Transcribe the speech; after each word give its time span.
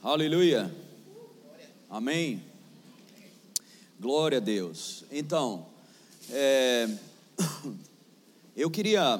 Aleluia. 0.00 0.72
Amém. 1.90 2.40
Glória 3.98 4.38
a 4.38 4.40
Deus. 4.40 5.04
Então, 5.10 5.66
é, 6.30 6.88
eu 8.56 8.70
queria 8.70 9.18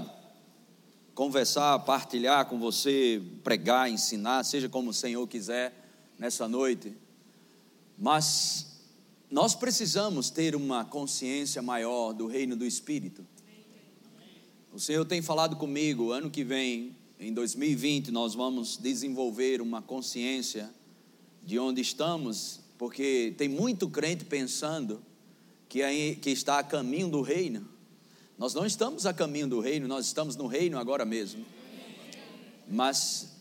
conversar, 1.17 1.77
partilhar 1.81 2.47
com 2.47 2.61
você, 2.61 3.21
pregar, 3.43 3.91
ensinar, 3.91 4.45
seja 4.45 4.69
como 4.69 4.91
o 4.91 4.95
Senhor 4.95 5.27
quiser 5.27 5.75
nessa 6.17 6.47
noite, 6.47 6.97
mas 7.99 8.79
nós 9.29 9.57
precisamos 9.57 10.31
ter 10.31 10.55
uma 10.55 10.85
consciência 10.85 11.61
maior 11.61 12.13
do 12.13 12.29
reino 12.29 12.55
do 12.55 12.65
Espírito. 12.65 13.27
O 14.73 14.79
Senhor 14.79 15.05
tem 15.05 15.21
falado 15.21 15.57
comigo, 15.57 16.13
ano 16.13 16.31
que 16.31 16.45
vem, 16.45 16.95
em 17.21 17.33
2020, 17.33 18.13
nós 18.13 18.35
vamos 18.35 18.77
desenvolver 18.77 19.61
uma 19.61 19.83
consciência 19.83 20.71
de 21.43 21.59
onde 21.59 21.81
estamos, 21.81 22.61
porque 22.79 23.35
tem 23.37 23.49
muito 23.49 23.89
crente 23.89 24.25
pensando 24.25 25.03
que, 25.69 25.83
aí, 25.83 26.15
que 26.15 26.31
está 26.31 26.61
a 26.61 26.63
caminho 26.63 27.09
do 27.09 27.21
reino. 27.21 27.69
Nós 28.39 28.55
não 28.55 28.65
estamos 28.65 29.05
a 29.05 29.13
caminho 29.13 29.49
do 29.49 29.59
reino, 29.59 29.89
nós 29.89 30.07
estamos 30.07 30.37
no 30.37 30.47
reino 30.47 30.79
agora 30.79 31.05
mesmo. 31.05 31.45
Mas 32.69 33.33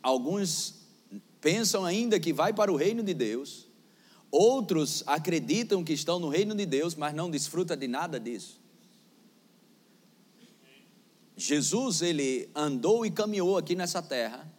alguns 0.00 0.74
pensam 1.40 1.84
ainda 1.84 2.20
que 2.20 2.32
vai 2.32 2.52
para 2.52 2.72
o 2.72 2.76
reino 2.76 3.02
de 3.02 3.14
Deus, 3.14 3.66
outros 4.30 5.02
acreditam 5.06 5.82
que 5.82 5.92
estão 5.92 6.20
no 6.20 6.28
reino 6.28 6.54
de 6.54 6.66
Deus, 6.66 6.94
mas 6.94 7.12
não 7.12 7.28
desfrutam 7.28 7.76
de 7.76 7.88
nada 7.88 8.20
disso. 8.20 8.60
Jesus, 11.36 12.00
ele 12.00 12.48
andou 12.54 13.04
e 13.04 13.10
caminhou 13.10 13.58
aqui 13.58 13.74
nessa 13.74 14.00
terra, 14.00 14.50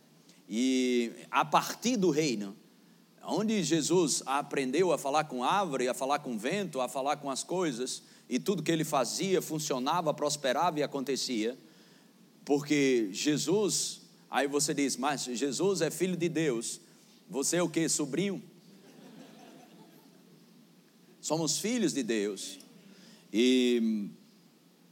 e 0.47 1.11
a 1.31 1.45
partir 1.45 1.95
do 1.95 2.09
reino, 2.09 2.55
onde 3.23 3.63
Jesus 3.63 4.21
aprendeu 4.25 4.91
a 4.91 4.97
falar 4.97 5.23
com 5.23 5.43
árvore, 5.43 5.87
a 5.87 5.93
falar 5.93 6.19
com 6.19 6.37
vento, 6.37 6.81
a 6.81 6.87
falar 6.87 7.17
com 7.17 7.29
as 7.29 7.43
coisas, 7.43 8.03
e 8.29 8.39
tudo 8.39 8.61
que 8.61 8.71
ele 8.71 8.83
fazia 8.83 9.41
funcionava, 9.41 10.13
prosperava 10.13 10.79
e 10.79 10.83
acontecia, 10.83 11.57
porque 12.43 13.09
Jesus, 13.11 14.01
aí 14.29 14.47
você 14.47 14.73
diz, 14.73 14.97
mas 14.97 15.23
Jesus 15.23 15.81
é 15.81 15.89
filho 15.89 16.17
de 16.17 16.27
Deus, 16.27 16.81
você 17.29 17.57
é 17.57 17.63
o 17.63 17.69
que? 17.69 17.87
Sobrinho? 17.87 18.43
Somos 21.21 21.57
filhos 21.57 21.93
de 21.93 22.03
Deus, 22.03 22.59
e 23.33 24.11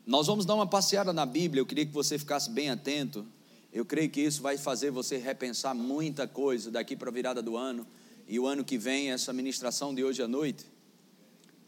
nós 0.06 0.28
vamos 0.28 0.46
dar 0.46 0.56
uma 0.56 0.68
passeada 0.68 1.14
na 1.14 1.26
Bíblia, 1.26 1.62
eu 1.62 1.66
queria 1.66 1.86
que 1.86 1.94
você 1.94 2.20
ficasse 2.20 2.50
bem 2.50 2.70
atento. 2.70 3.26
Eu 3.72 3.86
creio 3.86 4.10
que 4.10 4.22
isso 4.22 4.42
vai 4.42 4.58
fazer 4.58 4.92
você 4.92 5.18
repensar 5.18 5.74
muita 5.74 6.28
coisa 6.28 6.70
daqui 6.70 6.96
para 6.96 7.10
a 7.10 7.14
virada 7.14 7.42
do 7.42 7.56
ano 7.56 7.88
e 8.28 8.38
o 8.38 8.46
ano 8.46 8.64
que 8.64 8.78
vem, 8.78 9.12
essa 9.12 9.32
ministração 9.32 9.96
de 9.96 10.04
hoje 10.04 10.22
à 10.22 10.28
noite. 10.28 10.66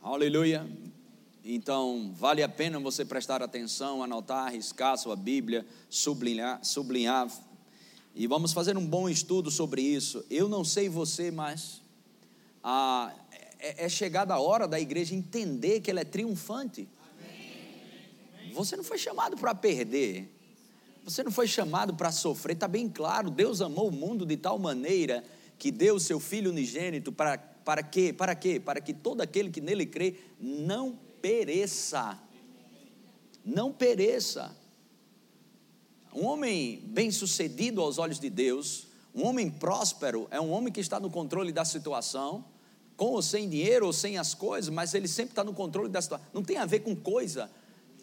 Aleluia. 0.01 0.69
Então, 1.43 2.13
vale 2.17 2.43
a 2.43 2.49
pena 2.49 2.79
você 2.79 3.05
prestar 3.05 3.41
atenção, 3.41 4.03
anotar, 4.03 4.47
arriscar 4.47 4.97
sua 4.97 5.15
Bíblia, 5.15 5.65
sublinhar, 5.89 6.59
sublinhar. 6.63 7.31
E 8.13 8.27
vamos 8.27 8.51
fazer 8.51 8.77
um 8.77 8.85
bom 8.85 9.07
estudo 9.07 9.49
sobre 9.49 9.81
isso. 9.81 10.25
Eu 10.29 10.49
não 10.49 10.63
sei 10.63 10.89
você, 10.89 11.31
mas 11.31 11.81
ah, 12.63 13.13
é, 13.59 13.85
é 13.85 13.89
chegada 13.89 14.33
a 14.33 14.39
hora 14.39 14.67
da 14.67 14.79
igreja 14.79 15.15
entender 15.15 15.79
que 15.79 15.89
ela 15.89 16.01
é 16.01 16.05
triunfante. 16.05 16.87
Você 18.55 18.77
não 18.77 18.83
foi 18.83 18.97
chamado 18.97 19.35
para 19.35 19.53
perder. 19.53 20.31
Você 21.03 21.23
não 21.23 21.31
foi 21.31 21.45
chamado 21.45 21.93
para 21.93 22.11
sofrer. 22.11 22.53
Está 22.53 22.67
bem 22.67 22.89
claro. 22.89 23.29
Deus 23.29 23.61
amou 23.61 23.89
o 23.89 23.91
mundo 23.91 24.25
de 24.25 24.37
tal 24.37 24.57
maneira 24.57 25.23
que 25.59 25.71
deu 25.71 25.95
o 25.95 25.99
seu 25.99 26.19
Filho 26.19 26.51
unigênito 26.51 27.11
para, 27.11 27.37
para 27.37 27.83
quê? 27.83 28.13
Para 28.13 28.33
quê? 28.33 28.59
Para 28.59 28.79
que 28.79 28.93
todo 28.93 29.21
aquele 29.21 29.51
que 29.51 29.59
nele 29.59 29.85
crê 29.85 30.15
não 30.39 30.97
pereça. 31.21 32.17
Não 33.43 33.71
pereça. 33.71 34.55
Um 36.13 36.25
homem 36.25 36.81
bem-sucedido 36.85 37.81
aos 37.81 37.97
olhos 37.97 38.19
de 38.21 38.29
Deus, 38.29 38.87
um 39.13 39.25
homem 39.25 39.49
próspero, 39.49 40.29
é 40.31 40.39
um 40.39 40.49
homem 40.49 40.71
que 40.71 40.79
está 40.79 40.97
no 40.97 41.09
controle 41.09 41.51
da 41.51 41.65
situação, 41.65 42.45
com 42.95 43.07
ou 43.07 43.21
sem 43.21 43.49
dinheiro 43.49 43.85
ou 43.85 43.91
sem 43.91 44.17
as 44.17 44.33
coisas, 44.33 44.73
mas 44.73 44.93
ele 44.93 45.09
sempre 45.09 45.33
está 45.33 45.43
no 45.43 45.53
controle 45.53 45.89
da 45.89 46.01
situação. 46.01 46.25
Não 46.33 46.41
tem 46.41 46.55
a 46.55 46.65
ver 46.65 46.79
com 46.79 46.95
coisa, 46.95 47.51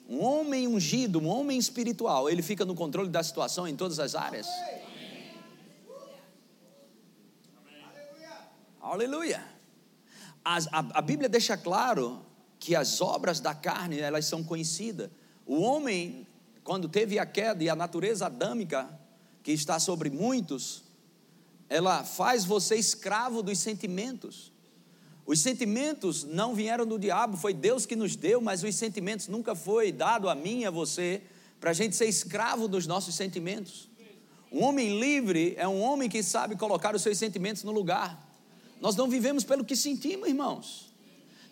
um 0.09 0.23
homem 0.23 0.67
ungido, 0.67 1.19
um 1.19 1.27
homem 1.27 1.59
espiritual, 1.59 2.29
ele 2.29 2.43
fica 2.43 2.65
no 2.65 2.75
controle 2.75 3.09
da 3.09 3.23
situação 3.23 3.67
em 3.67 3.77
todas 3.77 3.99
as 3.99 4.15
áreas. 4.15 4.47
Aleluia. 8.81 9.45
A, 10.45 10.59
a, 10.59 10.99
a, 10.99 11.01
Bíblia 11.01 11.29
deixa 11.29 11.57
claro 11.57 12.21
que 12.59 12.75
as 12.75 13.01
obras 13.01 13.41
da 13.41 13.55
carne, 13.55 14.01
elas 14.01 14.27
são 14.27 14.43
conhecidas. 14.43 15.09
O 15.47 15.61
homem, 15.61 16.27
quando 16.63 16.89
teve 16.89 17.19
a 17.19 17.25
queda 17.25 17.63
e 17.63 17.71
a 17.71 17.77
natureza 17.77 18.27
adâmica, 18.27 18.89
que 19.43 19.53
está 19.53 19.79
sobre 19.79 20.11
muitos, 20.11 20.85
ela 21.69 22.05
faz 22.05 22.45
você 22.45 22.77
escravo 22.77 23.43
dos 23.43 23.59
sentimentos. 23.59 24.52
Os 25.25 25.41
sentimentos 25.41 26.25
não 26.25 26.55
vieram 26.55 26.85
do 26.85 26.99
diabo, 26.99 27.37
foi 27.37 27.55
Deus 27.55 27.87
que 27.87 27.95
nos 27.95 28.17
deu, 28.17 28.41
mas 28.41 28.63
os 28.63 28.75
sentimentos 28.75 29.29
nunca 29.29 29.55
foi 29.55 29.93
dado 29.93 30.29
a 30.29 30.35
mim 30.35 30.61
e 30.61 30.67
a 30.67 30.71
você 30.71 31.23
para 31.61 31.71
a 31.71 31.75
gente 31.75 31.95
ser 31.95 32.07
escravo 32.07 32.67
dos 32.67 32.87
nossos 32.87 33.15
sentimentos. 33.15 33.89
Um 34.51 34.65
homem 34.65 34.99
livre 34.99 35.55
é 35.57 35.67
um 35.67 35.81
homem 35.81 36.09
que 36.09 36.23
sabe 36.23 36.57
colocar 36.57 36.95
os 36.95 37.03
seus 37.03 37.17
sentimentos 37.19 37.63
no 37.63 37.71
lugar. 37.71 38.29
Nós 38.81 38.97
não 38.97 39.09
vivemos 39.09 39.45
pelo 39.45 39.65
que 39.65 39.77
sentimos, 39.77 40.29
irmãos. 40.29 40.93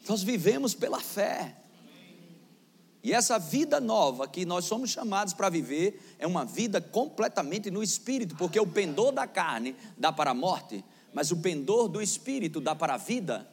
Nós 0.09 0.23
vivemos 0.23 0.75
pela 0.75 1.01
fé. 1.01 1.57
E 3.03 3.13
essa 3.13 3.39
vida 3.39 3.81
nova 3.81 4.27
que 4.27 4.45
nós 4.45 4.65
somos 4.65 4.91
chamados 4.91 5.33
para 5.33 5.49
viver 5.49 6.17
é 6.19 6.27
uma 6.27 6.45
vida 6.45 6.81
completamente 6.81 7.71
no 7.71 7.83
espírito, 7.83 8.35
porque 8.37 8.59
o 8.59 8.67
pendor 8.67 9.13
da 9.13 9.27
carne 9.27 9.77
dá 9.97 10.13
para 10.13 10.33
a 10.33 10.35
morte, 10.35 10.85
mas 11.15 11.31
o 11.31 11.37
pendor 11.37 11.89
do 11.89 12.03
espírito 12.03 12.61
dá 12.61 12.75
para 12.75 12.95
a 12.95 12.99
vida 12.99 13.49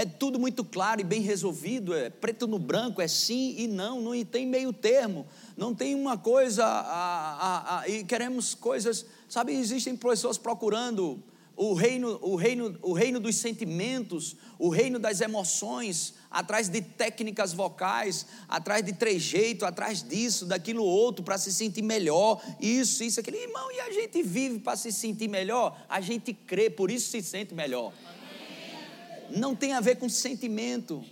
é 0.00 0.04
tudo 0.06 0.40
muito 0.40 0.64
claro 0.64 1.02
e 1.02 1.04
bem 1.04 1.20
resolvido, 1.20 1.94
é 1.94 2.08
preto 2.08 2.46
no 2.46 2.58
branco, 2.58 3.02
é 3.02 3.06
sim 3.06 3.54
e 3.58 3.68
não, 3.68 4.00
não 4.00 4.24
tem 4.24 4.46
meio 4.46 4.72
termo, 4.72 5.26
não 5.58 5.74
tem 5.74 5.94
uma 5.94 6.16
coisa, 6.16 6.64
a, 6.64 6.70
a, 6.70 7.80
a, 7.80 7.88
e 7.88 8.02
queremos 8.04 8.54
coisas, 8.54 9.04
sabe, 9.28 9.52
existem 9.52 9.94
pessoas 9.94 10.38
procurando 10.38 11.22
o 11.54 11.74
reino, 11.74 12.18
o, 12.22 12.34
reino, 12.34 12.78
o 12.80 12.94
reino 12.94 13.20
dos 13.20 13.36
sentimentos, 13.36 14.36
o 14.58 14.70
reino 14.70 14.98
das 14.98 15.20
emoções, 15.20 16.14
atrás 16.30 16.70
de 16.70 16.80
técnicas 16.80 17.52
vocais, 17.52 18.24
atrás 18.48 18.82
de 18.82 18.94
trejeito, 18.94 19.66
atrás 19.66 20.02
disso, 20.02 20.46
daquilo 20.46 20.82
outro, 20.82 21.22
para 21.22 21.36
se 21.36 21.52
sentir 21.52 21.82
melhor, 21.82 22.42
isso, 22.58 23.04
isso, 23.04 23.20
aquilo. 23.20 23.36
Irmão, 23.36 23.70
e 23.70 23.80
a 23.80 23.92
gente 23.92 24.22
vive 24.22 24.60
para 24.60 24.78
se 24.78 24.90
sentir 24.90 25.28
melhor? 25.28 25.78
A 25.90 26.00
gente 26.00 26.32
crê, 26.32 26.70
por 26.70 26.90
isso 26.90 27.10
se 27.10 27.20
sente 27.20 27.54
melhor 27.54 27.92
não 29.36 29.54
tem 29.54 29.72
a 29.72 29.80
ver 29.80 29.96
com 29.96 30.08
sentimento. 30.08 31.04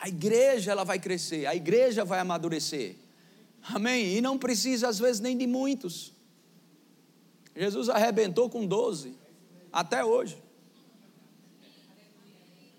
A 0.00 0.08
igreja 0.08 0.70
ela 0.70 0.84
vai 0.84 0.98
crescer, 0.98 1.46
a 1.46 1.54
igreja 1.54 2.04
vai 2.04 2.20
amadurecer. 2.20 2.96
Amém? 3.62 4.16
E 4.16 4.20
não 4.20 4.38
precisa 4.38 4.88
às 4.88 4.98
vezes 4.98 5.20
nem 5.20 5.36
de 5.36 5.46
muitos. 5.46 6.12
Jesus 7.54 7.88
arrebentou 7.88 8.48
com 8.48 8.66
12 8.66 9.14
até 9.72 10.04
hoje. 10.04 10.36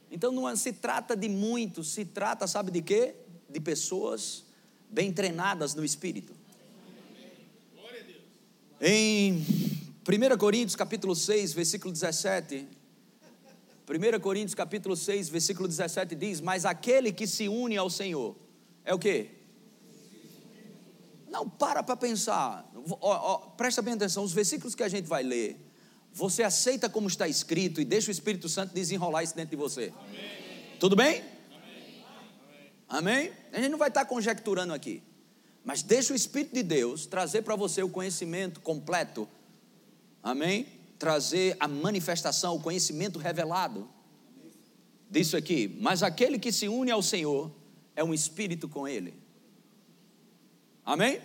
Então 0.10 0.32
não 0.32 0.56
se 0.56 0.72
trata 0.72 1.16
de 1.16 1.28
muitos, 1.28 1.90
se 1.90 2.06
trata, 2.06 2.48
sabe 2.48 2.72
de 2.72 2.82
quê? 2.82 3.16
De 3.50 3.60
pessoas 3.60 4.46
bem 4.90 5.12
treinadas 5.12 5.76
no 5.76 5.84
espírito. 5.84 6.34
Em 8.80 9.44
1 10.08 10.38
Coríntios 10.38 10.74
capítulo 10.74 11.14
6, 11.14 11.52
versículo 11.52 11.92
17. 11.92 12.66
1 13.90 14.20
Coríntios 14.22 14.56
capítulo 14.56 14.96
6, 14.96 15.28
versículo 15.28 15.68
17 15.68 16.16
diz: 16.16 16.40
Mas 16.40 16.64
aquele 16.64 17.12
que 17.12 17.28
se 17.28 17.50
une 17.50 17.76
ao 17.76 17.90
Senhor 17.90 18.34
é 18.86 18.94
o 18.94 19.00
que? 19.00 19.32
Não, 21.30 21.50
para 21.50 21.84
para 21.84 21.98
pensar. 21.98 22.72
Ó, 22.74 22.98
ó, 23.02 23.38
presta 23.58 23.82
bem 23.82 23.96
atenção, 23.96 24.24
os 24.24 24.32
versículos 24.32 24.74
que 24.74 24.82
a 24.82 24.88
gente 24.88 25.08
vai 25.08 25.24
ler, 25.24 25.60
você 26.14 26.42
aceita 26.42 26.90
como 26.90 27.10
está 27.10 27.28
escrito 27.28 27.82
e 27.82 27.86
deixa 27.86 28.08
o 28.08 28.12
Espírito 28.12 28.48
Santo 28.48 28.74
desenrolar 28.74 29.24
isso 29.24 29.36
dentro 29.36 29.52
de 29.52 29.58
você. 29.58 29.92
Amém. 30.08 30.78
Tudo 30.80 30.96
bem? 30.96 31.22
Amém. 32.88 33.28
Amém? 33.28 33.34
A 33.52 33.58
gente 33.58 33.72
não 33.72 33.78
vai 33.78 33.90
estar 33.90 34.06
conjecturando 34.06 34.74
aqui. 34.74 35.04
Mas 35.66 35.84
deixa 35.84 36.14
o 36.14 36.16
Espírito 36.16 36.54
de 36.54 36.64
Deus 36.64 37.06
trazer 37.06 37.42
para 37.42 37.58
você 37.58 37.84
o 37.84 37.90
conhecimento 37.90 38.62
completo 38.62 39.28
amém? 40.32 40.68
Trazer 41.00 41.56
a 41.60 41.68
manifestação, 41.68 42.56
o 42.56 42.60
conhecimento 42.60 43.20
revelado 43.20 43.88
disso 45.10 45.38
aqui. 45.38 45.78
Mas 45.80 46.04
aquele 46.04 46.38
que 46.38 46.52
se 46.52 46.68
une 46.68 46.92
ao 46.92 47.02
Senhor 47.02 47.52
é 47.96 48.04
um 48.04 48.14
espírito 48.14 48.68
com 48.68 48.88
Ele. 48.88 49.14
Amém? 50.86 51.20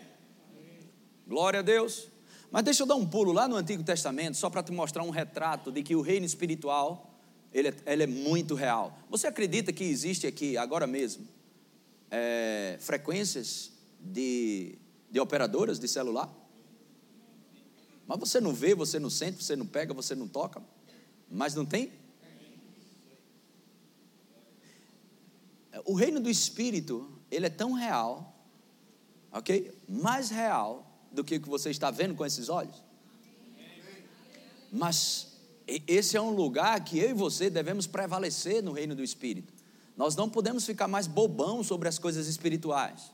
amém? 0.51 0.79
Glória 1.27 1.61
a 1.61 1.63
Deus. 1.63 2.09
Mas 2.51 2.65
deixa 2.65 2.83
eu 2.83 2.87
dar 2.87 2.97
um 2.97 3.07
pulo 3.07 3.33
lá 3.33 3.49
no 3.49 3.57
Antigo 3.57 3.83
Testamento, 3.83 4.37
só 4.37 4.51
para 4.51 4.63
te 4.63 4.73
mostrar 4.73 5.03
um 5.03 5.11
retrato 5.11 5.73
de 5.73 5.83
que 5.83 5.97
o 5.97 6.03
reino 6.03 6.27
espiritual, 6.27 7.19
ele 7.53 7.69
é, 7.69 7.75
ele 7.87 8.03
é 8.03 8.07
muito 8.07 8.55
real. 8.55 8.99
Você 9.09 9.27
acredita 9.27 9.73
que 9.73 9.85
existe 9.85 10.27
aqui, 10.27 10.57
agora 10.57 10.87
mesmo, 10.87 11.27
é, 12.11 12.77
frequências 12.79 13.73
de, 13.99 14.77
de 15.11 15.19
operadoras 15.19 15.79
de 15.79 15.89
celular? 15.89 16.31
Mas 18.07 18.19
você 18.19 18.41
não 18.41 18.53
vê, 18.53 18.75
você 18.75 18.99
não 18.99 19.11
sente, 19.11 19.43
você 19.43 19.57
não 19.57 19.67
pega, 19.67 19.95
você 19.95 20.15
não 20.15 20.29
toca, 20.29 20.63
mas 21.31 21.55
não 21.55 21.65
tem? 21.65 21.93
O 25.85 25.95
reino 25.95 26.21
do 26.21 26.29
Espírito, 26.29 27.11
ele 27.31 27.47
é 27.47 27.51
tão 27.51 27.73
real, 27.73 28.37
ok? 29.33 29.73
Mais 29.89 30.31
real 30.31 30.87
do 31.11 31.25
que 31.25 31.37
o 31.37 31.41
que 31.41 31.49
você 31.49 31.71
está 31.71 31.91
vendo 31.91 32.15
com 32.15 32.25
esses 32.25 32.49
olhos. 32.49 32.83
Mas 34.71 35.33
esse 35.67 36.17
é 36.17 36.21
um 36.21 36.31
lugar 36.31 36.83
que 36.85 36.99
eu 36.99 37.11
e 37.11 37.15
você 37.15 37.49
devemos 37.49 37.87
prevalecer 37.87 38.63
no 38.63 38.73
reino 38.73 38.95
do 38.95 39.03
Espírito. 39.03 39.53
Nós 39.97 40.17
não 40.17 40.29
podemos 40.29 40.65
ficar 40.65 40.89
mais 40.89 41.07
bobão 41.07 41.63
sobre 41.63 41.89
as 41.89 41.99
coisas 41.99 42.27
espirituais. 42.27 43.13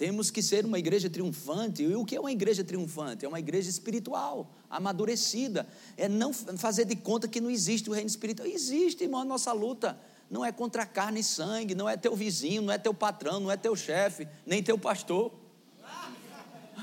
Temos 0.00 0.30
que 0.30 0.42
ser 0.42 0.64
uma 0.64 0.78
igreja 0.78 1.10
triunfante. 1.10 1.82
E 1.82 1.94
o 1.94 2.06
que 2.06 2.16
é 2.16 2.20
uma 2.20 2.32
igreja 2.32 2.64
triunfante? 2.64 3.26
É 3.26 3.28
uma 3.28 3.38
igreja 3.38 3.68
espiritual, 3.68 4.50
amadurecida. 4.70 5.68
É 5.94 6.08
não 6.08 6.32
fazer 6.32 6.86
de 6.86 6.96
conta 6.96 7.28
que 7.28 7.38
não 7.38 7.50
existe 7.50 7.90
o 7.90 7.92
reino 7.92 8.08
espiritual. 8.08 8.48
Existe, 8.48 9.04
irmão, 9.04 9.20
a 9.20 9.26
nossa 9.26 9.52
luta 9.52 10.00
não 10.30 10.42
é 10.42 10.50
contra 10.50 10.86
carne 10.86 11.20
e 11.20 11.22
sangue, 11.22 11.74
não 11.74 11.86
é 11.86 11.98
teu 11.98 12.16
vizinho, 12.16 12.62
não 12.62 12.72
é 12.72 12.78
teu 12.78 12.94
patrão, 12.94 13.40
não 13.40 13.50
é 13.50 13.58
teu 13.58 13.76
chefe, 13.76 14.26
nem 14.46 14.62
teu 14.62 14.78
pastor. 14.78 15.34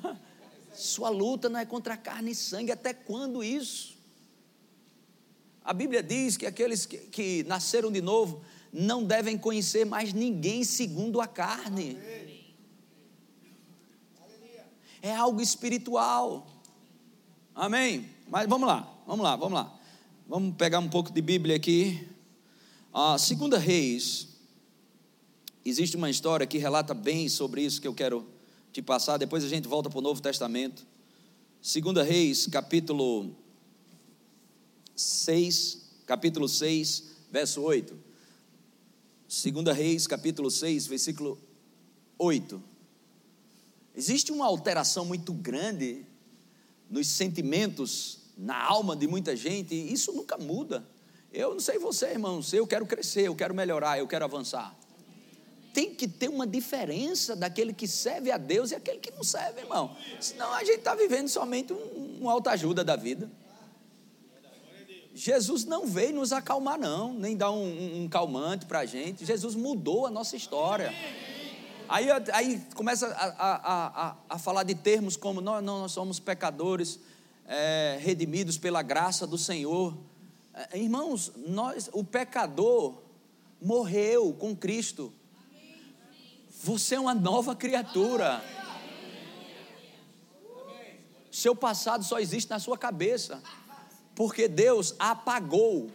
Sua 0.71 1.09
luta 1.09 1.49
não 1.49 1.59
é 1.59 1.65
contra 1.65 1.97
carne 1.97 2.33
e 2.33 2.35
sangue, 2.35 2.71
até 2.71 2.93
quando 2.93 3.43
isso? 3.43 3.97
A 5.65 5.73
Bíblia 5.73 6.03
diz 6.03 6.37
que 6.37 6.45
aqueles 6.45 6.85
que, 6.85 6.99
que 6.99 7.43
nasceram 7.47 7.91
de 7.91 7.99
novo 7.99 8.43
não 8.71 9.03
devem 9.03 9.39
conhecer 9.39 9.87
mais 9.87 10.13
ninguém 10.13 10.63
segundo 10.63 11.19
a 11.19 11.25
carne. 11.25 11.97
É 15.07 15.15
algo 15.15 15.41
espiritual. 15.41 16.45
Amém? 17.55 18.09
Mas 18.27 18.45
vamos 18.45 18.67
lá, 18.67 18.93
vamos 19.07 19.23
lá, 19.23 19.37
vamos 19.37 19.53
lá. 19.53 19.79
Vamos 20.27 20.53
pegar 20.57 20.79
um 20.79 20.89
pouco 20.89 21.13
de 21.13 21.21
Bíblia 21.21 21.55
aqui. 21.55 22.05
A 22.93 23.17
segunda 23.17 23.57
Reis, 23.57 24.27
existe 25.63 25.95
uma 25.95 26.09
história 26.09 26.45
que 26.45 26.57
relata 26.57 26.93
bem 26.93 27.29
sobre 27.29 27.61
isso 27.61 27.79
que 27.79 27.87
eu 27.87 27.93
quero 27.93 28.27
te 28.73 28.81
passar, 28.81 29.15
depois 29.15 29.45
a 29.45 29.47
gente 29.47 29.65
volta 29.65 29.89
para 29.89 29.99
o 29.99 30.01
Novo 30.01 30.21
Testamento. 30.21 30.85
Segunda 31.61 32.03
Reis, 32.03 32.45
capítulo 32.45 33.33
6, 34.93 36.01
capítulo 36.05 36.49
6, 36.49 37.15
verso 37.31 37.61
8. 37.61 37.97
Segunda 39.25 39.71
Reis, 39.71 40.05
capítulo 40.05 40.51
6, 40.51 40.85
versículo 40.85 41.39
8. 42.17 42.61
Existe 43.97 44.31
uma 44.31 44.45
alteração 44.45 45.03
muito 45.03 45.33
grande 45.33 46.05
nos 46.89 47.07
sentimentos, 47.07 48.19
na 48.37 48.57
alma 48.63 48.95
de 48.95 49.07
muita 49.07 49.35
gente, 49.35 49.75
e 49.75 49.91
isso 49.91 50.13
nunca 50.13 50.37
muda. 50.37 50.87
Eu 51.33 51.53
não 51.53 51.59
sei 51.59 51.77
você, 51.79 52.05
irmão, 52.11 52.39
eu 52.53 52.65
quero 52.65 52.85
crescer, 52.85 53.23
eu 53.23 53.35
quero 53.35 53.53
melhorar, 53.53 53.99
eu 53.99 54.07
quero 54.07 54.23
avançar 54.23 54.77
tem 55.77 55.93
que 55.93 56.07
ter 56.07 56.27
uma 56.27 56.47
diferença 56.47 57.35
daquele 57.35 57.71
que 57.71 57.87
serve 57.87 58.31
a 58.31 58.37
Deus 58.37 58.71
e 58.71 58.75
aquele 58.75 58.97
que 58.97 59.11
não 59.11 59.23
serve, 59.23 59.61
irmão. 59.61 59.95
Senão 60.19 60.51
a 60.51 60.63
gente 60.63 60.79
está 60.79 60.95
vivendo 60.95 61.27
somente 61.27 61.71
um, 61.71 62.23
um 62.23 62.27
alta-ajuda 62.31 62.83
da 62.83 62.95
vida. 62.95 63.29
Jesus 65.13 65.65
não 65.65 65.85
veio 65.85 66.15
nos 66.15 66.33
acalmar, 66.33 66.79
não, 66.79 67.13
nem 67.13 67.37
dar 67.37 67.51
um, 67.51 68.01
um 68.01 68.09
calmante 68.09 68.65
para 68.65 68.79
a 68.79 68.85
gente. 68.87 69.23
Jesus 69.23 69.53
mudou 69.53 70.07
a 70.07 70.09
nossa 70.09 70.35
história. 70.35 70.91
Aí, 71.89 72.07
aí 72.33 72.61
começa 72.75 73.07
a, 73.07 73.25
a, 73.27 74.07
a, 74.09 74.15
a 74.29 74.39
falar 74.39 74.63
de 74.63 74.75
termos 74.75 75.15
como 75.15 75.39
nós, 75.39 75.63
nós 75.63 75.91
somos 75.93 76.19
pecadores 76.19 76.99
é, 77.47 77.97
redimidos 78.01 78.57
pela 78.57 78.81
graça 78.81 79.25
do 79.25 79.37
Senhor. 79.37 79.97
É, 80.53 80.77
irmãos, 80.77 81.31
nós, 81.47 81.89
o 81.93 82.03
pecador 82.03 83.01
morreu 83.61 84.33
com 84.33 84.53
Cristo. 84.53 85.13
Você 86.61 86.95
é 86.95 86.99
uma 86.99 87.15
nova 87.15 87.55
criatura. 87.55 88.43
Seu 91.31 91.55
passado 91.55 92.03
só 92.03 92.19
existe 92.19 92.49
na 92.49 92.59
sua 92.59 92.77
cabeça, 92.77 93.41
porque 94.13 94.49
Deus 94.49 94.93
apagou. 94.99 95.89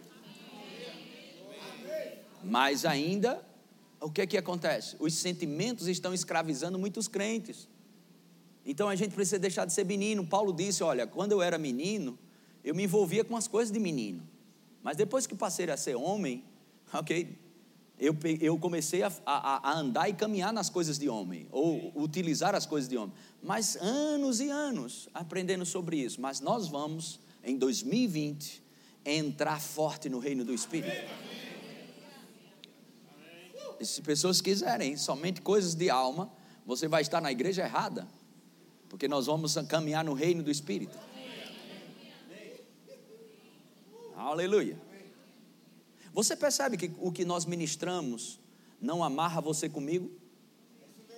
Mas 2.43 2.83
ainda, 2.83 3.45
o 4.03 4.11
que 4.11 4.21
é 4.21 4.27
que 4.27 4.37
acontece? 4.37 4.95
Os 4.99 5.13
sentimentos 5.13 5.87
estão 5.87 6.13
escravizando 6.13 6.77
muitos 6.77 7.07
crentes. 7.07 7.67
Então 8.65 8.89
a 8.89 8.95
gente 8.95 9.15
precisa 9.15 9.39
deixar 9.39 9.65
de 9.65 9.73
ser 9.73 9.85
menino. 9.85 10.25
Paulo 10.25 10.53
disse: 10.53 10.83
Olha, 10.83 11.07
quando 11.07 11.31
eu 11.31 11.41
era 11.41 11.57
menino, 11.57 12.17
eu 12.63 12.75
me 12.75 12.83
envolvia 12.83 13.23
com 13.23 13.35
as 13.35 13.47
coisas 13.47 13.71
de 13.71 13.79
menino. 13.79 14.21
Mas 14.81 14.97
depois 14.97 15.25
que 15.25 15.35
passei 15.35 15.69
a 15.69 15.77
ser 15.77 15.95
homem, 15.95 16.43
ok, 16.93 17.37
eu, 17.97 18.15
eu 18.41 18.57
comecei 18.57 19.03
a, 19.03 19.11
a, 19.25 19.69
a, 19.71 19.79
andar 19.79 20.09
e 20.09 20.13
caminhar 20.13 20.51
nas 20.51 20.69
coisas 20.69 20.99
de 20.99 21.07
homem, 21.07 21.47
ou 21.51 21.93
utilizar 21.95 22.55
as 22.55 22.65
coisas 22.65 22.89
de 22.89 22.97
homem. 22.97 23.15
Mas 23.41 23.77
anos 23.77 24.41
e 24.41 24.49
anos 24.49 25.07
aprendendo 25.13 25.65
sobre 25.65 25.97
isso. 25.97 26.19
Mas 26.19 26.41
nós 26.41 26.67
vamos, 26.67 27.19
em 27.43 27.57
2020, 27.57 28.61
entrar 29.05 29.61
forte 29.61 30.09
no 30.09 30.19
reino 30.19 30.43
do 30.43 30.53
Espírito. 30.53 31.09
Se 33.81 34.01
pessoas 34.01 34.41
quiserem 34.41 34.95
somente 34.95 35.41
coisas 35.41 35.75
de 35.75 35.89
alma, 35.89 36.31
você 36.65 36.87
vai 36.87 37.01
estar 37.01 37.19
na 37.19 37.31
igreja 37.31 37.63
errada, 37.63 38.07
porque 38.89 39.07
nós 39.07 39.25
vamos 39.25 39.55
caminhar 39.67 40.03
no 40.03 40.13
reino 40.13 40.41
do 40.41 40.51
Espírito. 40.51 40.97
Aleluia. 44.15 44.79
Você 46.13 46.35
percebe 46.35 46.77
que 46.77 46.91
o 46.99 47.11
que 47.11 47.25
nós 47.25 47.45
ministramos 47.45 48.39
não 48.79 49.03
amarra 49.03 49.41
você 49.41 49.67
comigo? 49.67 50.11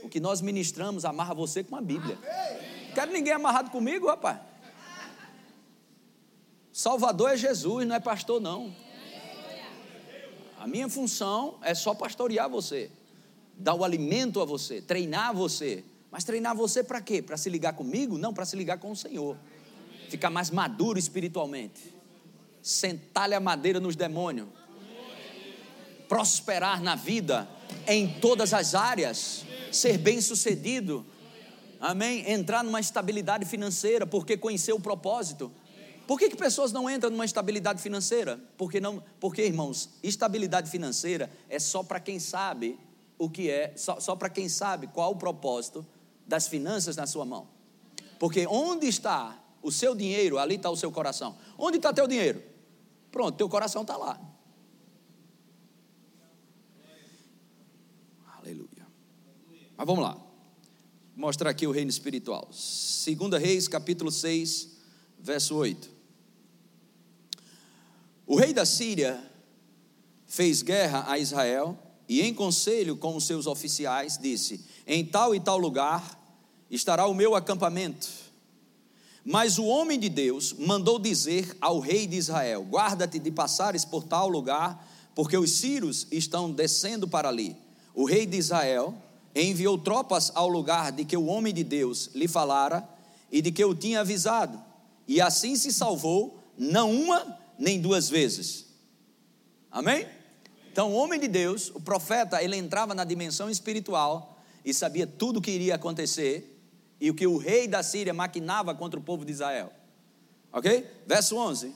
O 0.02 0.10
que 0.10 0.20
nós 0.20 0.42
ministramos 0.42 1.04
amarra 1.04 1.34
você 1.34 1.64
com 1.64 1.76
a 1.76 1.82
Bíblia. 1.82 2.18
Quero 2.94 3.12
ninguém 3.12 3.34
amarrado 3.34 3.70
comigo, 3.72 4.08
rapaz. 4.08 4.40
Salvador 6.72 7.32
é 7.32 7.38
Jesus, 7.38 7.88
não 7.88 7.96
é 7.96 8.00
pastor, 8.00 8.40
não. 8.40 8.74
A 10.66 10.68
minha 10.68 10.90
função 10.90 11.60
é 11.62 11.76
só 11.76 11.94
pastorear 11.94 12.50
você, 12.50 12.90
dar 13.56 13.76
o 13.76 13.84
alimento 13.84 14.42
a 14.42 14.46
você, 14.46 14.82
treinar 14.82 15.32
você. 15.32 15.84
Mas 16.10 16.24
treinar 16.24 16.56
você 16.56 16.84
para 16.84 17.00
quê? 17.00 17.22
Para 17.22 17.38
se 17.38 17.52
ligar 17.52 17.74
comigo? 17.74 18.18
Não, 18.18 18.34
para 18.34 18.46
se 18.46 18.56
ligar 18.56 18.80
com 18.80 18.90
o 18.90 18.96
Senhor. 18.96 19.38
Ficar 20.10 20.32
mais 20.32 20.50
maduro 20.50 20.98
espiritualmente. 20.98 21.94
Sentar-lhe 22.64 23.36
a 23.36 23.40
madeira 23.40 23.80
nos 23.80 23.96
demônios 23.96 24.48
prosperar 26.08 26.82
na 26.82 26.96
vida 26.96 27.48
em 27.88 28.08
todas 28.08 28.52
as 28.52 28.74
áreas, 28.74 29.46
ser 29.72 30.00
bem-sucedido. 30.00 31.06
Amém? 31.80 32.32
Entrar 32.32 32.64
numa 32.64 32.80
estabilidade 32.80 33.46
financeira 33.46 34.08
porque 34.08 34.36
conheceu 34.36 34.78
o 34.78 34.80
propósito. 34.80 35.52
Por 36.08 36.20
que, 36.20 36.30
que 36.30 36.36
pessoas 36.36 36.72
não 36.72 36.90
entram 36.90 37.10
numa 37.10 37.26
estabilidade 37.26 37.82
financeira? 37.82 38.40
Porque 38.58 38.80
não, 38.80 39.04
porque 39.20 39.44
irmãos, 39.44 39.90
estabilidade 40.04 40.70
financeira 40.70 41.32
é 41.50 41.60
só 41.60 41.84
para 41.84 42.00
quem 42.00 42.20
sabe 42.20 42.80
o 43.18 43.30
que 43.30 43.50
é, 43.50 43.74
só, 43.76 44.00
só 44.00 44.16
para 44.16 44.30
quem 44.30 44.48
sabe 44.48 44.88
qual 44.88 45.12
o 45.12 45.16
propósito 45.16 45.86
das 46.28 46.48
finanças 46.48 46.96
na 46.96 47.08
sua 47.08 47.26
mão. 47.26 47.48
Porque 48.20 48.46
onde 48.48 48.88
está 48.88 49.42
o 49.62 49.72
seu 49.72 49.96
dinheiro, 49.96 50.38
ali 50.38 50.56
está 50.56 50.70
o 50.70 50.78
seu 50.78 50.92
coração. 50.92 51.38
Onde 51.58 51.78
está 51.78 51.92
teu 51.92 52.08
dinheiro? 52.08 52.42
Pronto, 53.12 53.36
teu 53.36 53.50
coração 53.50 53.82
está 53.82 53.98
lá. 53.98 54.20
Mas 59.78 59.88
vamos 59.88 60.04
lá. 60.04 60.18
Mostrar 61.16 61.50
aqui 61.50 61.68
o 61.68 61.72
reino 61.72 61.90
espiritual. 61.90 62.50
Segunda 62.52 63.38
Reis, 63.38 63.68
capítulo 63.68 64.12
6, 64.12 64.70
verso 65.20 65.56
8. 65.56 65.95
O 68.28 68.36
rei 68.36 68.54
da 68.54 68.66
Síria 68.66 69.22
fez 70.26 70.62
guerra 70.62 71.06
a 71.08 71.20
Israel 71.20 71.78
e 72.10 72.22
em 72.22 72.34
conselho 72.34 72.98
com 72.98 73.16
os 73.16 73.26
seus 73.26 73.46
oficiais 73.46 74.18
disse: 74.18 74.66
Em 74.88 75.06
tal 75.06 75.36
e 75.36 75.40
tal 75.40 75.58
lugar 75.58 76.20
estará 76.70 77.06
o 77.06 77.14
meu 77.14 77.36
acampamento. 77.36 78.10
Mas 79.24 79.58
o 79.58 79.66
homem 79.66 80.00
de 80.00 80.10
Deus 80.10 80.54
mandou 80.54 81.00
dizer 81.00 81.56
ao 81.62 81.80
rei 81.80 82.08
de 82.08 82.16
Israel: 82.16 82.64
Guarda-te 82.64 83.20
de 83.20 83.32
passares 83.32 83.86
por 83.86 84.04
tal 84.04 84.28
lugar, 84.28 84.88
porque 85.14 85.38
os 85.38 85.52
sírios 85.52 86.08
estão 86.12 86.52
descendo 86.52 87.08
para 87.08 87.30
ali. 87.30 87.56
O 87.94 88.06
rei 88.06 88.26
de 88.26 88.38
Israel 88.38 88.94
enviou 89.36 89.78
tropas 89.78 90.32
ao 90.34 90.48
lugar 90.48 90.92
de 90.92 91.06
que 91.06 91.18
o 91.18 91.26
homem 91.26 91.54
de 91.54 91.64
Deus 91.64 92.10
lhe 92.16 92.28
falara 92.28 92.88
e 93.32 93.42
de 93.42 93.52
que 93.52 93.64
eu 93.64 93.76
tinha 93.76 94.02
avisado, 94.02 94.62
e 95.08 95.20
assim 95.20 95.56
se 95.56 95.74
salvou, 95.74 96.40
não 96.58 96.92
uma 96.92 97.45
nem 97.58 97.80
duas 97.80 98.10
vezes. 98.10 98.66
Amém? 99.72 100.08
Então, 100.72 100.92
o 100.92 100.96
homem 100.96 101.20
de 101.20 101.28
Deus, 101.28 101.70
o 101.74 101.80
profeta, 101.80 102.44
ele 102.44 102.58
entrava 102.58 102.94
na 102.94 103.04
dimensão 103.04 103.50
espiritual 103.50 104.42
e 104.64 104.74
sabia 104.74 105.08
tudo 105.08 105.38
o 105.38 105.42
que 105.42 105.52
iria 105.52 105.76
acontecer 105.76 106.60
e 107.00 107.10
o 107.10 107.14
que 107.14 107.28
o 107.28 107.38
rei 107.38 107.68
da 107.68 107.84
Síria 107.84 108.14
maquinava 108.14 108.74
contra 108.74 109.00
o 109.00 109.04
povo 109.04 109.24
de 109.24 109.32
Israel. 109.32 109.72
Ok? 110.52 110.86
Verso 111.06 111.38
11. 111.38 111.74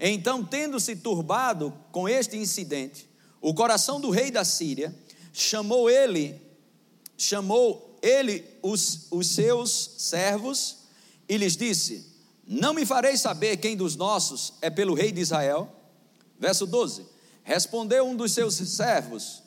Então, 0.00 0.44
tendo-se 0.44 0.96
turbado 0.96 1.72
com 1.90 2.08
este 2.08 2.36
incidente, 2.36 3.08
o 3.40 3.52
coração 3.52 4.00
do 4.00 4.10
rei 4.10 4.30
da 4.30 4.44
Síria 4.44 4.94
chamou 5.32 5.90
ele, 5.90 6.40
chamou 7.16 7.98
ele 8.02 8.44
os, 8.62 9.06
os 9.10 9.28
seus 9.28 9.94
servos 9.98 10.78
e 11.28 11.36
lhes 11.36 11.56
disse: 11.56 12.07
Não 12.50 12.72
me 12.72 12.86
farei 12.86 13.14
saber 13.14 13.58
quem 13.58 13.76
dos 13.76 13.94
nossos 13.94 14.54
é 14.62 14.70
pelo 14.70 14.94
rei 14.94 15.12
de 15.12 15.20
Israel. 15.20 15.70
Verso 16.38 16.66
12 16.66 17.04
Respondeu 17.44 18.06
um 18.06 18.16
dos 18.16 18.32
seus 18.32 18.54
servos: 18.54 19.42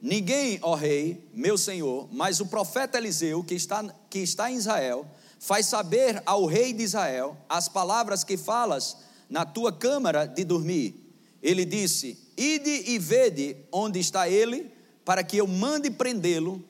Ninguém, 0.00 0.60
ó 0.62 0.76
rei, 0.76 1.28
meu 1.34 1.58
senhor, 1.58 2.08
mas 2.12 2.38
o 2.38 2.46
profeta 2.46 2.98
Eliseu, 2.98 3.42
que 3.42 3.54
está, 3.54 3.82
que 4.08 4.20
está 4.20 4.48
em 4.48 4.54
Israel, 4.54 5.04
faz 5.40 5.66
saber 5.66 6.22
ao 6.24 6.46
rei 6.46 6.72
de 6.72 6.84
Israel 6.84 7.36
as 7.48 7.68
palavras 7.68 8.22
que 8.22 8.36
falas 8.36 8.96
na 9.28 9.44
tua 9.44 9.72
câmara 9.72 10.24
de 10.24 10.44
dormir. 10.44 10.94
Ele 11.42 11.64
disse: 11.64 12.16
Ide 12.36 12.90
e 12.90 12.96
vede 12.96 13.56
onde 13.72 13.98
está 13.98 14.28
ele, 14.28 14.70
para 15.04 15.24
que 15.24 15.36
eu 15.36 15.48
mande 15.48 15.90
prendê-lo. 15.90 16.64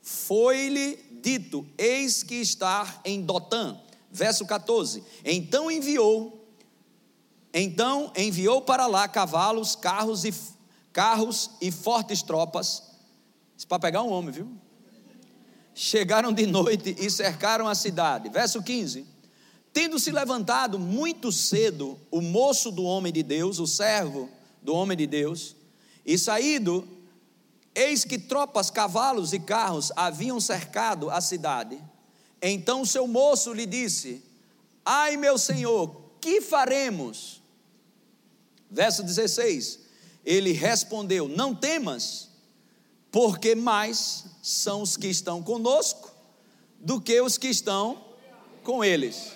Foi-lhe 0.00 0.98
dito: 1.22 1.64
Eis 1.78 2.24
que 2.24 2.34
está 2.34 3.00
em 3.04 3.22
Dotã. 3.22 3.78
Verso 4.12 4.44
14: 4.46 5.02
Então 5.24 5.70
enviou 5.70 6.42
então 7.54 8.10
enviou 8.16 8.62
para 8.62 8.86
lá 8.86 9.06
cavalos, 9.06 9.76
carros 9.76 10.24
e 10.24 10.32
carros 10.92 11.50
e 11.60 11.70
fortes 11.70 12.22
tropas. 12.22 12.82
Isso 13.56 13.66
para 13.66 13.78
pegar 13.78 14.02
um 14.02 14.10
homem, 14.10 14.30
viu? 14.30 14.48
Chegaram 15.74 16.32
de 16.32 16.46
noite 16.46 16.96
e 16.98 17.10
cercaram 17.10 17.68
a 17.68 17.74
cidade. 17.74 18.28
Verso 18.30 18.62
15. 18.62 19.06
Tendo 19.72 19.98
se 19.98 20.10
levantado 20.10 20.78
muito 20.78 21.30
cedo 21.30 21.98
o 22.10 22.20
moço 22.20 22.70
do 22.70 22.84
homem 22.84 23.12
de 23.12 23.22
Deus, 23.22 23.58
o 23.58 23.66
servo 23.66 24.28
do 24.62 24.74
homem 24.74 24.96
de 24.96 25.06
Deus, 25.06 25.56
e 26.04 26.18
saído, 26.18 26.86
eis 27.74 28.04
que 28.04 28.18
tropas, 28.18 28.70
cavalos 28.70 29.32
e 29.32 29.38
carros 29.38 29.90
haviam 29.96 30.40
cercado 30.40 31.10
a 31.10 31.20
cidade. 31.20 31.82
Então 32.42 32.84
seu 32.84 33.06
moço 33.06 33.52
lhe 33.52 33.64
disse: 33.64 34.20
Ai, 34.84 35.16
meu 35.16 35.38
senhor, 35.38 36.10
que 36.20 36.40
faremos? 36.40 37.40
Verso 38.68 39.04
16: 39.04 39.78
Ele 40.24 40.50
respondeu: 40.50 41.28
Não 41.28 41.54
temas, 41.54 42.30
porque 43.12 43.54
mais 43.54 44.24
são 44.42 44.82
os 44.82 44.96
que 44.96 45.06
estão 45.06 45.40
conosco 45.40 46.10
do 46.80 47.00
que 47.00 47.20
os 47.20 47.38
que 47.38 47.46
estão 47.46 48.04
com 48.64 48.84
eles. 48.84 49.32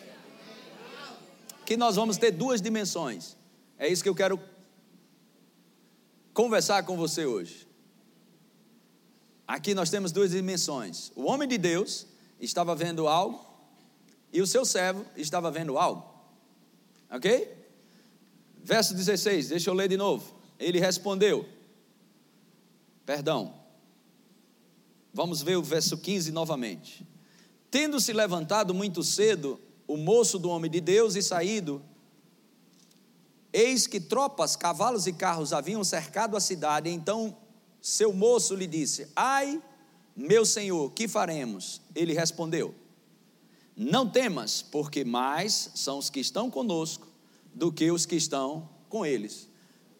Que 1.64 1.76
nós 1.76 1.94
vamos 1.94 2.16
ter 2.16 2.32
duas 2.32 2.60
dimensões. 2.60 3.36
É 3.78 3.88
isso 3.88 4.02
que 4.02 4.08
eu 4.08 4.14
quero 4.14 4.40
conversar 6.34 6.82
com 6.84 6.96
você 6.96 7.24
hoje. 7.24 7.68
Aqui 9.46 9.74
nós 9.74 9.90
temos 9.90 10.10
duas 10.10 10.32
dimensões. 10.32 11.12
O 11.14 11.24
homem 11.24 11.46
de 11.46 11.56
Deus 11.56 12.06
estava 12.40 12.74
vendo 12.74 13.08
algo 13.08 13.44
e 14.32 14.40
o 14.40 14.46
seu 14.46 14.64
servo 14.64 15.04
estava 15.16 15.50
vendo 15.50 15.78
algo. 15.78 16.04
Ok? 17.10 17.54
Verso 18.62 18.94
16, 18.94 19.48
deixa 19.48 19.70
eu 19.70 19.74
ler 19.74 19.88
de 19.88 19.96
novo. 19.96 20.34
Ele 20.58 20.80
respondeu: 20.80 21.48
Perdão. 23.04 23.54
Vamos 25.14 25.40
ver 25.40 25.56
o 25.56 25.62
verso 25.62 25.96
15 25.96 26.30
novamente. 26.30 27.06
Tendo 27.70 27.98
se 28.00 28.12
levantado 28.12 28.74
muito 28.74 29.02
cedo 29.02 29.58
o 29.86 29.96
moço 29.96 30.38
do 30.38 30.50
homem 30.50 30.70
de 30.70 30.80
Deus 30.80 31.14
e 31.14 31.22
saído, 31.22 31.82
eis 33.52 33.86
que 33.86 33.98
tropas, 33.98 34.56
cavalos 34.56 35.06
e 35.06 35.12
carros 35.12 35.52
haviam 35.52 35.82
cercado 35.82 36.36
a 36.36 36.40
cidade. 36.40 36.90
Então 36.90 37.36
seu 37.80 38.12
moço 38.12 38.54
lhe 38.54 38.66
disse: 38.66 39.08
Ai, 39.14 39.62
meu 40.16 40.46
senhor, 40.46 40.90
que 40.92 41.06
faremos? 41.06 41.82
Ele 41.94 42.14
respondeu: 42.14 42.74
Não 43.76 44.08
temas, 44.08 44.62
porque 44.62 45.04
mais 45.04 45.70
são 45.74 45.98
os 45.98 46.08
que 46.08 46.20
estão 46.20 46.50
conosco 46.50 47.06
do 47.54 47.70
que 47.70 47.90
os 47.90 48.06
que 48.06 48.16
estão 48.16 48.68
com 48.88 49.04
eles. 49.04 49.46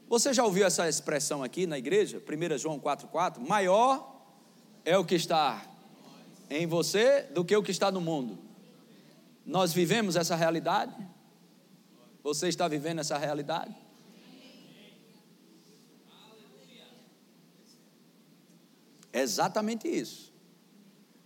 Você 0.09 0.33
já 0.33 0.45
ouviu 0.45 0.65
essa 0.65 0.89
expressão 0.89 1.43
aqui 1.43 1.67
na 1.67 1.77
igreja? 1.77 2.19
1 2.19 2.59
João 2.59 2.81
4,4: 2.81 3.39
Maior 3.47 4.25
é 4.85 4.97
o 4.97 5.05
que 5.05 5.17
está 5.17 5.63
em 6.49 6.67
você 6.67 7.23
do 7.35 7.45
que 7.45 7.55
o 7.55 7.63
que 7.63 7.71
está 7.71 7.91
no 7.91 8.01
mundo. 8.01 8.39
Nós 9.45 9.73
vivemos 9.73 10.17
essa 10.17 10.35
realidade? 10.35 10.95
Você 12.23 12.49
está 12.49 12.67
vivendo 12.67 13.01
essa 13.01 13.19
realidade? 13.19 13.75
Exatamente 19.23 19.89
isso. 19.89 20.33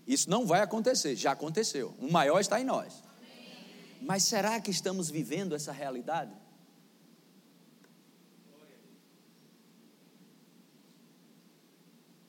Isso 0.07 0.29
não 0.29 0.47
vai 0.47 0.61
acontecer, 0.61 1.15
já 1.17 1.33
aconteceu. 1.33 1.95
O 1.99 2.11
maior 2.11 2.41
está 2.41 2.61
em 2.61 2.65
nós. 2.65 3.03
Mas 4.03 4.25
será 4.25 4.61
que 4.61 4.71
estamos 4.71 5.11
vivendo 5.11 5.55
essa 5.55 5.73
realidade? 5.73 6.33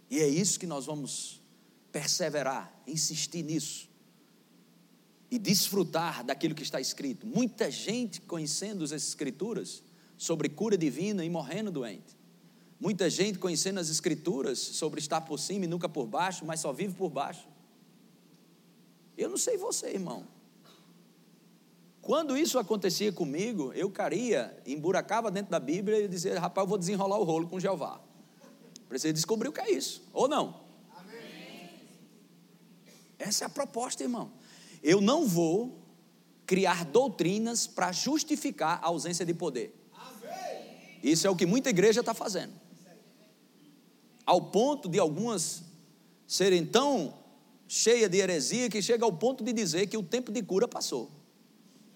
E 0.09 0.19
é 0.19 0.27
isso 0.27 0.59
que 0.59 0.67
nós 0.67 0.85
vamos 0.85 1.41
perseverar, 1.91 2.73
insistir 2.85 3.43
nisso 3.43 3.89
e 5.31 5.39
desfrutar 5.39 6.25
daquilo 6.25 6.53
que 6.53 6.63
está 6.63 6.81
escrito. 6.81 7.25
Muita 7.25 7.71
gente 7.71 8.19
conhecendo 8.19 8.83
as 8.83 8.91
Escrituras 8.91 9.81
sobre 10.17 10.49
cura 10.49 10.77
divina 10.77 11.23
e 11.23 11.29
morrendo 11.29 11.71
doente. 11.71 12.20
Muita 12.81 13.11
gente 13.11 13.37
conhecendo 13.37 13.79
as 13.79 13.91
Escrituras 13.91 14.57
sobre 14.57 14.99
estar 14.99 15.21
por 15.21 15.37
cima 15.37 15.65
e 15.65 15.67
nunca 15.67 15.87
por 15.87 16.07
baixo, 16.07 16.43
mas 16.43 16.61
só 16.61 16.73
vive 16.73 16.95
por 16.95 17.11
baixo. 17.11 17.47
Eu 19.15 19.29
não 19.29 19.37
sei 19.37 19.55
você, 19.55 19.91
irmão. 19.91 20.25
Quando 22.01 22.35
isso 22.35 22.57
acontecia 22.57 23.11
comigo, 23.11 23.71
eu 23.73 23.91
caía, 23.91 24.59
emburacava 24.65 25.29
dentro 25.29 25.51
da 25.51 25.59
Bíblia 25.59 25.99
e 25.99 26.07
dizia, 26.07 26.39
rapaz, 26.39 26.65
eu 26.65 26.69
vou 26.69 26.77
desenrolar 26.79 27.19
o 27.19 27.23
rolo 27.23 27.47
com 27.47 27.59
Jeová. 27.59 28.01
Precisa 28.89 29.13
descobrir 29.13 29.49
o 29.49 29.51
que 29.51 29.61
é 29.61 29.69
isso, 29.69 30.01
ou 30.11 30.27
não. 30.27 30.61
Amém. 30.97 31.69
Essa 33.19 33.43
é 33.43 33.45
a 33.45 33.49
proposta, 33.49 34.01
irmão. 34.01 34.31
Eu 34.81 34.99
não 34.99 35.27
vou 35.27 35.85
criar 36.47 36.83
doutrinas 36.83 37.67
para 37.67 37.91
justificar 37.91 38.79
a 38.81 38.87
ausência 38.87 39.23
de 39.23 39.35
poder. 39.35 39.79
Isso 41.03 41.27
é 41.27 41.29
o 41.29 41.35
que 41.35 41.45
muita 41.45 41.69
igreja 41.69 41.99
está 41.99 42.15
fazendo. 42.15 42.70
Ao 44.31 44.39
ponto 44.39 44.87
de 44.87 44.97
algumas 44.97 45.61
serem 46.25 46.65
tão 46.65 47.13
cheias 47.67 48.09
de 48.09 48.17
heresia 48.17 48.69
que 48.69 48.81
chega 48.81 49.03
ao 49.03 49.11
ponto 49.11 49.43
de 49.43 49.51
dizer 49.51 49.87
que 49.87 49.97
o 49.97 50.03
tempo 50.03 50.31
de 50.31 50.41
cura 50.41 50.69
passou 50.69 51.11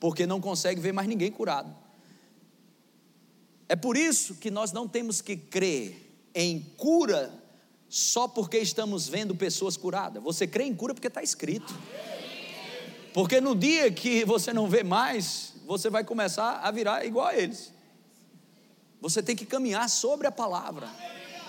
porque 0.02 0.26
não 0.26 0.42
consegue 0.42 0.82
ver 0.82 0.92
mais 0.92 1.08
ninguém 1.08 1.32
curado. 1.32 1.74
É 3.70 3.76
por 3.76 3.96
isso 3.96 4.36
que 4.36 4.52
nós 4.52 4.74
não 4.74 4.86
temos 4.86 5.22
que 5.22 5.38
crer 5.38 6.14
em 6.34 6.60
cura 6.76 7.34
só 7.88 8.28
porque 8.28 8.58
estamos 8.58 9.08
vendo 9.08 9.34
pessoas 9.34 9.78
curadas. 9.78 10.22
Você 10.22 10.46
crê 10.46 10.66
em 10.66 10.76
cura 10.76 10.94
porque 10.94 11.08
está 11.08 11.24
escrito. 11.24 11.74
Porque 13.14 13.40
no 13.40 13.56
dia 13.56 13.90
que 13.90 14.26
você 14.26 14.52
não 14.52 14.68
vê 14.68 14.84
mais, 14.84 15.54
você 15.66 15.90
vai 15.90 16.04
começar 16.04 16.60
a 16.60 16.70
virar 16.70 17.06
igual 17.06 17.28
a 17.28 17.38
eles. 17.38 17.72
Você 19.00 19.24
tem 19.24 19.38
que 19.38 19.46
caminhar 19.46 19.90
sobre 19.90 20.28
a 20.28 20.32
palavra, 20.32 20.90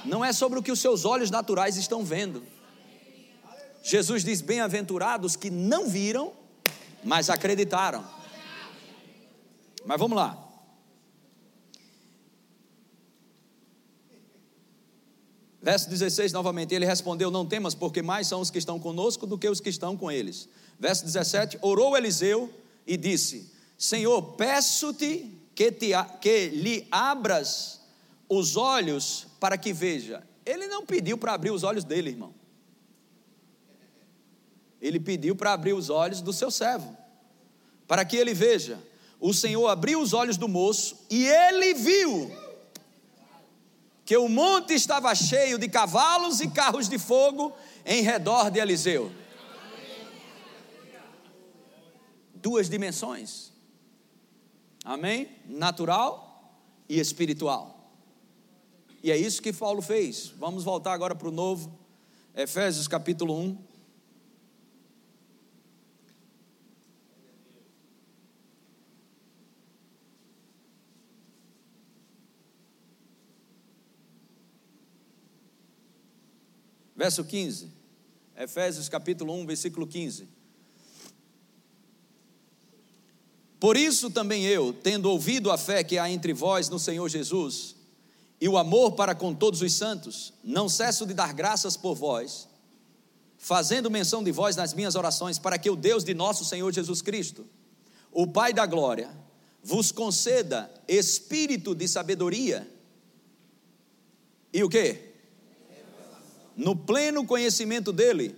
não 0.07 0.25
é 0.25 0.33
sobre 0.33 0.59
o 0.59 0.63
que 0.63 0.73
os 0.73 0.81
seus 0.81 1.05
olhos 1.05 1.31
naturais 1.31 1.77
estão 1.77 2.05
vendo. 2.05 2.43
Jesus 3.83 4.25
diz: 4.25 4.41
Bem-aventurados 4.41 5.37
que 5.37 5.51
não 5.51 5.89
viram, 5.89 6.33
mas 7.05 7.31
acreditaram. 7.31 8.05
Mas 9.85 9.99
vamos 9.99 10.17
lá. 10.17 10.43
Verso 15.63 15.89
16 15.89 16.33
novamente, 16.33 16.75
ele 16.75 16.87
respondeu: 16.87 17.31
Não 17.31 17.47
temas, 17.47 17.75
porque 17.75 18.03
mais 18.03 18.27
são 18.27 18.41
os 18.41 18.51
que 18.51 18.59
estão 18.59 18.79
conosco 18.79 19.27
do 19.27 19.37
que 19.37 19.49
os 19.49 19.61
que 19.61 19.69
estão 19.69 19.97
com 19.97 20.11
eles. 20.11 20.49
Verso 20.79 21.05
17: 21.05 21.59
Orou 21.63 21.97
Eliseu 21.97 22.53
e 22.87 22.97
disse: 22.97 23.53
Senhor, 23.77 24.23
peço-te 24.35 25.33
que, 25.55 25.73
te, 25.73 25.91
que 26.21 26.49
lhe 26.49 26.87
abras 26.91 27.81
os 28.29 28.57
olhos 28.57 29.27
para 29.47 29.57
que 29.57 29.73
veja. 29.73 30.27
Ele 30.45 30.67
não 30.67 30.85
pediu 30.85 31.17
para 31.17 31.33
abrir 31.33 31.53
os 31.53 31.63
olhos 31.63 31.85
dele, 31.85 32.11
irmão. 32.11 32.35
ele 34.81 34.99
pediu 34.99 35.37
para 35.37 35.53
abrir 35.53 35.73
os 35.73 35.89
olhos 35.89 36.21
do 36.21 36.33
seu 36.33 36.51
servo, 36.51 36.97
para 37.87 38.05
que 38.05 38.17
ele 38.17 38.35
veja. 38.35 38.83
O 39.21 39.33
Senhor 39.33 39.69
abriu 39.69 40.01
os 40.01 40.13
olhos 40.13 40.37
do 40.37 40.49
moço 40.49 41.07
e 41.09 41.25
ele 41.29 41.75
viu 41.75 42.29
que 44.05 44.17
o 44.17 44.29
monte 44.29 44.75
estava 44.75 45.15
cheio 45.15 45.61
de 45.61 45.69
cavalos 45.69 46.41
e 46.41 46.49
carros 46.49 46.89
de 46.89 46.99
fogo 46.99 47.57
em 47.85 48.03
redor 48.03 48.51
de 48.51 48.59
Eliseu. 48.59 49.13
Duas 52.35 52.69
dimensões. 52.69 53.53
Amém? 54.85 55.29
Natural 55.47 56.53
e 56.89 56.99
espiritual. 56.99 57.76
E 59.03 59.11
é 59.11 59.17
isso 59.17 59.43
que 59.43 59.53
Paulo 59.53 59.83
fez. 59.83 60.33
Vamos 60.39 60.65
voltar 60.65 60.93
agora 60.93 61.15
para 61.15 61.29
o 61.29 61.33
novo, 61.33 61.79
Efésios 62.35 62.89
capítulo 62.89 63.39
1. 63.39 63.59
Verso 76.97 77.23
15. 77.23 77.71
Efésios 78.37 78.89
capítulo 78.89 79.35
1, 79.35 79.47
versículo 79.47 79.87
15. 79.87 80.29
Por 83.61 83.77
isso 83.77 84.11
também 84.11 84.45
eu, 84.45 84.73
tendo 84.73 85.11
ouvido 85.11 85.51
a 85.51 85.57
fé 85.57 85.85
que 85.85 85.99
há 85.99 86.11
entre 86.11 86.33
vós 86.33 86.69
no 86.69 86.79
Senhor 86.79 87.09
Jesus, 87.09 87.76
e 88.41 88.49
o 88.49 88.59
amor 88.59 88.93
para 88.93 89.15
com 89.15 89.35
todos 89.35 89.63
os 89.63 89.73
santos, 89.73 90.33
não 90.45 90.69
cesso 90.69 91.07
de 91.07 91.15
dar 91.15 91.33
graças 91.33 91.77
por 91.77 91.95
vós, 91.95 92.49
fazendo 93.39 93.91
menção 93.91 94.23
de 94.23 94.33
vós 94.33 94.57
nas 94.57 94.75
minhas 94.75 94.95
orações, 94.95 95.39
para 95.39 95.59
que 95.59 95.71
o 95.71 95.77
Deus 95.77 96.05
de 96.05 96.15
nosso 96.15 96.45
Senhor 96.45 96.73
Jesus 96.73 97.01
Cristo, 97.01 97.47
o 98.13 98.27
Pai 98.27 98.53
da 98.53 98.67
glória, 98.67 99.11
vos 99.63 99.91
conceda 99.91 100.71
espírito 100.87 101.75
de 101.75 101.89
sabedoria 101.89 102.71
e 104.57 104.63
o 104.63 104.71
que? 104.71 105.13
No 106.57 106.75
pleno 106.75 107.27
conhecimento 107.27 107.93
dele. 107.93 108.35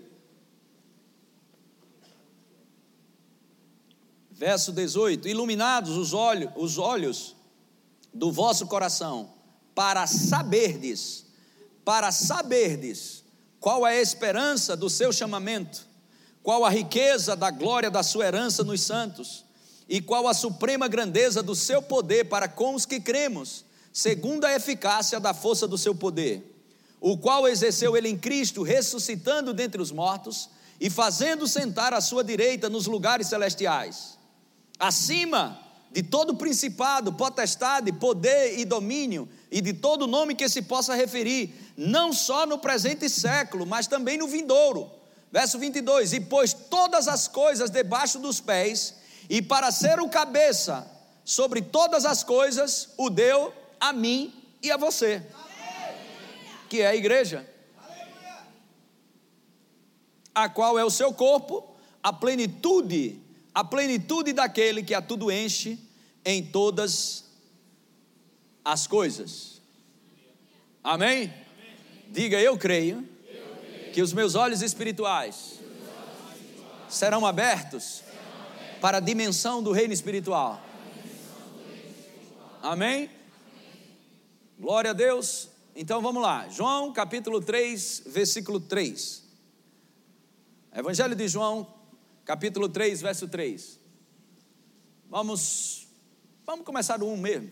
Verso 4.33 4.73
18: 4.73 5.28
Iluminados 5.28 5.97
os 5.97 6.12
olhos, 6.12 6.50
os 6.57 6.76
olhos 6.76 7.37
do 8.12 8.33
vosso 8.33 8.67
coração, 8.67 9.31
para 9.79 10.09
saberdes, 10.09 11.25
para 11.85 12.11
saberdes 12.11 13.23
qual 13.61 13.87
é 13.87 13.99
a 13.99 14.03
esperança 14.03 14.77
do 14.77 14.91
seu 14.91 15.13
chamamento, 15.13 15.87
qual 16.43 16.65
a 16.65 16.69
riqueza 16.69 17.37
da 17.37 17.53
glória 17.53 17.89
da 17.89 18.03
sua 18.03 18.27
herança 18.27 18.65
nos 18.65 18.81
santos, 18.81 19.45
e 19.89 20.01
qual 20.01 20.27
a 20.27 20.35
suprema 20.35 20.89
grandeza 20.89 21.45
do 21.45 21.55
seu 21.55 21.81
poder 21.81 22.25
para 22.25 22.49
com 22.49 22.75
os 22.75 22.85
que 22.85 22.99
cremos, 22.99 23.65
segundo 23.93 24.47
a 24.47 24.53
eficácia 24.53 25.21
da 25.21 25.33
força 25.33 25.69
do 25.69 25.79
seu 25.79 25.95
poder, 25.95 26.61
o 27.01 27.17
qual 27.17 27.47
exerceu 27.47 27.97
ele 27.97 28.09
em 28.09 28.19
Cristo, 28.19 28.65
ressuscitando 28.65 29.55
dentre 29.55 29.81
os 29.81 29.93
mortos 29.93 30.51
e 30.81 30.91
fazendo 30.91 31.47
sentar 31.47 31.95
à 31.95 32.01
sua 32.01 32.25
direita 32.25 32.69
nos 32.69 32.89
lugares 32.89 33.29
celestiais, 33.29 34.19
acima 34.77 35.57
de 35.93 36.03
todo 36.03 36.35
principado, 36.35 37.13
potestade, 37.13 37.93
poder 37.93 38.59
e 38.59 38.65
domínio, 38.65 39.29
e 39.50 39.61
de 39.61 39.73
todo 39.73 40.07
nome 40.07 40.35
que 40.35 40.49
se 40.49 40.62
possa 40.62 40.95
referir, 40.95 41.55
não 41.76 42.12
só 42.12 42.47
no 42.47 42.59
presente 42.59 43.09
século, 43.09 43.67
mas 43.67 43.87
também 43.87 44.19
no 44.19 44.28
vindouro. 44.28 44.90
Verso 45.31 45.59
22: 45.59 46.12
E 46.12 46.21
pôs 46.21 46.52
todas 46.52 47.09
as 47.09 47.28
coisas 47.28 47.71
debaixo 47.71 48.19
dos 48.19 48.40
pés, 48.40 48.95
e 49.28 49.40
para 49.40 49.71
ser 49.71 50.00
o 50.00 50.09
cabeça 50.09 50.90
sobre 51.25 51.62
todas 51.62 52.05
as 52.05 52.25
coisas, 52.25 52.90
o 52.96 53.11
deu 53.11 53.53
a 53.79 53.92
mim 53.92 54.35
e 54.62 54.70
a 54.70 54.77
você, 54.77 55.23
que 56.68 56.81
é 56.81 56.88
a 56.88 56.96
igreja, 56.96 57.49
a 60.35 60.49
qual 60.49 60.79
é 60.79 60.85
o 60.85 60.90
seu 60.90 61.12
corpo, 61.12 61.75
a 62.03 62.12
plenitude 62.12 63.23
a 63.59 63.64
plenitude 63.64 64.33
daquele 64.33 64.85
que 64.85 64.94
a 64.94 65.03
tudo 65.03 65.33
enche 65.33 65.81
em 66.25 66.44
todas 66.44 66.85
as 66.92 67.28
coisas. 68.87 69.61
Amém? 70.85 71.33
Diga, 72.09 72.40
eu 72.40 72.57
creio, 72.57 73.07
que 73.92 74.02
os 74.02 74.12
meus 74.12 74.35
olhos 74.35 74.62
espirituais, 74.62 75.59
serão 76.88 77.26
abertos 77.26 78.02
para 78.81 78.98
a 78.98 79.00
dimensão 79.00 79.62
do 79.62 79.72
reino 79.72 79.92
espiritual. 79.92 80.62
Amém? 82.62 82.87
Amém? 82.94 83.11
Glória 84.59 84.90
a 84.90 84.94
Deus. 84.94 85.48
Então 85.74 86.02
vamos 86.02 86.22
lá, 86.22 86.48
João 86.48 86.92
capítulo 86.92 87.40
3, 87.40 88.02
versículo 88.07 88.59
3. 88.59 89.22
Evangelho 90.74 91.14
de 91.14 91.28
João, 91.28 91.66
capítulo 92.24 92.68
3, 92.68 93.00
verso 93.00 93.28
3. 93.28 93.78
Vamos, 95.09 95.87
vamos 96.44 96.64
começar 96.64 96.96
do 96.96 97.07
1 97.07 97.16
mesmo. 97.16 97.50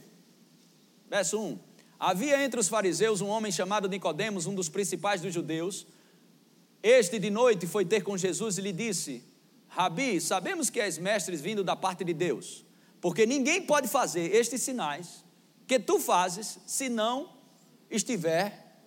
Verso 1.09 1.40
1. 1.40 1.59
Havia 1.99 2.45
entre 2.45 2.61
os 2.61 2.69
fariseus 2.69 3.21
um 3.21 3.29
homem 3.29 3.51
chamado 3.51 3.88
Nicodemos, 3.88 4.47
um 4.47 4.55
dos 4.55 4.69
principais 4.69 5.21
dos 5.21 5.33
judeus. 5.33 5.87
Este 6.83 7.19
de 7.19 7.31
noite 7.31 7.66
foi 7.66 7.85
ter 7.85 8.03
com 8.03 8.16
Jesus 8.16 8.59
e 8.59 8.61
lhe 8.61 8.73
disse: 8.73 9.25
Rabi, 9.69 10.21
sabemos 10.21 10.69
que 10.69 10.81
és 10.81 10.99
mestre 10.99 11.37
vindo 11.37 11.64
da 11.64 11.75
parte 11.75 12.05
de 12.05 12.12
Deus, 12.12 12.64
porque 13.01 13.25
ninguém 13.25 13.62
pode 13.62 13.88
fazer 13.88 14.35
estes 14.35 14.62
sinais 14.62 15.25
que 15.66 15.79
tu 15.79 15.99
fazes 15.99 16.59
se 16.66 16.88
não 16.88 17.31
estiver, 17.90 18.79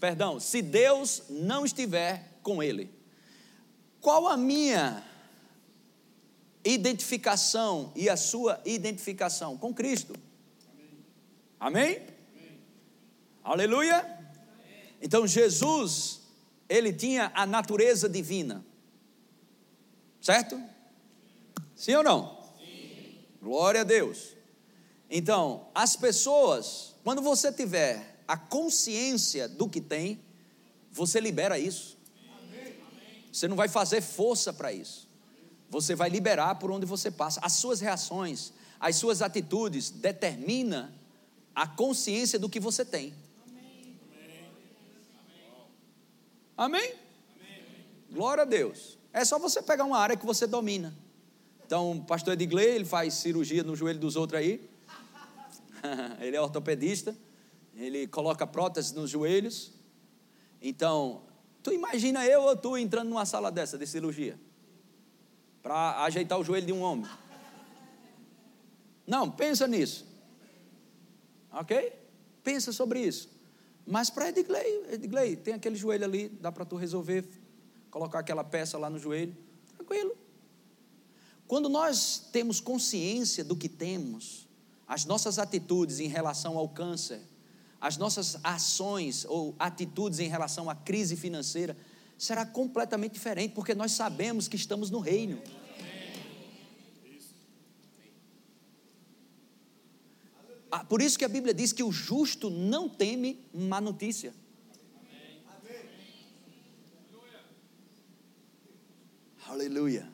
perdão, 0.00 0.40
se 0.40 0.62
Deus 0.62 1.24
não 1.28 1.64
estiver 1.64 2.38
com 2.42 2.62
ele. 2.62 2.90
Qual 4.00 4.26
a 4.26 4.36
minha 4.36 5.04
identificação 6.64 7.92
e 7.94 8.08
a 8.08 8.16
sua 8.16 8.60
identificação? 8.64 9.58
Com 9.58 9.74
Cristo. 9.74 10.14
Amém? 11.60 11.96
Amém? 11.96 12.58
Aleluia? 13.44 13.98
Amém. 13.98 14.94
Então 15.02 15.26
Jesus, 15.26 16.22
ele 16.66 16.90
tinha 16.90 17.30
a 17.34 17.44
natureza 17.44 18.08
divina. 18.08 18.64
Certo? 20.22 20.58
Sim 21.76 21.96
ou 21.96 22.02
não? 22.02 22.42
Sim. 22.58 23.18
Glória 23.42 23.82
a 23.82 23.84
Deus. 23.84 24.34
Então, 25.10 25.68
as 25.74 25.96
pessoas, 25.96 26.94
quando 27.04 27.20
você 27.20 27.52
tiver 27.52 28.22
a 28.26 28.38
consciência 28.38 29.46
do 29.46 29.68
que 29.68 29.80
tem, 29.80 30.22
você 30.90 31.20
libera 31.20 31.58
isso. 31.58 31.98
Você 33.32 33.46
não 33.46 33.56
vai 33.56 33.68
fazer 33.68 34.00
força 34.00 34.52
para 34.52 34.72
isso. 34.72 35.08
Você 35.68 35.94
vai 35.94 36.08
liberar 36.08 36.54
por 36.56 36.70
onde 36.70 36.86
você 36.86 37.10
passa. 37.10 37.38
As 37.42 37.52
suas 37.52 37.80
reações, 37.80 38.52
as 38.78 38.96
suas 38.96 39.20
atitudes 39.20 39.90
determina 39.90 40.92
a 41.54 41.66
consciência 41.66 42.38
do 42.38 42.48
que 42.48 42.60
você 42.60 42.84
tem. 42.84 43.14
Amém? 46.56 46.94
Amém? 46.94 46.94
Glória 48.10 48.42
a 48.42 48.46
Deus. 48.46 48.98
É 49.12 49.24
só 49.24 49.38
você 49.38 49.62
pegar 49.62 49.84
uma 49.84 49.98
área 49.98 50.16
que 50.16 50.26
você 50.26 50.46
domina. 50.46 50.94
Então, 51.64 51.92
o 51.92 52.04
pastor 52.04 52.34
Edgley, 52.34 52.66
ele 52.66 52.84
faz 52.84 53.14
cirurgia 53.14 53.62
no 53.62 53.76
joelho 53.76 53.98
dos 53.98 54.16
outros 54.16 54.40
aí. 54.40 54.68
ele 56.20 56.36
é 56.36 56.40
ortopedista. 56.40 57.16
Ele 57.74 58.06
coloca 58.06 58.46
prótese 58.46 58.94
nos 58.94 59.08
joelhos. 59.08 59.72
Então, 60.60 61.22
Tu 61.62 61.72
imagina 61.72 62.26
eu 62.26 62.42
ou 62.42 62.56
tu 62.56 62.76
entrando 62.76 63.08
numa 63.08 63.26
sala 63.26 63.50
dessa 63.50 63.76
de 63.76 63.86
cirurgia 63.86 64.38
para 65.62 66.02
ajeitar 66.04 66.38
o 66.38 66.44
joelho 66.44 66.66
de 66.66 66.72
um 66.72 66.80
homem? 66.80 67.10
Não, 69.06 69.30
pensa 69.30 69.66
nisso. 69.66 70.06
Ok? 71.52 71.92
Pensa 72.42 72.72
sobre 72.72 73.00
isso. 73.00 73.28
Mas 73.86 74.08
para 74.10 74.28
Edgley, 74.28 74.84
Edgley, 74.92 75.36
tem 75.36 75.54
aquele 75.54 75.76
joelho 75.76 76.04
ali, 76.04 76.28
dá 76.28 76.52
para 76.52 76.64
tu 76.64 76.76
resolver, 76.76 77.28
colocar 77.90 78.20
aquela 78.20 78.44
peça 78.44 78.78
lá 78.78 78.88
no 78.88 78.98
joelho. 78.98 79.36
Tranquilo. 79.76 80.16
Quando 81.46 81.68
nós 81.68 82.28
temos 82.32 82.60
consciência 82.60 83.42
do 83.42 83.56
que 83.56 83.68
temos, 83.68 84.48
as 84.86 85.04
nossas 85.04 85.38
atitudes 85.38 85.98
em 85.98 86.06
relação 86.06 86.56
ao 86.56 86.68
câncer, 86.68 87.20
as 87.80 87.96
nossas 87.96 88.36
ações 88.44 89.24
ou 89.24 89.54
atitudes 89.58 90.20
em 90.20 90.28
relação 90.28 90.70
à 90.70 90.74
crise 90.74 91.16
financeira 91.16 91.76
será 92.18 92.44
completamente 92.44 93.14
diferente, 93.14 93.54
porque 93.54 93.74
nós 93.74 93.92
sabemos 93.92 94.46
que 94.46 94.54
estamos 94.54 94.90
no 94.90 95.00
reino. 95.00 95.42
Por 100.88 101.02
isso 101.02 101.18
que 101.18 101.24
a 101.24 101.28
Bíblia 101.28 101.52
diz 101.52 101.72
que 101.72 101.82
o 101.82 101.90
justo 101.90 102.48
não 102.48 102.88
teme 102.88 103.44
má 103.52 103.80
notícia. 103.80 104.32
Aleluia. 109.46 110.08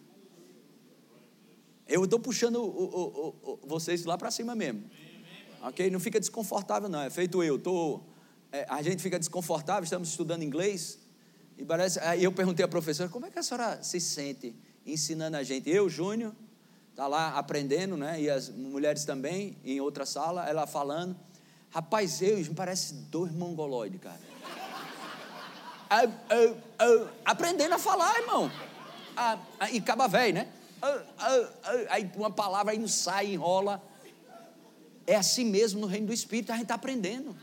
Eu 1.86 2.04
estou 2.04 2.18
puxando 2.18 2.56
o, 2.56 2.64
o, 2.64 3.28
o, 3.42 3.58
vocês 3.66 4.04
lá 4.04 4.16
para 4.16 4.30
cima 4.30 4.54
mesmo. 4.54 4.90
Ok? 5.62 5.90
Não 5.90 6.00
fica 6.00 6.18
desconfortável, 6.18 6.88
não. 6.88 7.00
É 7.00 7.10
feito 7.10 7.42
eu. 7.42 7.58
Tô, 7.58 8.00
é, 8.50 8.64
a 8.68 8.80
gente 8.82 9.02
fica 9.02 9.18
desconfortável, 9.18 9.84
estamos 9.84 10.08
estudando 10.08 10.42
inglês. 10.42 10.98
E 11.58 11.64
parece, 11.64 11.98
aí 12.00 12.24
eu 12.24 12.32
perguntei 12.32 12.64
à 12.64 12.68
professora, 12.68 13.08
como 13.08 13.26
é 13.26 13.30
que 13.30 13.38
a 13.38 13.42
senhora 13.42 13.82
se 13.82 14.00
sente 14.00 14.54
ensinando 14.84 15.36
a 15.36 15.42
gente? 15.42 15.68
Eu, 15.70 15.88
Júnior, 15.88 16.34
está 16.96 17.06
lá 17.06 17.37
aprendendo, 17.37 17.94
né? 17.94 18.18
E 18.18 18.30
as 18.30 18.48
mulheres 18.48 19.04
também, 19.04 19.59
em 19.62 19.78
outra 19.82 20.06
sala, 20.06 20.48
ela 20.48 20.66
falando. 20.66 21.14
Rapaz, 21.68 22.22
eu, 22.22 22.38
me 22.38 22.54
parece 22.54 22.94
dois 22.94 23.30
mongoloides, 23.32 24.00
cara. 24.00 24.18
ah, 25.90 26.04
ah, 26.30 26.54
ah, 26.78 27.09
aprendendo 27.22 27.74
a 27.74 27.78
falar, 27.78 28.18
irmão. 28.18 28.50
Ah, 29.14 29.38
ah, 29.61 29.70
e 29.70 29.78
caba 29.78 30.09
velho, 30.09 30.37
né? 30.37 30.48
aí 31.90 32.11
uma 32.16 32.30
palavra 32.30 32.72
aí 32.72 32.78
não 32.78 32.88
sai, 32.88 33.35
enrola. 33.35 33.82
É 35.06 35.16
assim 35.16 35.44
mesmo 35.44 35.82
no 35.82 35.87
reino 35.87 36.06
do 36.06 36.14
Espírito, 36.14 36.50
a 36.50 36.54
gente 36.54 36.64
está 36.64 36.76
aprendendo. 36.76 37.37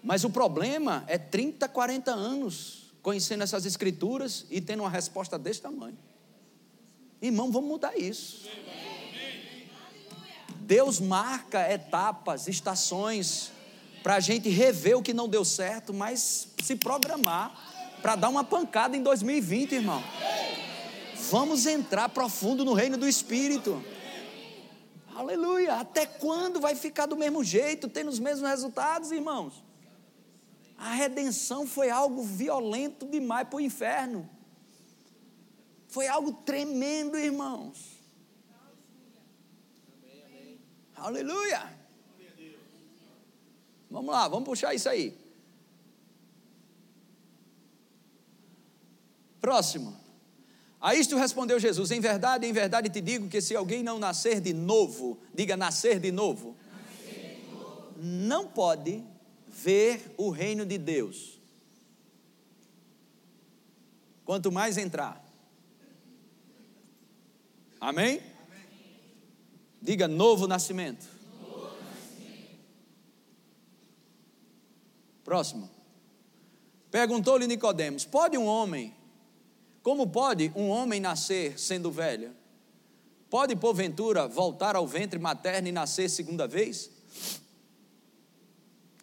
Mas 0.00 0.22
o 0.22 0.30
problema 0.30 1.02
é 1.08 1.18
30, 1.18 1.68
40 1.68 2.12
anos 2.12 2.92
conhecendo 3.02 3.42
essas 3.42 3.66
escrituras 3.66 4.46
e 4.48 4.60
tendo 4.60 4.84
uma 4.84 4.90
resposta 4.90 5.36
desse 5.36 5.60
tamanho. 5.60 5.98
Irmão, 7.20 7.50
vamos 7.50 7.68
mudar 7.68 7.96
isso. 7.96 8.48
Deus 10.56 10.98
marca 10.98 11.70
etapas, 11.70 12.48
estações, 12.48 13.52
para 14.02 14.16
a 14.16 14.20
gente 14.20 14.48
rever 14.48 14.96
o 14.96 15.02
que 15.02 15.14
não 15.14 15.28
deu 15.28 15.44
certo, 15.44 15.92
mas 15.92 16.48
se 16.62 16.76
programar 16.76 17.98
para 18.02 18.16
dar 18.16 18.28
uma 18.28 18.44
pancada 18.44 18.96
em 18.96 19.02
2020, 19.02 19.72
irmão. 19.72 20.02
Vamos 21.30 21.64
entrar 21.66 22.10
profundo 22.10 22.64
no 22.64 22.74
reino 22.74 22.98
do 22.98 23.08
Espírito. 23.08 23.82
Aleluia. 25.14 25.76
Até 25.76 26.04
quando 26.04 26.60
vai 26.60 26.74
ficar 26.74 27.06
do 27.06 27.16
mesmo 27.16 27.42
jeito, 27.42 27.88
tendo 27.88 28.08
os 28.08 28.18
mesmos 28.18 28.48
resultados, 28.48 29.10
irmãos? 29.10 29.64
A 30.76 30.92
redenção 30.92 31.66
foi 31.66 31.88
algo 31.88 32.22
violento 32.22 33.06
demais 33.06 33.48
para 33.48 33.56
o 33.56 33.60
inferno. 33.60 34.28
Foi 35.94 36.08
algo 36.08 36.32
tremendo, 36.32 37.16
irmãos. 37.16 37.78
Aleluia. 40.96 41.72
Vamos 43.88 44.12
lá, 44.12 44.26
vamos 44.26 44.44
puxar 44.44 44.74
isso 44.74 44.88
aí. 44.88 45.16
Próximo. 49.40 49.96
A 50.80 50.96
isto 50.96 51.16
respondeu 51.16 51.60
Jesus: 51.60 51.92
Em 51.92 52.00
verdade, 52.00 52.44
em 52.44 52.52
verdade 52.52 52.88
te 52.90 53.00
digo 53.00 53.28
que 53.28 53.40
se 53.40 53.54
alguém 53.54 53.84
não 53.84 53.96
nascer 54.00 54.40
de 54.40 54.52
novo, 54.52 55.16
diga 55.32 55.56
nascer 55.56 56.00
de 56.00 56.10
novo, 56.10 56.56
nascer 56.72 57.36
de 57.36 57.52
novo. 57.52 57.94
não 58.02 58.48
pode 58.48 59.00
ver 59.46 60.12
o 60.16 60.30
reino 60.30 60.66
de 60.66 60.76
Deus. 60.76 61.40
Quanto 64.24 64.50
mais 64.50 64.76
entrar. 64.76 65.23
Amém? 67.84 68.18
Diga 69.82 70.08
novo 70.08 70.46
nascimento. 70.46 71.06
novo 71.38 71.76
nascimento. 71.84 72.58
Próximo. 75.22 75.70
Perguntou-lhe 76.90 77.46
Nicodemos: 77.46 78.06
Pode 78.06 78.38
um 78.38 78.46
homem, 78.46 78.94
como 79.82 80.06
pode 80.06 80.50
um 80.56 80.70
homem 80.70 80.98
nascer 80.98 81.58
sendo 81.58 81.90
velho? 81.90 82.34
Pode 83.28 83.54
porventura 83.54 84.26
voltar 84.26 84.76
ao 84.76 84.86
ventre 84.86 85.18
materno 85.18 85.68
e 85.68 85.72
nascer 85.72 86.08
segunda 86.08 86.48
vez? 86.48 86.90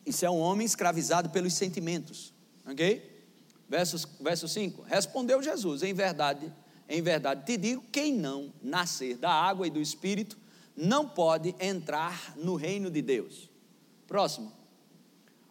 Isso 0.04 0.26
é 0.26 0.30
um 0.32 0.40
homem 0.40 0.66
escravizado 0.66 1.30
pelos 1.30 1.54
sentimentos. 1.54 2.34
Ok? 2.66 3.28
Verso, 3.70 4.10
verso 4.20 4.48
5. 4.48 4.82
Respondeu 4.82 5.40
Jesus: 5.40 5.84
Em 5.84 5.94
verdade, 5.94 6.52
em 6.92 7.02
verdade 7.02 7.46
te 7.46 7.58
digo: 7.58 7.84
quem 7.92 8.14
não 8.14 8.54
nascer 8.62 9.18
da 9.18 9.32
água 9.32 9.66
e 9.66 9.70
do 9.72 9.80
espírito 9.80 10.38
não 10.76 11.08
pode 11.08 11.56
entrar 11.60 12.36
no 12.36 12.56
reino 12.56 12.92
de 12.92 13.02
Deus. 13.02 13.50
Próximo. 14.06 14.52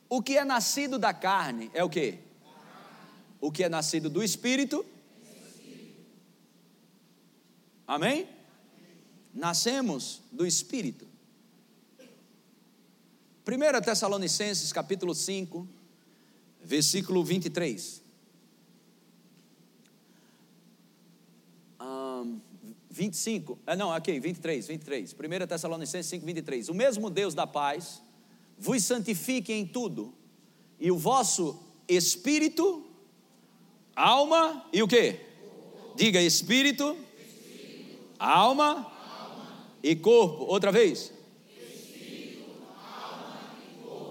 O 0.08 0.20
que 0.20 0.36
é 0.36 0.44
nascido 0.44 0.98
da 0.98 1.14
carne 1.14 1.70
é 1.72 1.82
o 1.82 1.88
que? 1.88 2.18
O 3.40 3.50
que 3.50 3.64
é 3.64 3.68
nascido 3.68 4.10
do 4.10 4.22
espírito? 4.22 4.84
Amém? 7.86 8.28
Nascemos 9.32 10.20
do 10.30 10.46
espírito. 10.46 11.08
1 13.46 13.80
Tessalonicenses 13.82 14.72
capítulo 14.72 15.14
5, 15.14 15.66
versículo 16.62 17.24
23. 17.24 18.02
Um, 21.80 22.40
25, 23.00 23.58
ah, 23.66 23.74
não, 23.74 23.90
aqui, 23.90 24.20
23, 24.20 24.68
23. 24.68 25.14
1 25.14 25.46
Tessalonicenses 25.46 26.10
5, 26.10 26.26
23. 26.26 26.68
O 26.68 26.74
mesmo 26.74 27.08
Deus 27.08 27.34
da 27.34 27.46
paz 27.46 28.02
vos 28.58 28.84
santifique 28.84 29.54
em 29.54 29.66
tudo, 29.66 30.12
e 30.78 30.90
o 30.92 30.98
vosso 30.98 31.58
espírito, 31.88 32.86
alma 33.96 34.66
e 34.70 34.82
o 34.82 34.86
que? 34.86 35.18
Diga 35.96 36.20
espírito, 36.20 36.94
espírito 37.18 37.98
alma, 38.18 38.66
alma, 38.68 39.66
e 39.82 39.96
corpo. 39.96 40.44
Outra 40.44 40.70
vez. 40.70 41.10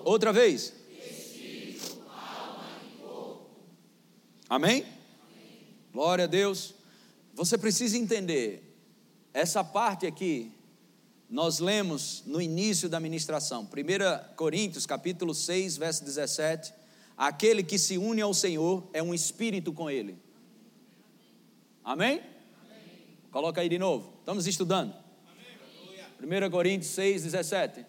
Outra 0.04 0.34
vez. 0.34 0.74
Espírito, 1.00 2.02
alma 2.08 2.72
e 2.84 3.02
corpo. 3.04 3.52
Amém? 4.50 4.82
Amém? 4.82 4.86
Glória 5.94 6.24
a 6.24 6.28
Deus. 6.28 6.74
Você 7.36 7.56
precisa 7.56 7.96
entender, 7.96 8.69
essa 9.40 9.64
parte 9.64 10.06
aqui, 10.06 10.52
nós 11.30 11.60
lemos 11.60 12.24
no 12.26 12.42
início 12.42 12.90
da 12.90 13.00
ministração, 13.00 13.64
1 13.64 14.36
Coríntios 14.36 14.86
capítulo 14.86 15.34
6, 15.34 15.78
verso 15.78 16.04
17, 16.04 16.74
aquele 17.18 17.64
que 17.64 17.80
se 17.80 17.98
une 17.98 18.20
ao 18.20 18.34
Senhor 18.34 18.86
é 18.92 19.02
um 19.02 19.14
espírito 19.14 19.72
com 19.72 19.90
ele. 19.90 20.18
Amém? 21.86 22.18
Amém. 22.18 22.24
Coloca 23.32 23.62
aí 23.62 23.70
de 23.70 23.80
novo, 23.80 24.12
estamos 24.20 24.46
estudando. 24.46 24.94
Amém. 26.20 26.48
1 26.48 26.52
Coríntios 26.52 26.92
6, 26.92 27.24
17. 27.24 27.86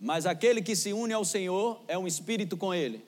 Mas 0.00 0.26
aquele 0.26 0.62
que 0.62 0.74
se 0.74 0.92
une 0.92 1.12
ao 1.12 1.24
Senhor 1.24 1.80
é 1.86 1.96
um 1.96 2.08
espírito 2.08 2.56
com 2.56 2.74
ele. 2.74 3.04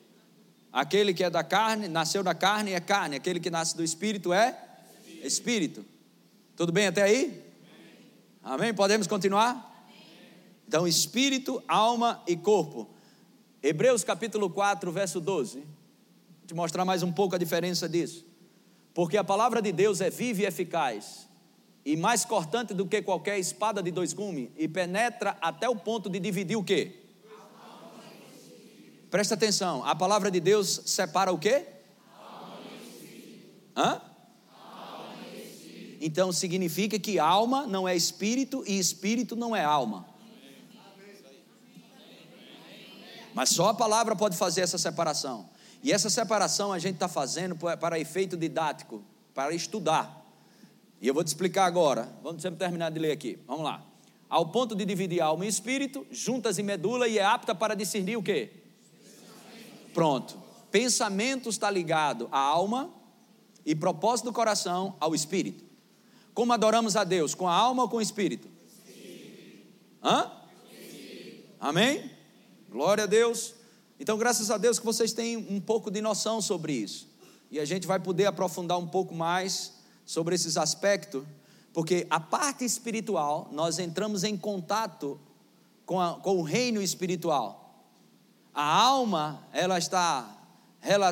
Aquele 0.71 1.13
que 1.13 1.25
é 1.25 1.29
da 1.29 1.43
carne, 1.43 1.89
nasceu 1.89 2.23
da 2.23 2.33
carne 2.33 2.71
é 2.71 2.79
carne. 2.79 3.17
Aquele 3.17 3.41
que 3.41 3.49
nasce 3.49 3.75
do 3.75 3.83
espírito 3.83 4.31
é 4.31 4.57
espírito. 4.95 5.27
espírito. 5.27 5.92
Tudo 6.55 6.71
bem 6.71 6.87
até 6.87 7.01
aí? 7.01 7.43
Amém? 8.43 8.73
Podemos 8.73 9.07
continuar? 9.07 9.87
Então, 10.67 10.87
espírito, 10.87 11.63
alma 11.67 12.21
e 12.27 12.35
corpo. 12.35 12.89
Hebreus 13.61 14.03
capítulo 14.03 14.49
4, 14.49 14.91
verso 14.91 15.19
12. 15.19 15.59
Vou 15.59 15.65
te 16.45 16.53
mostrar 16.53 16.85
mais 16.85 17.01
um 17.01 17.11
pouco 17.11 17.35
a 17.35 17.37
diferença 17.39 17.89
disso. 17.89 18.25
Porque 18.93 19.17
a 19.17 19.23
palavra 19.23 19.61
de 19.61 19.71
Deus 19.71 20.01
é 20.01 20.09
viva 20.09 20.41
e 20.41 20.45
eficaz 20.45 21.27
e 21.85 21.97
mais 21.97 22.23
cortante 22.23 22.73
do 22.73 22.85
que 22.85 23.01
qualquer 23.01 23.37
espada 23.39 23.81
de 23.83 23.91
dois 23.91 24.13
gumes, 24.13 24.49
e 24.57 24.67
penetra 24.67 25.37
até 25.41 25.67
o 25.67 25.75
ponto 25.75 26.09
de 26.09 26.19
dividir 26.19 26.55
o 26.55 26.63
quê? 26.63 26.99
Presta 29.09 29.35
atenção, 29.35 29.83
a 29.83 29.95
palavra 29.95 30.31
de 30.31 30.39
Deus 30.39 30.81
separa 30.85 31.31
o 31.31 31.37
quê? 31.37 31.65
Hã? 33.75 34.01
Então 36.05 36.33
significa 36.33 36.99
que 36.99 37.17
alma 37.17 37.65
não 37.65 37.87
é 37.87 37.95
espírito 37.95 38.61
e 38.67 38.77
espírito 38.77 39.37
não 39.37 39.55
é 39.55 39.63
alma. 39.63 40.05
Mas 43.33 43.51
só 43.51 43.69
a 43.69 43.73
palavra 43.73 44.13
pode 44.13 44.35
fazer 44.35 44.59
essa 44.59 44.77
separação. 44.77 45.49
E 45.81 45.93
essa 45.93 46.09
separação 46.09 46.73
a 46.73 46.77
gente 46.77 46.95
está 46.95 47.07
fazendo 47.07 47.55
para 47.55 47.97
efeito 47.97 48.35
didático, 48.35 49.01
para 49.33 49.55
estudar. 49.55 50.27
E 50.99 51.07
eu 51.07 51.13
vou 51.13 51.23
te 51.23 51.27
explicar 51.27 51.63
agora. 51.67 52.13
Vamos 52.21 52.41
sempre 52.41 52.59
terminar 52.59 52.89
de 52.89 52.99
ler 52.99 53.13
aqui. 53.13 53.39
Vamos 53.47 53.63
lá. 53.63 53.81
Ao 54.29 54.47
ponto 54.47 54.75
de 54.75 54.83
dividir 54.83 55.21
alma 55.21 55.45
e 55.45 55.47
espírito, 55.47 56.05
juntas 56.11 56.57
e 56.57 56.63
medula, 56.63 57.07
e 57.07 57.17
é 57.17 57.23
apta 57.23 57.55
para 57.55 57.75
discernir 57.75 58.17
o 58.17 58.23
quê? 58.23 58.51
Pronto. 59.93 60.37
Pensamento 60.69 61.47
está 61.47 61.71
ligado 61.71 62.27
à 62.29 62.39
alma 62.39 62.89
e 63.65 63.73
propósito 63.73 64.25
do 64.25 64.33
coração 64.33 64.97
ao 64.99 65.15
espírito. 65.15 65.71
Como 66.33 66.51
adoramos 66.51 66.95
a 66.95 67.03
Deus? 67.03 67.35
Com 67.35 67.47
a 67.47 67.53
alma 67.53 67.83
ou 67.83 67.89
com 67.89 67.97
o 67.97 68.01
espírito? 68.01 68.49
espírito. 68.75 69.67
Hã? 70.03 70.31
Espírito. 70.71 71.49
Amém? 71.59 72.09
Glória 72.69 73.03
a 73.03 73.07
Deus. 73.07 73.53
Então, 73.99 74.17
graças 74.17 74.49
a 74.49 74.57
Deus 74.57 74.79
que 74.79 74.85
vocês 74.85 75.13
têm 75.13 75.37
um 75.37 75.61
pouco 75.61 75.91
de 75.91 76.01
noção 76.01 76.41
sobre 76.41 76.73
isso. 76.73 77.07
e 77.51 77.59
a 77.59 77.65
gente 77.65 77.85
vai 77.85 77.99
poder 77.99 78.25
aprofundar 78.25 78.79
um 78.79 78.87
pouco 78.87 79.13
mais 79.13 79.73
sobre 80.05 80.33
esses 80.33 80.57
aspectos, 80.57 81.23
porque 81.71 82.07
a 82.09 82.19
parte 82.19 82.65
espiritual, 82.65 83.47
nós 83.51 83.77
entramos 83.77 84.23
em 84.23 84.35
contato 84.35 85.19
com, 85.85 86.01
a, 86.01 86.15
com 86.15 86.37
o 86.37 86.41
reino 86.41 86.81
espiritual. 86.81 87.85
A 88.53 88.75
alma, 88.75 89.47
ela 89.53 89.77
está, 89.77 90.35
ela, 90.81 91.09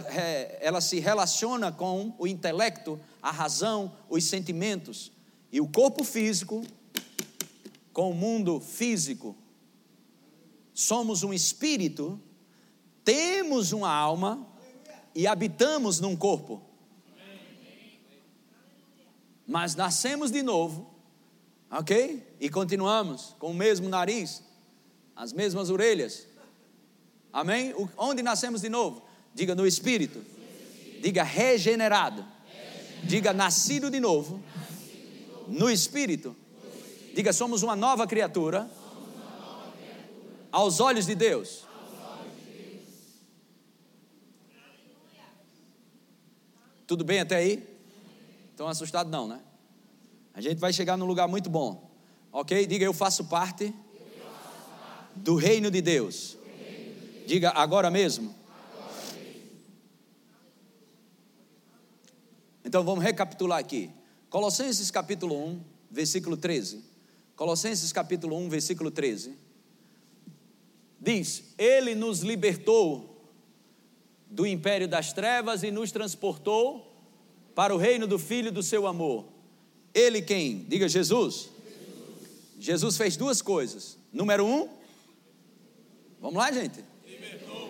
ela 0.59 0.81
se 0.81 0.99
relaciona 0.99 1.71
com 1.71 2.13
o 2.17 2.25
intelecto, 2.25 2.99
a 3.21 3.31
razão, 3.31 3.95
os 4.09 4.23
sentimentos. 4.23 5.11
E 5.51 5.59
o 5.59 5.67
corpo 5.67 6.03
físico 6.03 6.63
com 7.93 8.11
o 8.11 8.13
mundo 8.13 8.59
físico. 8.59 9.35
Somos 10.73 11.23
um 11.23 11.33
espírito, 11.33 12.19
temos 13.03 13.71
uma 13.71 13.91
alma 13.91 14.47
e 15.13 15.27
habitamos 15.27 15.99
num 15.99 16.15
corpo. 16.15 16.61
Mas 19.45 19.75
nascemos 19.75 20.31
de 20.31 20.41
novo, 20.41 20.89
ok? 21.69 22.25
E 22.39 22.49
continuamos 22.49 23.35
com 23.37 23.51
o 23.51 23.53
mesmo 23.53 23.89
nariz, 23.89 24.43
as 25.15 25.33
mesmas 25.33 25.69
orelhas. 25.69 26.27
Amém? 27.33 27.73
Onde 27.97 28.21
nascemos 28.23 28.61
de 28.61 28.69
novo? 28.69 29.03
Diga 29.33 29.55
no 29.55 29.67
espírito. 29.67 30.23
Diga 31.01 31.23
regenerado. 31.23 32.25
Diga 33.03 33.33
nascido 33.33 33.89
de 33.89 33.99
novo. 33.99 34.41
No 35.47 35.69
espírito. 35.69 36.35
Diga 37.15 37.33
somos 37.33 37.63
uma 37.63 37.75
nova 37.75 38.07
criatura. 38.07 38.69
Aos 40.51 40.79
olhos 40.79 41.05
de 41.05 41.15
Deus. 41.15 41.65
Tudo 46.85 47.05
bem 47.05 47.21
até 47.21 47.37
aí? 47.37 47.67
Estão 48.51 48.67
assustados 48.67 49.11
não, 49.11 49.27
né? 49.27 49.39
A 50.33 50.41
gente 50.41 50.59
vai 50.59 50.73
chegar 50.73 50.97
num 50.97 51.05
lugar 51.05 51.27
muito 51.27 51.49
bom. 51.49 51.89
Ok? 52.31 52.65
Diga 52.67 52.85
eu 52.85 52.93
faço 52.93 53.25
parte 53.25 53.73
do 55.15 55.35
reino 55.35 55.71
de 55.71 55.81
Deus. 55.81 56.37
Diga 57.25 57.51
agora 57.51 57.89
mesmo. 57.89 58.40
Então 62.63 62.83
vamos 62.83 63.03
recapitular 63.03 63.59
aqui. 63.59 63.89
Colossenses 64.29 64.89
capítulo 64.91 65.35
1, 65.35 65.61
versículo 65.89 66.37
13. 66.37 66.83
Colossenses 67.35 67.91
capítulo 67.91 68.37
1, 68.37 68.49
versículo 68.49 68.91
13. 68.91 69.35
Diz: 70.99 71.43
Ele 71.57 71.95
nos 71.95 72.19
libertou 72.19 73.11
do 74.29 74.45
império 74.45 74.87
das 74.87 75.11
trevas 75.11 75.63
e 75.63 75.71
nos 75.71 75.91
transportou 75.91 76.87
para 77.55 77.75
o 77.75 77.77
reino 77.77 78.07
do 78.07 78.17
Filho 78.17 78.51
do 78.51 78.63
seu 78.63 78.87
amor. 78.87 79.25
Ele 79.93 80.21
quem? 80.21 80.63
Diga 80.69 80.87
Jesus. 80.87 81.49
Jesus, 81.49 82.59
Jesus 82.59 82.97
fez 82.97 83.17
duas 83.17 83.41
coisas. 83.41 83.97
Número 84.13 84.45
um, 84.45 84.69
vamos 86.21 86.37
lá, 86.37 86.51
gente. 86.51 86.85
Libertou. 87.05 87.69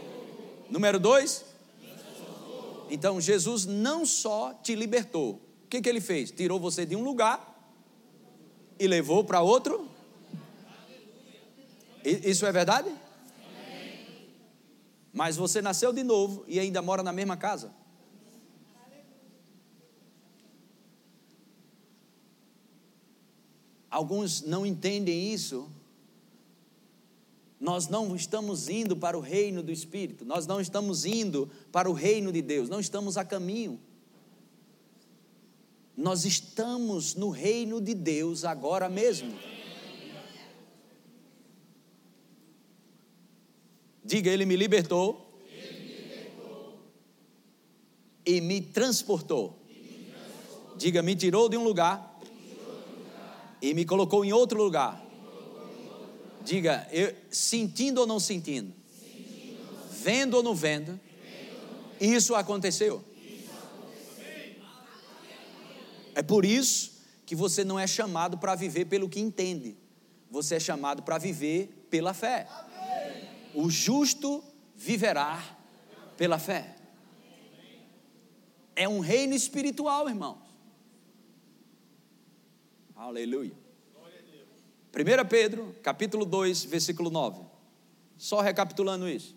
Número 0.69 0.99
dois, 0.99 1.45
então 2.91 3.21
Jesus 3.21 3.65
não 3.65 4.05
só 4.05 4.53
te 4.53 4.75
libertou. 4.75 5.41
O 5.63 5.67
que, 5.69 5.81
que 5.81 5.87
ele 5.87 6.01
fez? 6.01 6.29
Tirou 6.29 6.59
você 6.59 6.85
de 6.85 6.95
um 6.95 7.03
lugar 7.03 7.47
e 8.77 8.85
levou 8.85 9.23
para 9.23 9.41
outro. 9.41 9.89
Isso 12.03 12.45
é 12.45 12.51
verdade? 12.51 12.93
Mas 15.13 15.37
você 15.37 15.61
nasceu 15.61 15.93
de 15.93 16.03
novo 16.03 16.43
e 16.47 16.59
ainda 16.59 16.81
mora 16.81 17.01
na 17.01 17.13
mesma 17.13 17.37
casa. 17.37 17.73
Alguns 23.89 24.41
não 24.41 24.65
entendem 24.65 25.33
isso. 25.33 25.69
Nós 27.61 27.87
não 27.87 28.15
estamos 28.15 28.67
indo 28.69 28.97
para 28.97 29.15
o 29.15 29.21
reino 29.21 29.61
do 29.61 29.71
Espírito, 29.71 30.25
nós 30.25 30.47
não 30.47 30.59
estamos 30.59 31.05
indo 31.05 31.47
para 31.71 31.87
o 31.87 31.93
reino 31.93 32.31
de 32.31 32.41
Deus, 32.41 32.67
não 32.67 32.79
estamos 32.79 33.17
a 33.17 33.23
caminho. 33.23 33.79
Nós 35.95 36.25
estamos 36.25 37.13
no 37.13 37.29
reino 37.29 37.79
de 37.79 37.93
Deus 37.93 38.43
agora 38.43 38.89
mesmo. 38.89 39.31
Diga, 44.03 44.31
Ele 44.31 44.43
me 44.43 44.55
libertou, 44.55 45.31
Ele 45.47 45.79
me 45.79 45.85
libertou. 45.85 46.79
E, 48.25 48.41
me 48.41 48.59
transportou. 48.59 49.59
e 49.69 49.73
me 49.73 50.11
transportou. 50.11 50.77
Diga, 50.77 51.03
me 51.03 51.15
tirou 51.15 51.47
de 51.47 51.57
um 51.57 51.63
lugar, 51.63 52.19
lugar. 52.19 53.57
e 53.61 53.71
me 53.75 53.85
colocou 53.85 54.25
em 54.25 54.33
outro 54.33 54.57
lugar. 54.57 55.10
Diga, 56.43 56.87
eu, 56.91 57.15
sentindo 57.29 58.01
ou 58.01 58.07
não 58.07 58.19
sentindo? 58.19 58.73
sentindo 58.99 59.57
vendo 59.91 60.33
ou 60.35 60.43
não 60.43 60.55
vendo? 60.55 60.99
vendo. 61.99 62.13
Isso 62.13 62.35
aconteceu. 62.35 63.03
É 66.13 66.21
por 66.21 66.45
isso 66.45 66.91
que 67.25 67.35
você 67.35 67.63
não 67.63 67.79
é 67.79 67.87
chamado 67.87 68.37
para 68.37 68.55
viver 68.55 68.85
pelo 68.85 69.07
que 69.07 69.19
entende, 69.19 69.77
você 70.29 70.55
é 70.55 70.59
chamado 70.59 71.03
para 71.03 71.17
viver 71.17 71.87
pela 71.89 72.13
fé. 72.13 72.47
O 73.53 73.69
justo 73.69 74.43
viverá 74.75 75.57
pela 76.17 76.37
fé. 76.37 76.75
É 78.75 78.87
um 78.87 78.99
reino 78.99 79.33
espiritual, 79.33 80.09
irmãos. 80.09 80.39
Aleluia. 82.95 83.60
1 84.93 85.27
Pedro, 85.27 85.75
capítulo 85.81 86.25
2, 86.25 86.65
versículo 86.65 87.09
9. 87.09 87.41
Só 88.17 88.41
recapitulando 88.41 89.07
isso. 89.07 89.35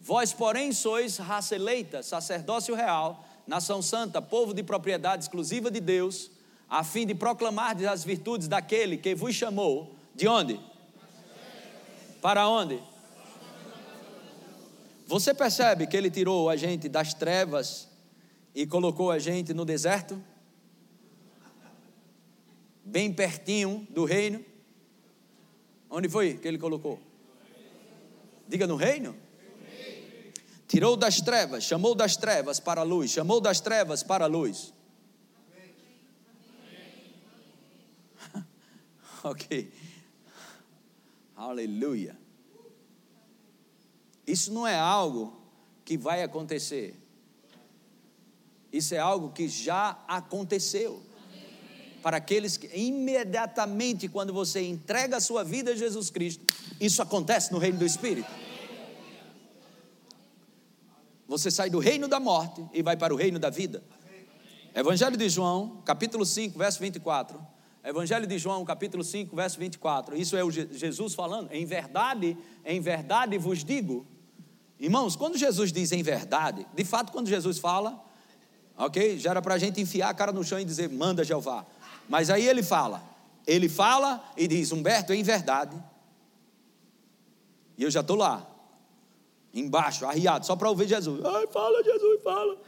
Vós, 0.00 0.32
porém, 0.32 0.72
sois 0.72 1.16
raça 1.16 1.54
eleita, 1.54 2.02
sacerdócio 2.02 2.74
real, 2.74 3.24
nação 3.46 3.80
santa, 3.80 4.20
povo 4.20 4.52
de 4.52 4.62
propriedade 4.62 5.22
exclusiva 5.22 5.70
de 5.70 5.80
Deus, 5.80 6.30
a 6.68 6.84
fim 6.84 7.06
de 7.06 7.14
proclamar 7.14 7.76
as 7.86 8.04
virtudes 8.04 8.48
daquele 8.48 8.96
que 8.96 9.14
vos 9.14 9.34
chamou. 9.34 9.94
De 10.14 10.26
onde? 10.26 10.60
Para 12.20 12.48
onde? 12.48 12.82
Você 15.06 15.32
percebe 15.32 15.86
que 15.86 15.96
ele 15.96 16.10
tirou 16.10 16.50
a 16.50 16.56
gente 16.56 16.88
das 16.88 17.14
trevas 17.14 17.88
e 18.54 18.66
colocou 18.66 19.10
a 19.10 19.18
gente 19.18 19.54
no 19.54 19.64
deserto? 19.64 20.22
Bem 22.84 23.12
pertinho 23.12 23.86
do 23.88 24.04
reino. 24.04 24.44
Onde 25.90 26.08
foi 26.08 26.34
que 26.34 26.46
ele 26.46 26.58
colocou? 26.58 26.98
Diga 28.46 28.66
no 28.66 28.76
reino? 28.76 29.28
tirou 30.68 30.96
das 30.96 31.20
trevas, 31.22 31.64
chamou 31.64 31.94
das 31.94 32.16
trevas 32.16 32.60
para 32.60 32.82
a 32.82 32.84
luz, 32.84 33.10
chamou 33.10 33.40
das 33.40 33.58
trevas 33.58 34.02
para 34.02 34.26
a 34.26 34.28
luz. 34.28 34.74
ok. 39.24 39.72
Aleluia. 41.34 42.16
Isso 44.26 44.52
não 44.52 44.66
é 44.66 44.78
algo 44.78 45.40
que 45.86 45.96
vai 45.96 46.22
acontecer. 46.22 46.94
Isso 48.70 48.94
é 48.94 48.98
algo 48.98 49.32
que 49.32 49.48
já 49.48 50.04
aconteceu. 50.06 51.02
Para 52.02 52.18
aqueles 52.18 52.56
que 52.56 52.68
imediatamente 52.76 54.08
quando 54.08 54.32
você 54.32 54.62
entrega 54.62 55.16
a 55.16 55.20
sua 55.20 55.42
vida 55.42 55.72
a 55.72 55.76
Jesus 55.76 56.10
Cristo, 56.10 56.44
isso 56.80 57.02
acontece 57.02 57.52
no 57.52 57.58
reino 57.58 57.78
do 57.78 57.86
Espírito. 57.86 58.30
Você 61.26 61.50
sai 61.50 61.68
do 61.68 61.78
reino 61.78 62.08
da 62.08 62.18
morte 62.18 62.64
e 62.72 62.82
vai 62.82 62.96
para 62.96 63.12
o 63.12 63.16
reino 63.16 63.38
da 63.38 63.50
vida. 63.50 63.82
Evangelho 64.74 65.16
de 65.16 65.28
João, 65.28 65.82
capítulo 65.84 66.24
5, 66.24 66.58
verso 66.58 66.80
24. 66.80 67.38
Evangelho 67.84 68.26
de 68.26 68.38
João, 68.38 68.64
capítulo 68.64 69.02
5, 69.02 69.34
verso 69.34 69.58
24. 69.58 70.16
Isso 70.16 70.36
é 70.36 70.44
o 70.44 70.50
Jesus 70.50 71.14
falando. 71.14 71.52
Em 71.52 71.66
verdade, 71.66 72.36
em 72.64 72.80
verdade 72.80 73.36
vos 73.38 73.64
digo. 73.64 74.06
Irmãos, 74.78 75.16
quando 75.16 75.36
Jesus 75.36 75.72
diz 75.72 75.90
em 75.90 76.02
verdade, 76.02 76.66
de 76.74 76.84
fato, 76.84 77.12
quando 77.12 77.28
Jesus 77.28 77.58
fala, 77.58 78.02
ok? 78.76 79.18
Já 79.18 79.30
era 79.30 79.42
para 79.42 79.54
a 79.54 79.58
gente 79.58 79.80
enfiar 79.80 80.10
a 80.10 80.14
cara 80.14 80.32
no 80.32 80.44
chão 80.44 80.60
e 80.60 80.64
dizer, 80.64 80.88
manda 80.88 81.24
Jeová. 81.24 81.66
Mas 82.08 82.30
aí 82.30 82.46
ele 82.46 82.62
fala, 82.62 83.02
ele 83.46 83.68
fala 83.68 84.24
e 84.36 84.48
diz, 84.48 84.72
Humberto, 84.72 85.12
em 85.12 85.22
verdade. 85.22 85.76
E 87.76 87.82
eu 87.82 87.90
já 87.90 88.00
estou 88.00 88.16
lá, 88.16 88.46
embaixo, 89.52 90.06
arriado, 90.06 90.44
só 90.46 90.56
para 90.56 90.68
ouvir 90.68 90.88
Jesus. 90.88 91.24
Ai, 91.24 91.46
fala, 91.48 91.82
Jesus, 91.82 92.22
fala. 92.22 92.60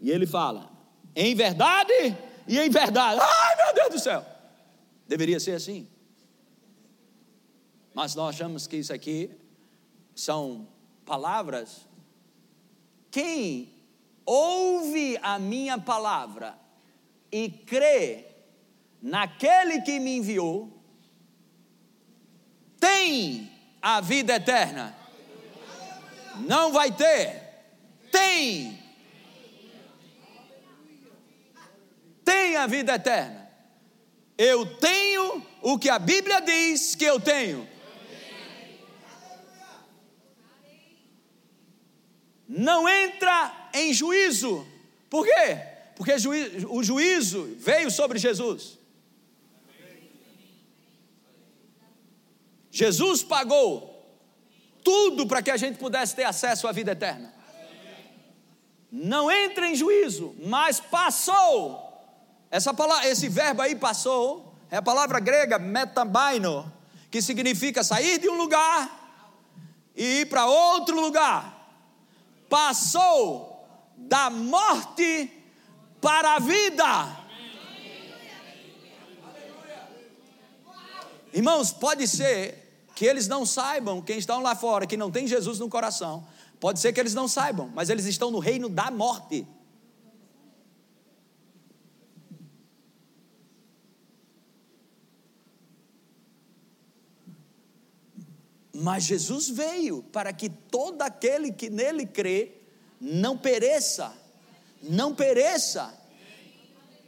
E 0.00 0.10
ele 0.10 0.26
fala, 0.26 0.70
em 1.14 1.34
verdade 1.34 2.16
e 2.46 2.58
em 2.58 2.68
verdade. 2.68 3.20
Ai, 3.20 3.56
meu 3.56 3.74
Deus 3.74 3.94
do 3.94 3.98
céu. 3.98 4.24
Deveria 5.08 5.40
ser 5.40 5.52
assim. 5.52 5.88
Mas 7.94 8.14
nós 8.14 8.34
achamos 8.34 8.66
que 8.66 8.76
isso 8.76 8.92
aqui 8.92 9.30
são 10.14 10.68
palavras. 11.04 11.86
Quem 13.10 13.74
ouve 14.24 15.18
a 15.22 15.38
minha 15.38 15.78
palavra 15.78 16.58
e 17.32 17.48
crê 17.48 18.25
naquele 19.06 19.82
que 19.82 20.00
me 20.00 20.16
enviou, 20.16 20.68
tem 22.80 23.52
a 23.80 24.00
vida 24.00 24.34
eterna. 24.34 24.96
Não 26.40 26.72
vai 26.72 26.90
ter, 26.90 27.40
tem. 28.10 28.82
Tem 32.24 32.56
a 32.56 32.66
vida 32.66 32.96
eterna. 32.96 33.48
Eu 34.36 34.66
tenho 34.76 35.40
o 35.62 35.78
que 35.78 35.88
a 35.88 36.00
Bíblia 36.00 36.40
diz 36.40 36.96
que 36.96 37.04
eu 37.04 37.20
tenho. 37.20 37.66
Não 42.48 42.88
entra 42.88 43.70
em 43.72 43.94
juízo. 43.94 44.66
Por 45.08 45.24
quê? 45.24 45.58
Porque 45.94 46.12
o 46.68 46.82
juízo 46.82 47.54
veio 47.56 47.90
sobre 47.90 48.18
Jesus. 48.18 48.75
Jesus 52.76 53.22
pagou 53.22 54.06
tudo 54.84 55.26
para 55.26 55.40
que 55.40 55.50
a 55.50 55.56
gente 55.56 55.78
pudesse 55.78 56.14
ter 56.14 56.24
acesso 56.24 56.68
à 56.68 56.72
vida 56.72 56.92
eterna. 56.92 57.32
Não 58.92 59.30
entra 59.30 59.66
em 59.66 59.74
juízo, 59.74 60.36
mas 60.44 60.78
passou. 60.78 61.82
Essa 62.50 62.74
palavra, 62.74 63.08
esse 63.08 63.30
verbo 63.30 63.62
aí 63.62 63.74
passou, 63.74 64.54
é 64.70 64.76
a 64.76 64.82
palavra 64.82 65.18
grega 65.20 65.58
metabaino, 65.58 66.70
que 67.10 67.22
significa 67.22 67.82
sair 67.82 68.18
de 68.18 68.28
um 68.28 68.36
lugar 68.36 69.24
e 69.96 70.20
ir 70.20 70.26
para 70.26 70.44
outro 70.44 71.00
lugar. 71.00 71.66
Passou 72.46 73.66
da 73.96 74.28
morte 74.28 75.32
para 75.98 76.34
a 76.34 76.38
vida. 76.38 77.16
Irmãos, 81.32 81.72
pode 81.72 82.06
ser 82.06 82.65
que 82.96 83.04
eles 83.04 83.28
não 83.28 83.44
saibam, 83.44 84.00
quem 84.00 84.16
estão 84.16 84.40
lá 84.40 84.56
fora, 84.56 84.86
que 84.86 84.96
não 84.96 85.10
tem 85.10 85.26
Jesus 85.26 85.58
no 85.58 85.68
coração, 85.68 86.26
pode 86.58 86.80
ser 86.80 86.94
que 86.94 86.98
eles 86.98 87.12
não 87.12 87.28
saibam, 87.28 87.70
mas 87.74 87.90
eles 87.90 88.06
estão 88.06 88.30
no 88.30 88.38
reino 88.38 88.70
da 88.70 88.90
morte. 88.90 89.46
Mas 98.72 99.04
Jesus 99.04 99.50
veio 99.50 100.02
para 100.04 100.32
que 100.32 100.48
todo 100.48 101.02
aquele 101.02 101.52
que 101.52 101.68
nele 101.68 102.06
crê 102.06 102.52
não 102.98 103.36
pereça, 103.36 104.16
não 104.82 105.14
pereça. 105.14 105.94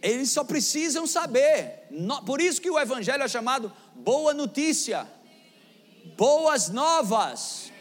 Eles 0.02 0.30
só 0.30 0.44
precisam 0.44 1.06
saber. 1.06 1.88
Por 2.26 2.42
isso 2.42 2.60
que 2.60 2.70
o 2.70 2.78
evangelho 2.78 3.22
é 3.22 3.28
chamado 3.28 3.72
boa 3.94 4.34
notícia 4.34 5.16
boas 6.16 6.68
novas. 6.68 7.72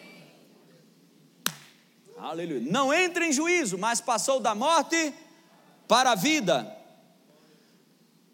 Aleluia. 2.17 2.61
Não 2.71 2.93
entra 2.93 3.25
em 3.25 3.31
juízo, 3.31 3.77
mas 3.77 4.01
passou 4.01 4.39
da 4.39 4.55
morte 4.55 5.13
para 5.87 6.11
a 6.11 6.15
vida. 6.15 6.75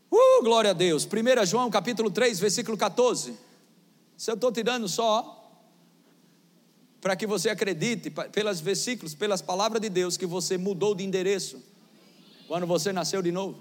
Uh, 0.09 0.43
glória 0.43 0.71
a 0.71 0.73
Deus. 0.73 1.05
1 1.05 1.45
João 1.45 1.69
capítulo 1.69 2.09
3, 2.09 2.39
versículo 2.39 2.77
14. 2.77 3.37
Se 4.15 4.31
eu 4.31 4.35
estou 4.35 4.51
tirando 4.51 4.87
só 4.87 5.39
para 7.01 7.15
que 7.17 7.27
você 7.27 7.49
acredite, 7.49 8.09
pelos 8.09 8.61
versículos, 8.61 9.13
pelas 9.13 9.41
palavras 9.41 9.81
de 9.81 9.89
Deus, 9.89 10.15
que 10.15 10.25
você 10.25 10.57
mudou 10.57 10.95
de 10.95 11.03
endereço 11.03 11.61
quando 12.47 12.65
você 12.65 12.93
nasceu 12.93 13.21
de 13.21 13.31
novo. 13.31 13.59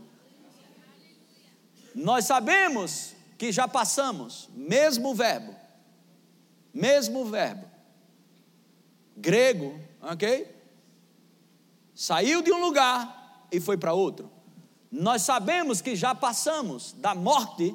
Nós 1.95 2.25
sabemos 2.25 3.15
que 3.37 3.51
já 3.51 3.67
passamos, 3.67 4.49
mesmo 4.55 5.15
verbo, 5.15 5.62
mesmo 6.73 7.25
verbo. 7.25 7.67
Grego, 9.17 9.79
ok? 10.01 10.47
Saiu 11.95 12.43
de 12.43 12.53
um 12.53 12.61
lugar 12.61 13.47
e 13.51 13.61
foi 13.61 13.77
para 13.77 13.93
outro. 13.93 14.31
Nós 14.91 15.23
sabemos 15.23 15.81
que 15.81 15.95
já 15.95 16.15
passamos 16.15 16.93
da 16.93 17.15
morte 17.15 17.75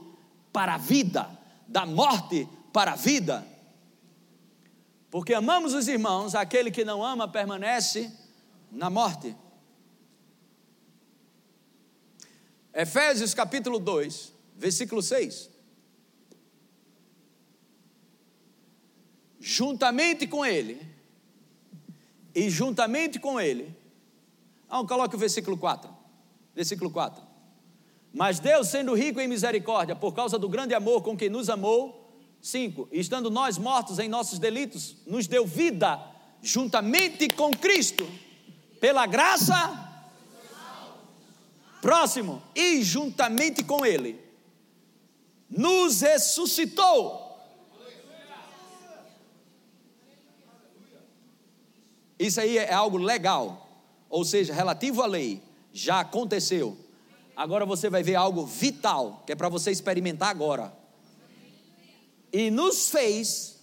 para 0.51 0.75
a 0.75 0.77
vida, 0.77 1.29
da 1.67 1.85
morte 1.85 2.47
para 2.73 2.93
a 2.93 2.95
vida. 2.95 3.45
Porque 5.09 5.33
amamos 5.33 5.73
os 5.73 5.87
irmãos, 5.87 6.35
aquele 6.35 6.69
que 6.69 6.83
não 6.83 7.03
ama 7.03 7.27
permanece 7.27 8.11
na 8.71 8.89
morte. 8.89 9.35
Efésios 12.73 13.33
capítulo 13.33 13.79
2, 13.79 14.33
versículo 14.55 15.01
6. 15.01 15.49
Juntamente 19.47 20.27
com 20.27 20.45
ele, 20.45 20.77
e 22.35 22.49
juntamente 22.49 23.17
com 23.17 23.39
ele, 23.39 23.73
ah, 24.69 24.83
coloque 24.83 25.15
o 25.15 25.17
versículo 25.17 25.57
4, 25.57 25.89
versículo 26.53 26.91
4, 26.91 27.23
mas 28.13 28.39
Deus 28.39 28.67
sendo 28.67 28.93
rico 28.93 29.21
em 29.21 29.27
misericórdia, 29.27 29.95
por 29.95 30.13
causa 30.13 30.37
do 30.37 30.49
grande 30.49 30.73
amor 30.73 31.01
com 31.01 31.15
que 31.15 31.29
nos 31.29 31.49
amou, 31.49 32.11
5, 32.41 32.89
estando 32.91 33.31
nós 33.31 33.57
mortos 33.57 33.99
em 33.99 34.09
nossos 34.09 34.37
delitos, 34.37 34.97
nos 35.07 35.27
deu 35.27 35.47
vida 35.47 35.97
juntamente 36.41 37.29
com 37.29 37.49
Cristo, 37.51 38.05
pela 38.81 39.05
graça, 39.05 40.03
próximo, 41.81 42.43
e 42.53 42.83
juntamente 42.83 43.63
com 43.63 43.85
Ele, 43.85 44.19
nos 45.49 46.01
ressuscitou 46.01 47.26
Isso 52.19 52.41
aí 52.41 52.57
é 52.57 52.73
algo 52.73 52.97
legal, 52.97 53.85
ou 54.09 54.25
seja, 54.25 54.53
relativo 54.53 55.03
à 55.03 55.05
lei, 55.05 55.41
já 55.71 55.99
aconteceu. 55.99 56.77
Agora 57.35 57.65
você 57.65 57.89
vai 57.89 58.01
ver 58.01 58.15
algo 58.15 58.45
vital, 58.45 59.23
que 59.25 59.31
é 59.31 59.35
para 59.35 59.49
você 59.49 59.69
experimentar 59.69 60.29
agora. 60.29 60.75
E 62.33 62.49
nos 62.49 62.89
fez 62.89 63.59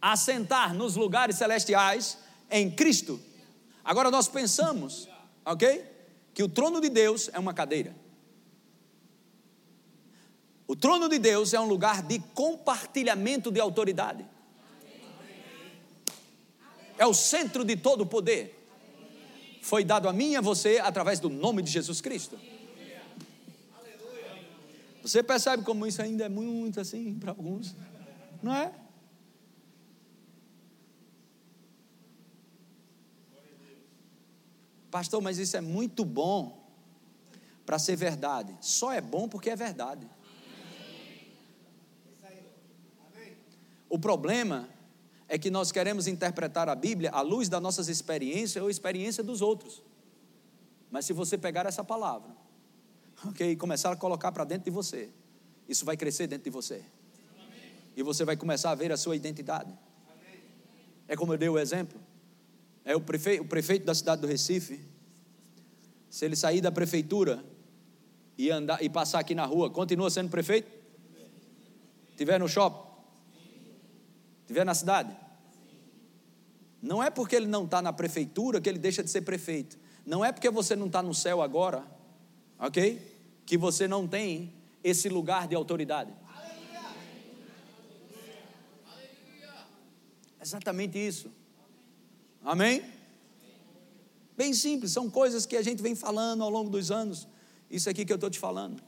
assentar 0.00 0.74
nos 0.74 0.96
lugares 0.96 1.36
celestiais 1.36 2.18
em 2.50 2.70
Cristo. 2.70 3.20
Agora 3.84 4.10
nós 4.10 4.28
pensamos, 4.28 5.08
ok? 5.44 5.84
Que 6.32 6.42
o 6.42 6.48
trono 6.48 6.80
de 6.80 6.88
Deus 6.88 7.28
é 7.32 7.38
uma 7.38 7.52
cadeira. 7.52 7.94
O 10.66 10.74
trono 10.74 11.08
de 11.08 11.18
Deus 11.18 11.52
é 11.52 11.60
um 11.60 11.66
lugar 11.66 12.02
de 12.02 12.18
compartilhamento 12.18 13.50
de 13.50 13.60
autoridade 13.60 14.26
é 16.98 17.06
o 17.06 17.14
centro 17.14 17.64
de 17.64 17.76
todo 17.76 18.02
o 18.02 18.06
poder. 18.06 18.60
Foi 19.62 19.82
dado 19.84 20.08
a 20.08 20.12
mim 20.12 20.32
e 20.32 20.36
a 20.36 20.40
você 20.40 20.78
através 20.78 21.20
do 21.20 21.28
nome 21.28 21.62
de 21.62 21.70
Jesus 21.70 22.00
Cristo. 22.00 22.38
Você 25.02 25.22
percebe 25.22 25.62
como 25.62 25.86
isso 25.86 26.00
ainda 26.00 26.24
é 26.24 26.28
muito 26.28 26.80
assim 26.80 27.14
para 27.18 27.32
alguns, 27.32 27.74
não 28.42 28.54
é? 28.54 28.72
Pastor, 34.90 35.20
mas 35.20 35.38
isso 35.38 35.56
é 35.56 35.60
muito 35.60 36.04
bom 36.04 36.64
para 37.66 37.78
ser 37.78 37.96
verdade. 37.96 38.56
Só 38.60 38.92
é 38.92 39.00
bom 39.00 39.28
porque 39.28 39.50
é 39.50 39.56
verdade. 39.56 40.08
O 43.88 43.98
problema 43.98 44.68
é 45.28 45.38
que 45.38 45.50
nós 45.50 45.72
queremos 45.72 46.06
interpretar 46.06 46.68
a 46.68 46.74
Bíblia 46.74 47.10
à 47.10 47.20
luz 47.20 47.48
das 47.48 47.62
nossas 47.62 47.88
experiências 47.88 48.62
ou 48.62 48.70
experiência 48.70 49.22
dos 49.22 49.40
outros. 49.40 49.82
Mas 50.90 51.06
se 51.06 51.12
você 51.12 51.36
pegar 51.38 51.66
essa 51.66 51.82
palavra, 51.82 52.30
ok, 53.26 53.52
e 53.52 53.56
começar 53.56 53.90
a 53.90 53.96
colocar 53.96 54.30
para 54.32 54.44
dentro 54.44 54.64
de 54.64 54.70
você, 54.70 55.08
isso 55.68 55.84
vai 55.84 55.96
crescer 55.96 56.26
dentro 56.26 56.44
de 56.44 56.50
você. 56.50 56.84
E 57.96 58.02
você 58.02 58.24
vai 58.24 58.36
começar 58.36 58.70
a 58.70 58.74
ver 58.74 58.92
a 58.92 58.96
sua 58.96 59.16
identidade. 59.16 59.72
É 61.08 61.16
como 61.16 61.32
eu 61.32 61.38
dei 61.38 61.48
o 61.48 61.58
exemplo. 61.58 61.98
É 62.84 62.94
o 62.94 63.00
prefeito, 63.00 63.42
o 63.42 63.46
prefeito 63.46 63.84
da 63.84 63.94
cidade 63.94 64.20
do 64.20 64.26
Recife. 64.26 64.80
Se 66.10 66.24
ele 66.24 66.36
sair 66.36 66.60
da 66.60 66.70
prefeitura 66.70 67.44
e 68.36 68.50
andar 68.50 68.82
e 68.82 68.88
passar 68.88 69.20
aqui 69.20 69.34
na 69.34 69.46
rua, 69.46 69.70
continua 69.70 70.10
sendo 70.10 70.28
prefeito? 70.28 70.70
Tiver 72.16 72.38
no 72.38 72.48
shopping? 72.48 72.83
Tiver 74.54 74.64
na 74.64 74.74
cidade? 74.74 75.12
Não 76.80 77.02
é 77.02 77.10
porque 77.10 77.34
ele 77.34 77.48
não 77.48 77.64
está 77.64 77.82
na 77.82 77.92
prefeitura 77.92 78.60
que 78.60 78.68
ele 78.68 78.78
deixa 78.78 79.02
de 79.02 79.10
ser 79.10 79.22
prefeito. 79.22 79.76
Não 80.06 80.24
é 80.24 80.30
porque 80.30 80.48
você 80.48 80.76
não 80.76 80.86
está 80.86 81.02
no 81.02 81.12
céu 81.12 81.42
agora, 81.42 81.82
ok? 82.56 83.02
Que 83.44 83.58
você 83.58 83.88
não 83.88 84.06
tem 84.06 84.54
esse 84.84 85.08
lugar 85.08 85.48
de 85.48 85.56
autoridade. 85.56 86.14
Exatamente 90.40 91.04
isso. 91.04 91.32
Amém? 92.44 92.84
Bem 94.36 94.54
simples, 94.54 94.92
são 94.92 95.10
coisas 95.10 95.44
que 95.46 95.56
a 95.56 95.62
gente 95.62 95.82
vem 95.82 95.96
falando 95.96 96.44
ao 96.44 96.50
longo 96.50 96.70
dos 96.70 96.92
anos. 96.92 97.26
Isso 97.68 97.90
aqui 97.90 98.04
que 98.04 98.12
eu 98.12 98.18
estou 98.18 98.30
te 98.30 98.38
falando. 98.38 98.80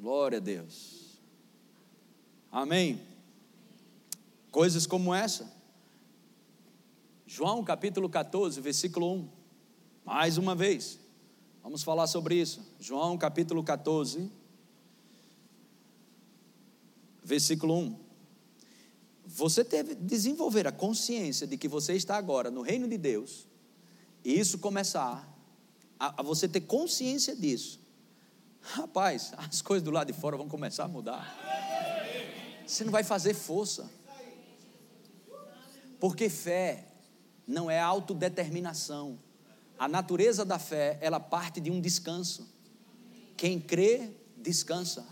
Glória 0.00 0.38
a 0.38 0.40
Deus. 0.40 1.20
Amém. 2.50 3.02
Coisas 4.50 4.86
como 4.86 5.14
essa. 5.14 5.52
João 7.26 7.62
capítulo 7.62 8.08
14, 8.08 8.62
versículo 8.62 9.12
1. 9.12 9.28
Mais 10.02 10.38
uma 10.38 10.54
vez. 10.54 10.98
Vamos 11.62 11.82
falar 11.82 12.06
sobre 12.06 12.40
isso. 12.40 12.62
João 12.80 13.18
capítulo 13.18 13.62
14, 13.62 14.32
versículo 17.22 17.76
1. 17.76 17.98
Você 19.26 19.62
deve 19.62 19.94
desenvolver 19.94 20.66
a 20.66 20.72
consciência 20.72 21.46
de 21.46 21.58
que 21.58 21.68
você 21.68 21.92
está 21.92 22.16
agora 22.16 22.50
no 22.50 22.62
reino 22.62 22.88
de 22.88 22.96
Deus, 22.96 23.46
e 24.24 24.40
isso 24.40 24.58
começar 24.58 25.30
a, 25.98 26.20
a 26.20 26.22
você 26.22 26.48
ter 26.48 26.62
consciência 26.62 27.36
disso. 27.36 27.79
Rapaz, 28.62 29.32
as 29.36 29.62
coisas 29.62 29.82
do 29.82 29.90
lado 29.90 30.12
de 30.12 30.18
fora 30.18 30.36
vão 30.36 30.48
começar 30.48 30.84
a 30.84 30.88
mudar. 30.88 31.36
Você 32.66 32.84
não 32.84 32.92
vai 32.92 33.02
fazer 33.02 33.34
força. 33.34 33.90
Porque 35.98 36.28
fé 36.28 36.86
não 37.46 37.70
é 37.70 37.80
autodeterminação. 37.80 39.18
A 39.78 39.88
natureza 39.88 40.44
da 40.44 40.58
fé, 40.58 40.98
ela 41.00 41.18
parte 41.18 41.60
de 41.60 41.70
um 41.70 41.80
descanso. 41.80 42.48
Quem 43.36 43.60
crê, 43.60 44.10
descansa. 44.36 45.06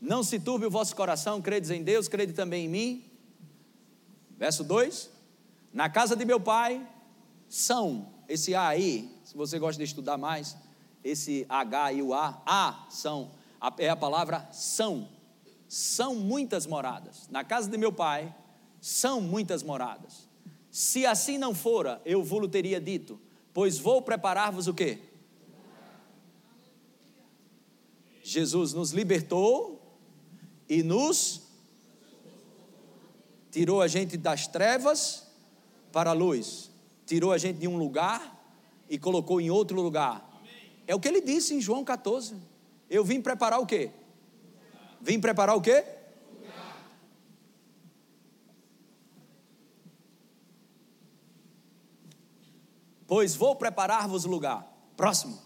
Não 0.00 0.22
se 0.22 0.40
turbe 0.40 0.66
o 0.66 0.70
vosso 0.70 0.96
coração, 0.96 1.40
credes 1.40 1.70
em 1.70 1.82
Deus, 1.82 2.08
crede 2.08 2.32
também 2.32 2.64
em 2.64 2.68
mim. 2.68 3.04
Verso 4.36 4.64
2: 4.64 5.10
Na 5.72 5.88
casa 5.88 6.16
de 6.16 6.24
meu 6.24 6.40
pai 6.40 6.84
são, 7.54 8.08
esse 8.26 8.54
A 8.54 8.68
aí, 8.68 9.14
se 9.22 9.36
você 9.36 9.58
gosta 9.58 9.76
de 9.76 9.84
estudar 9.84 10.16
mais, 10.16 10.56
esse 11.04 11.44
H 11.50 11.92
e 11.92 12.02
o 12.02 12.14
A, 12.14 12.42
A 12.46 12.86
são, 12.88 13.30
é 13.76 13.90
a 13.90 13.96
palavra 13.96 14.48
são 14.50 15.06
são 15.68 16.14
muitas 16.14 16.66
moradas. 16.66 17.28
Na 17.30 17.44
casa 17.44 17.68
de 17.68 17.76
meu 17.76 17.92
pai 17.92 18.34
são 18.80 19.20
muitas 19.20 19.62
moradas. 19.62 20.28
Se 20.70 21.04
assim 21.04 21.36
não 21.36 21.54
fora, 21.54 22.00
eu 22.06 22.22
vou 22.22 22.48
teria 22.48 22.80
dito, 22.80 23.20
pois 23.52 23.78
vou 23.78 24.00
preparar-vos 24.00 24.66
o 24.66 24.74
quê? 24.74 24.98
Jesus 28.22 28.72
nos 28.72 28.92
libertou 28.92 29.98
e 30.68 30.82
nos 30.82 31.42
tirou 33.50 33.82
a 33.82 33.88
gente 33.88 34.16
das 34.16 34.46
trevas 34.46 35.26
para 35.92 36.10
a 36.10 36.14
luz, 36.14 36.70
tirou 37.12 37.30
a 37.30 37.36
gente 37.36 37.58
de 37.58 37.68
um 37.68 37.76
lugar 37.76 38.42
e 38.88 38.98
colocou 38.98 39.38
em 39.38 39.50
outro 39.50 39.76
lugar. 39.82 40.26
É 40.86 40.94
o 40.94 41.00
que 41.00 41.06
ele 41.06 41.20
disse 41.20 41.52
em 41.52 41.60
João 41.60 41.84
14. 41.84 42.34
Eu 42.88 43.04
vim 43.04 43.20
preparar 43.20 43.60
o 43.60 43.66
quê? 43.66 43.90
Vim 44.98 45.20
preparar 45.20 45.54
o 45.54 45.60
quê? 45.60 45.84
Pois 53.06 53.36
vou 53.36 53.54
preparar-vos 53.56 54.24
lugar. 54.24 54.66
Próximo. 54.96 55.38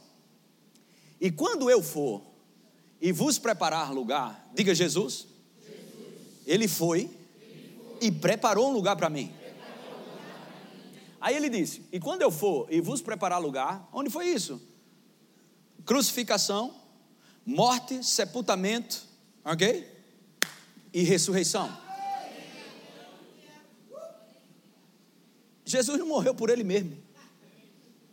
E 1.21 1.33
quando 1.33 1.69
eu 1.69 1.83
for 1.83 2.23
e 3.01 3.11
vos 3.11 3.41
preparar 3.41 3.93
lugar, 3.93 4.49
diga 4.55 4.73
Jesus. 4.73 5.27
Jesus. 5.67 6.47
Ele, 6.47 6.69
foi 6.69 7.01
ele 7.01 7.09
foi 7.09 7.17
e 8.01 8.13
preparou 8.13 8.71
um 8.71 8.73
lugar 8.73 8.95
para 8.95 9.11
mim. 9.11 9.35
Aí 11.27 11.35
ele 11.35 11.51
disse: 11.51 11.83
E 11.91 11.99
quando 11.99 12.23
eu 12.23 12.31
for 12.31 12.73
e 12.73 12.81
vos 12.81 13.03
preparar 13.03 13.41
lugar, 13.41 13.89
onde 13.93 14.09
foi 14.09 14.29
isso? 14.29 14.63
Crucificação, 15.85 16.73
morte, 17.45 18.05
sepultamento 18.05 19.05
Ok? 19.45 19.89
E 20.93 21.03
ressurreição. 21.03 21.69
Jesus 25.65 25.99
não 25.99 26.07
morreu 26.07 26.33
por 26.33 26.49
ele 26.49 26.63
mesmo. 26.63 26.97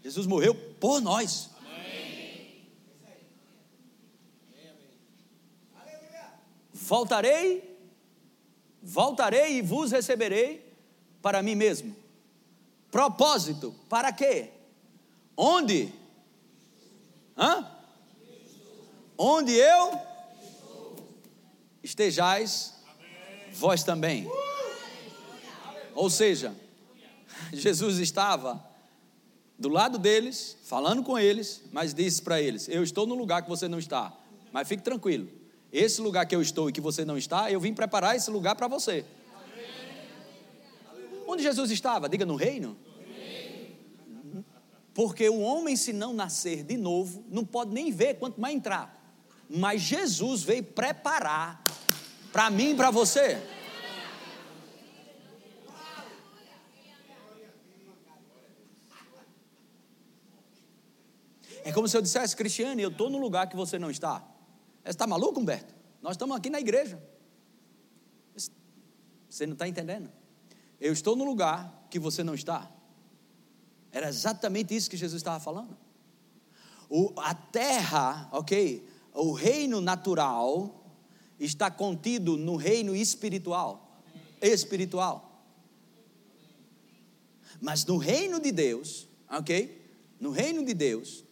Jesus 0.03 0.25
morreu 0.25 0.55
por 0.79 0.99
nós. 0.99 1.51
Voltarei, 6.73 7.77
voltarei 8.81 9.57
e 9.57 9.61
vos 9.61 9.91
receberei 9.91 10.75
para 11.21 11.43
mim 11.43 11.53
mesmo. 11.53 12.02
Propósito, 12.93 13.73
para 13.89 14.13
quê? 14.13 14.51
Onde? 15.35 15.91
Hã? 17.35 17.67
Onde 19.17 19.51
eu 19.51 19.99
estejais 21.81 22.75
vós 23.51 23.83
também. 23.83 24.31
Ou 25.95 26.07
seja, 26.07 26.55
Jesus 27.51 27.97
estava 27.97 28.63
do 29.57 29.69
lado 29.69 29.97
deles, 29.97 30.55
falando 30.63 31.01
com 31.01 31.17
eles, 31.17 31.63
mas 31.71 31.95
disse 31.95 32.21
para 32.21 32.39
eles: 32.39 32.69
Eu 32.69 32.83
estou 32.83 33.07
no 33.07 33.15
lugar 33.15 33.41
que 33.41 33.49
você 33.49 33.67
não 33.67 33.79
está, 33.79 34.13
mas 34.51 34.67
fique 34.67 34.83
tranquilo. 34.83 35.27
Esse 35.71 35.99
lugar 35.99 36.27
que 36.27 36.35
eu 36.35 36.43
estou 36.43 36.69
e 36.69 36.71
que 36.71 36.79
você 36.79 37.03
não 37.03 37.17
está, 37.17 37.51
eu 37.51 37.59
vim 37.59 37.73
preparar 37.73 38.15
esse 38.15 38.29
lugar 38.29 38.55
para 38.55 38.67
você. 38.67 39.03
Onde 41.33 41.41
Jesus 41.41 41.71
estava? 41.71 42.07
Diga 42.07 42.27
no 42.27 42.35
reino. 42.35 42.77
Porque 44.93 45.27
o 45.27 45.39
homem, 45.39 45.75
se 45.75 45.91
não 45.91 46.13
nascer 46.13 46.63
de 46.63 46.77
novo, 46.77 47.25
não 47.27 47.43
pode 47.43 47.71
nem 47.71 47.91
ver, 47.91 48.19
quanto 48.19 48.39
mais 48.39 48.55
entrar. 48.55 49.15
Mas 49.49 49.81
Jesus 49.81 50.43
veio 50.43 50.63
preparar 50.63 51.63
para 52.31 52.51
mim 52.51 52.71
e 52.71 52.75
para 52.75 52.91
você. 52.91 53.41
É 61.65 61.71
como 61.71 61.87
se 61.87 61.97
eu 61.97 62.01
dissesse, 62.01 62.35
Cristiane, 62.35 62.83
eu 62.83 62.89
estou 62.89 63.09
no 63.09 63.17
lugar 63.17 63.49
que 63.49 63.55
você 63.55 63.79
não 63.79 63.89
está. 63.89 64.19
Você 64.83 64.91
está 64.91 65.07
maluco, 65.07 65.39
Humberto? 65.39 65.73
Nós 65.99 66.11
estamos 66.11 66.37
aqui 66.37 66.51
na 66.51 66.59
igreja. 66.59 67.01
Você 69.27 69.47
não 69.47 69.53
está 69.53 69.67
entendendo? 69.67 70.11
Eu 70.83 70.91
estou 70.91 71.15
no 71.15 71.23
lugar 71.23 71.87
que 71.89 71.97
você 71.97 72.25
não 72.25 72.35
está. 72.35 72.69
Era 73.89 74.09
exatamente 74.09 74.75
isso 74.75 74.89
que 74.89 74.97
Jesus 74.97 75.21
estava 75.21 75.39
falando. 75.39 75.77
O, 76.89 77.13
a 77.15 77.33
terra, 77.33 78.27
ok? 78.33 78.85
O 79.13 79.31
reino 79.31 79.79
natural 79.79 80.83
está 81.39 81.71
contido 81.71 82.35
no 82.35 82.57
reino 82.57 82.93
espiritual. 82.93 84.01
Espiritual. 84.41 85.47
Mas 87.61 87.85
no 87.85 87.95
reino 87.95 88.37
de 88.41 88.51
Deus, 88.51 89.07
ok? 89.29 89.81
No 90.19 90.31
reino 90.31 90.65
de 90.65 90.73
Deus, 90.73 91.23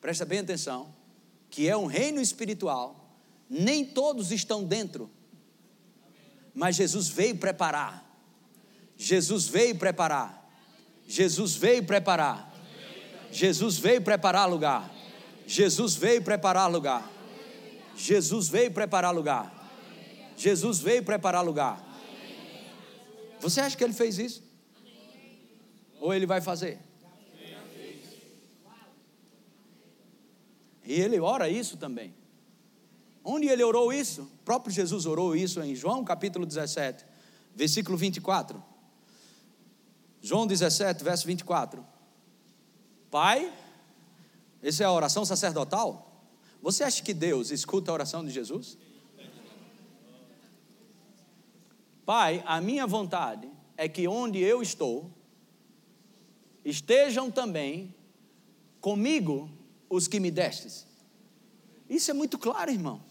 presta 0.00 0.24
bem 0.24 0.40
atenção, 0.40 0.92
que 1.48 1.68
é 1.68 1.76
um 1.76 1.86
reino 1.86 2.20
espiritual, 2.20 3.16
nem 3.48 3.84
todos 3.84 4.32
estão 4.32 4.64
dentro, 4.64 5.08
mas 6.52 6.74
Jesus 6.74 7.06
veio 7.06 7.36
preparar. 7.36 8.07
Jesus 8.98 9.46
veio 9.46 9.76
preparar. 9.76 10.44
Jesus 11.06 11.54
veio 11.54 11.84
preparar. 11.84 12.52
Jesus 13.30 13.78
veio 13.78 14.02
preparar 14.02 14.50
lugar. 14.50 14.90
Jesus 15.46 15.94
veio 15.94 16.20
preparar 16.20 16.68
lugar. 16.70 17.08
Jesus 17.96 18.48
veio 18.48 18.72
preparar 18.72 19.14
lugar. 19.14 19.54
Jesus 20.36 20.80
veio 20.80 21.04
preparar 21.04 21.44
lugar. 21.44 21.82
Você 23.40 23.60
acha 23.60 23.76
que 23.76 23.84
ele 23.84 23.92
fez 23.92 24.18
isso? 24.18 24.42
Ou 26.00 26.12
ele 26.12 26.26
vai 26.26 26.40
fazer? 26.40 26.80
E 30.84 30.92
ele 30.94 31.20
ora 31.20 31.48
isso 31.48 31.76
também. 31.76 32.14
Onde 33.22 33.46
ele 33.46 33.62
orou 33.62 33.92
isso? 33.92 34.22
O 34.22 34.44
próprio 34.44 34.72
Jesus 34.72 35.06
orou 35.06 35.36
isso 35.36 35.60
em 35.60 35.74
João 35.74 36.02
capítulo 36.02 36.46
17, 36.46 37.04
versículo 37.54 37.96
24. 37.96 38.67
João 40.20 40.46
17, 40.46 41.02
verso 41.04 41.26
24. 41.26 41.84
Pai, 43.10 43.52
essa 44.62 44.82
é 44.82 44.86
a 44.86 44.92
oração 44.92 45.24
sacerdotal? 45.24 46.26
Você 46.60 46.82
acha 46.82 47.02
que 47.02 47.14
Deus 47.14 47.50
escuta 47.50 47.90
a 47.90 47.94
oração 47.94 48.24
de 48.24 48.30
Jesus? 48.30 48.76
Pai, 52.04 52.42
a 52.46 52.60
minha 52.60 52.86
vontade 52.86 53.48
é 53.76 53.88
que 53.88 54.08
onde 54.08 54.38
eu 54.40 54.62
estou, 54.62 55.10
estejam 56.64 57.30
também 57.30 57.94
comigo 58.80 59.50
os 59.88 60.08
que 60.08 60.18
me 60.18 60.30
destes. 60.30 60.86
Isso 61.88 62.10
é 62.10 62.14
muito 62.14 62.38
claro, 62.38 62.70
irmão. 62.70 63.02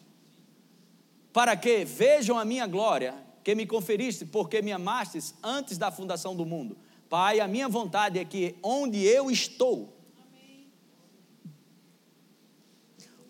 Para 1.31 1.55
que 1.55 1.85
vejam 1.85 2.37
a 2.37 2.45
minha 2.45 2.67
glória, 2.67 3.15
que 3.43 3.55
me 3.55 3.65
conferiste, 3.65 4.25
porque 4.25 4.61
me 4.61 4.71
amastes 4.71 5.33
antes 5.41 5.77
da 5.77 5.91
fundação 5.91 6.35
do 6.35 6.45
mundo. 6.45 6.77
Pai, 7.09 7.39
a 7.39 7.47
minha 7.47 7.69
vontade 7.69 8.19
é 8.19 8.25
que 8.25 8.55
onde 8.61 9.01
eu 9.03 9.31
estou, 9.31 9.97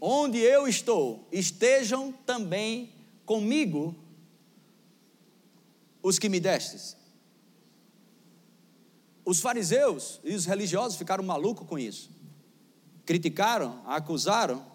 onde 0.01 0.39
eu 0.39 0.67
estou, 0.67 1.27
estejam 1.31 2.11
também 2.11 2.91
comigo 3.25 3.95
os 6.01 6.17
que 6.17 6.29
me 6.29 6.39
destes. 6.39 6.95
Os 9.23 9.41
fariseus 9.41 10.21
e 10.23 10.33
os 10.33 10.45
religiosos 10.45 10.97
ficaram 10.97 11.23
malucos 11.23 11.67
com 11.67 11.77
isso. 11.77 12.09
Criticaram, 13.05 13.81
acusaram 13.85 14.65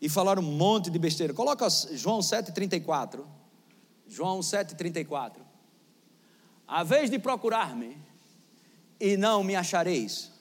e 0.00 0.08
falaram 0.08 0.42
um 0.42 0.52
monte 0.52 0.90
de 0.90 0.98
besteira. 0.98 1.32
Coloca 1.32 1.68
João 1.92 2.18
7,34. 2.18 3.24
João 4.08 4.40
7,34. 4.40 5.45
A 6.66 6.82
vez 6.82 7.10
de 7.10 7.18
procurar-me 7.18 7.96
e 8.98 9.16
não 9.16 9.44
me 9.44 9.54
achareis. 9.54 10.32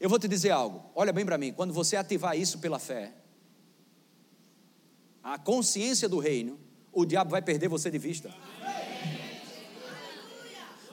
Eu 0.00 0.08
vou 0.08 0.18
te 0.18 0.28
dizer 0.28 0.50
algo, 0.50 0.84
olha 0.94 1.12
bem 1.12 1.24
para 1.24 1.38
mim, 1.38 1.52
quando 1.52 1.72
você 1.72 1.96
ativar 1.96 2.36
isso 2.36 2.58
pela 2.58 2.78
fé, 2.78 3.12
a 5.22 5.38
consciência 5.38 6.08
do 6.08 6.18
reino, 6.18 6.58
o 6.92 7.04
diabo 7.04 7.30
vai 7.30 7.40
perder 7.40 7.68
você 7.68 7.90
de 7.90 7.98
vista. 7.98 8.32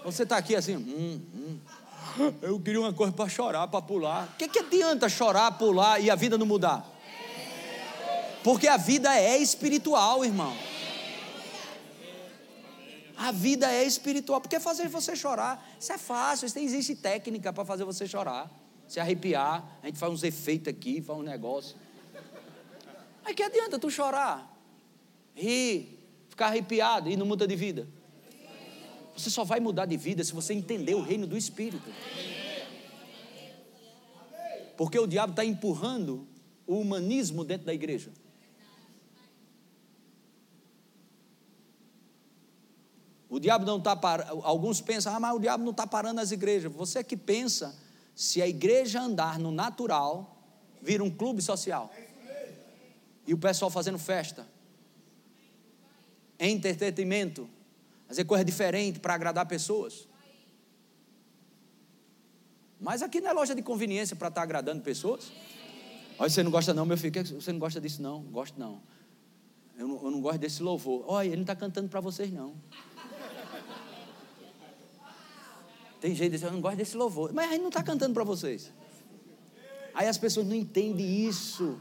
Você 0.03 0.23
está 0.23 0.37
aqui 0.37 0.55
assim, 0.55 0.77
hum, 0.77 1.21
hum, 1.35 1.59
eu 2.41 2.59
queria 2.59 2.79
uma 2.79 2.93
coisa 2.93 3.13
para 3.13 3.29
chorar, 3.29 3.67
para 3.67 3.81
pular. 3.81 4.29
O 4.33 4.37
que, 4.37 4.47
que 4.47 4.59
adianta 4.59 5.07
chorar, 5.07 5.51
pular 5.51 5.99
e 5.99 6.09
a 6.09 6.15
vida 6.15 6.37
não 6.37 6.45
mudar? 6.45 6.89
Porque 8.43 8.67
a 8.67 8.77
vida 8.77 9.15
é 9.15 9.37
espiritual, 9.37 10.25
irmão. 10.25 10.55
A 13.21 13.31
vida 13.31 13.71
é 13.71 13.83
espiritual. 13.83 14.41
Porque 14.41 14.59
fazer 14.59 14.87
você 14.87 15.15
chorar, 15.15 15.63
isso 15.79 15.93
é 15.93 15.97
fácil, 15.97 16.47
isso 16.47 16.57
existe 16.57 16.95
técnica 16.95 17.53
para 17.53 17.63
fazer 17.63 17.83
você 17.83 18.07
chorar. 18.07 18.51
Se 18.87 18.99
arrepiar, 18.99 19.77
a 19.83 19.85
gente 19.85 19.99
faz 19.99 20.11
uns 20.11 20.23
efeitos 20.23 20.67
aqui, 20.67 21.01
faz 21.01 21.19
um 21.19 21.21
negócio. 21.21 21.77
Aí 23.23 23.35
que 23.35 23.43
adianta 23.43 23.77
tu 23.77 23.91
chorar, 23.91 24.51
rir, 25.35 25.99
ficar 26.27 26.47
arrepiado 26.47 27.09
e 27.11 27.15
não 27.15 27.27
muda 27.27 27.47
de 27.47 27.55
vida? 27.55 27.87
Você 29.15 29.29
só 29.29 29.43
vai 29.43 29.59
mudar 29.59 29.85
de 29.85 29.97
vida 29.97 30.23
se 30.23 30.33
você 30.33 30.55
entender 30.55 30.95
o 30.95 31.01
reino 31.01 31.27
do 31.27 31.37
Espírito. 31.37 31.87
Porque 34.75 34.97
o 34.97 35.05
diabo 35.05 35.33
está 35.33 35.45
empurrando 35.45 36.27
o 36.65 36.79
humanismo 36.79 37.43
dentro 37.43 37.67
da 37.67 37.73
igreja. 37.73 38.11
O 43.31 43.39
diabo 43.39 43.65
não 43.65 43.77
está 43.77 43.95
parando. 43.95 44.41
Alguns 44.43 44.81
pensam, 44.81 45.15
ah, 45.15 45.19
mas 45.19 45.33
o 45.33 45.39
diabo 45.39 45.63
não 45.63 45.71
está 45.71 45.87
parando 45.87 46.19
as 46.19 46.33
igrejas. 46.33 46.69
Você 46.73 47.01
que 47.01 47.15
pensa, 47.15 47.73
se 48.13 48.41
a 48.41 48.47
igreja 48.47 48.99
andar 48.99 49.39
no 49.39 49.53
natural, 49.53 50.37
vira 50.81 51.01
um 51.01 51.09
clube 51.09 51.41
social. 51.41 51.89
E 53.25 53.33
o 53.33 53.37
pessoal 53.37 53.71
fazendo 53.71 53.97
festa, 53.97 54.45
entretenimento, 56.37 57.49
fazer 58.05 58.25
coisa 58.25 58.43
diferente 58.43 58.99
para 58.99 59.13
agradar 59.13 59.45
pessoas. 59.45 60.09
Mas 62.81 63.01
aqui 63.01 63.21
não 63.21 63.29
é 63.29 63.33
loja 63.33 63.55
de 63.55 63.61
conveniência 63.61 64.13
para 64.13 64.27
estar 64.27 64.41
tá 64.41 64.43
agradando 64.43 64.83
pessoas. 64.83 65.31
Olha, 66.19 66.29
você 66.29 66.43
não 66.43 66.51
gosta 66.51 66.73
não, 66.73 66.85
meu 66.85 66.97
filho, 66.97 67.25
você 67.25 67.53
não 67.53 67.59
gosta 67.59 67.79
disso 67.79 68.01
não? 68.01 68.23
Gosto 68.23 68.59
não. 68.59 68.81
Eu 69.77 69.87
não, 69.87 70.03
eu 70.03 70.11
não 70.11 70.19
gosto 70.19 70.39
desse 70.39 70.61
louvor. 70.61 71.05
Olha, 71.07 71.27
ele 71.27 71.37
não 71.37 71.43
está 71.43 71.55
cantando 71.55 71.87
para 71.87 72.01
vocês 72.01 72.29
não. 72.29 72.55
Tem 76.01 76.15
gente 76.15 76.31
que 76.31 76.37
diz, 76.37 76.41
eu 76.41 76.51
não 76.51 76.59
gosto 76.59 76.77
desse 76.77 76.97
louvor. 76.97 77.31
Mas 77.31 77.51
aí 77.51 77.59
não 77.59 77.67
está 77.67 77.83
cantando 77.83 78.15
para 78.15 78.23
vocês. 78.23 78.71
Aí 79.93 80.07
as 80.07 80.17
pessoas 80.17 80.47
não 80.47 80.55
entendem 80.55 81.27
isso. 81.27 81.77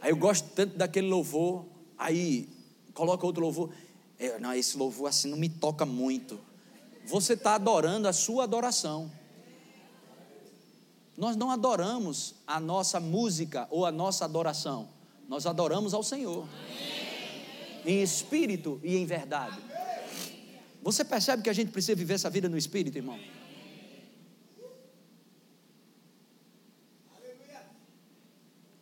Aí 0.00 0.10
eu 0.10 0.16
gosto 0.16 0.48
tanto 0.54 0.78
daquele 0.78 1.08
louvor, 1.08 1.66
aí 1.98 2.48
coloca 2.94 3.26
outro 3.26 3.42
louvor. 3.42 3.70
Eu, 4.18 4.40
não, 4.40 4.54
esse 4.54 4.78
louvor 4.78 5.08
assim 5.08 5.28
não 5.28 5.36
me 5.36 5.50
toca 5.50 5.84
muito. 5.84 6.40
Você 7.04 7.34
está 7.34 7.54
adorando 7.56 8.08
a 8.08 8.14
sua 8.14 8.44
adoração. 8.44 9.10
Nós 11.18 11.36
não 11.36 11.50
adoramos 11.50 12.34
a 12.46 12.58
nossa 12.58 12.98
música 12.98 13.66
ou 13.70 13.84
a 13.84 13.92
nossa 13.92 14.24
adoração. 14.24 14.88
Nós 15.28 15.44
adoramos 15.44 15.92
ao 15.92 16.02
Senhor. 16.02 16.46
Amém 16.64 16.95
em 17.86 18.02
espírito 18.02 18.80
e 18.82 18.96
em 18.96 19.06
verdade. 19.06 19.58
Você 20.82 21.04
percebe 21.04 21.42
que 21.42 21.50
a 21.50 21.52
gente 21.52 21.70
precisa 21.70 21.94
viver 21.94 22.14
essa 22.14 22.28
vida 22.28 22.48
no 22.48 22.58
espírito, 22.58 22.98
irmão? 22.98 23.18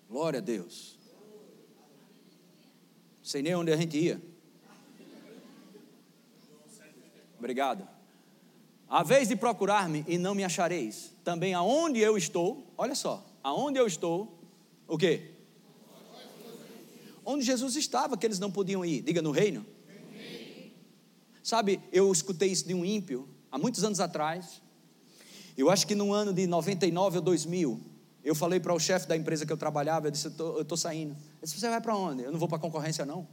Glória 0.09 0.39
a 0.39 0.43
Deus. 0.43 0.99
Sei 3.23 3.43
nem 3.43 3.55
onde 3.55 3.73
a 3.73 3.77
gente 3.77 3.99
ia. 3.99 4.21
Obrigado. 7.39 7.87
A 8.89 9.03
vez 9.03 9.29
de 9.29 9.37
procurar-me 9.37 10.05
e 10.09 10.17
não 10.17 10.35
me 10.35 10.45
achareis. 10.45 11.13
Também 11.23 11.53
aonde 11.53 12.01
eu 12.01 12.17
estou, 12.17 12.73
olha 12.79 12.95
só, 12.95 13.27
aonde 13.43 13.79
eu 13.79 13.87
estou, 13.87 14.39
o 14.87 14.97
quê? 14.97 15.34
Onde 17.25 17.45
Jesus 17.45 17.77
estava, 17.77 18.17
que 18.17 18.27
eles 18.27 18.39
não 18.39 18.51
podiam 18.51 18.85
ir. 18.85 19.03
Diga 19.03 19.23
no 19.23 19.31
reino. 19.31 19.65
Sabe, 21.43 21.81
eu 21.93 22.11
escutei 22.11 22.51
isso 22.51 22.67
de 22.67 22.75
um 22.75 22.85
ímpio 22.85 23.29
há 23.51 23.59
muitos 23.59 23.85
anos 23.85 24.01
atrás. 24.01 24.63
Eu 25.57 25.71
acho 25.71 25.87
que 25.87 25.95
no 25.95 26.13
ano 26.13 26.33
de 26.33 26.47
99 26.47 27.19
ou 27.19 27.23
2000, 27.23 27.81
eu 28.25 28.35
falei 28.35 28.59
para 28.59 28.73
o 28.73 28.81
chefe 28.81 29.07
da 29.07 29.17
empresa 29.17 29.45
que 29.45 29.53
eu 29.53 29.57
trabalhava, 29.57 30.07
eu 30.07 30.11
disse, 30.11 30.27
eu 30.39 30.63
estou 30.63 30.79
saindo. 30.79 31.13
Ele 31.13 31.43
disse, 31.43 31.61
você 31.61 31.69
vai 31.69 31.81
para 31.81 31.95
onde? 31.95 32.23
Eu 32.23 32.33
não 32.33 32.39
vou 32.39 32.49
para 32.49 32.57
a 32.57 32.61
concorrência 32.61 33.05
não. 33.05 33.29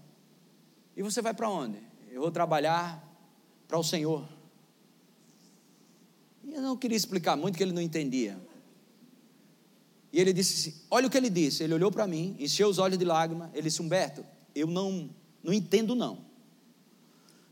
E 0.96 1.02
você 1.02 1.22
vai 1.22 1.34
para 1.34 1.50
onde? 1.50 1.78
Eu 2.12 2.22
vou 2.22 2.32
trabalhar 2.32 3.02
para 3.68 3.80
o 3.80 3.84
Senhor. 3.84 4.28
E 6.44 6.54
eu 6.54 6.62
não 6.62 6.76
queria 6.76 6.98
explicar 6.98 7.38
muito, 7.38 7.58
que 7.58 7.64
ele 7.64 7.72
não 7.72 7.82
entendia. 7.82 8.38
E 10.12 10.20
ele 10.20 10.34
disse 10.34 10.70
assim, 10.70 10.82
olha 10.90 11.08
o 11.08 11.10
que 11.10 11.18
ele 11.18 11.30
disse. 11.30 11.64
Ele 11.64 11.74
olhou 11.74 11.92
para 11.92 12.06
mim, 12.06 12.36
encheu 12.38 12.68
os 12.68 12.78
olhos 12.78 12.98
de 12.98 13.06
lágrima. 13.06 13.50
Ele 13.54 13.64
disse: 13.64 13.82
Humberto, 13.82 14.26
eu 14.54 14.68
não, 14.68 15.10
não 15.42 15.54
entendo 15.54 15.96
não. 15.96 16.26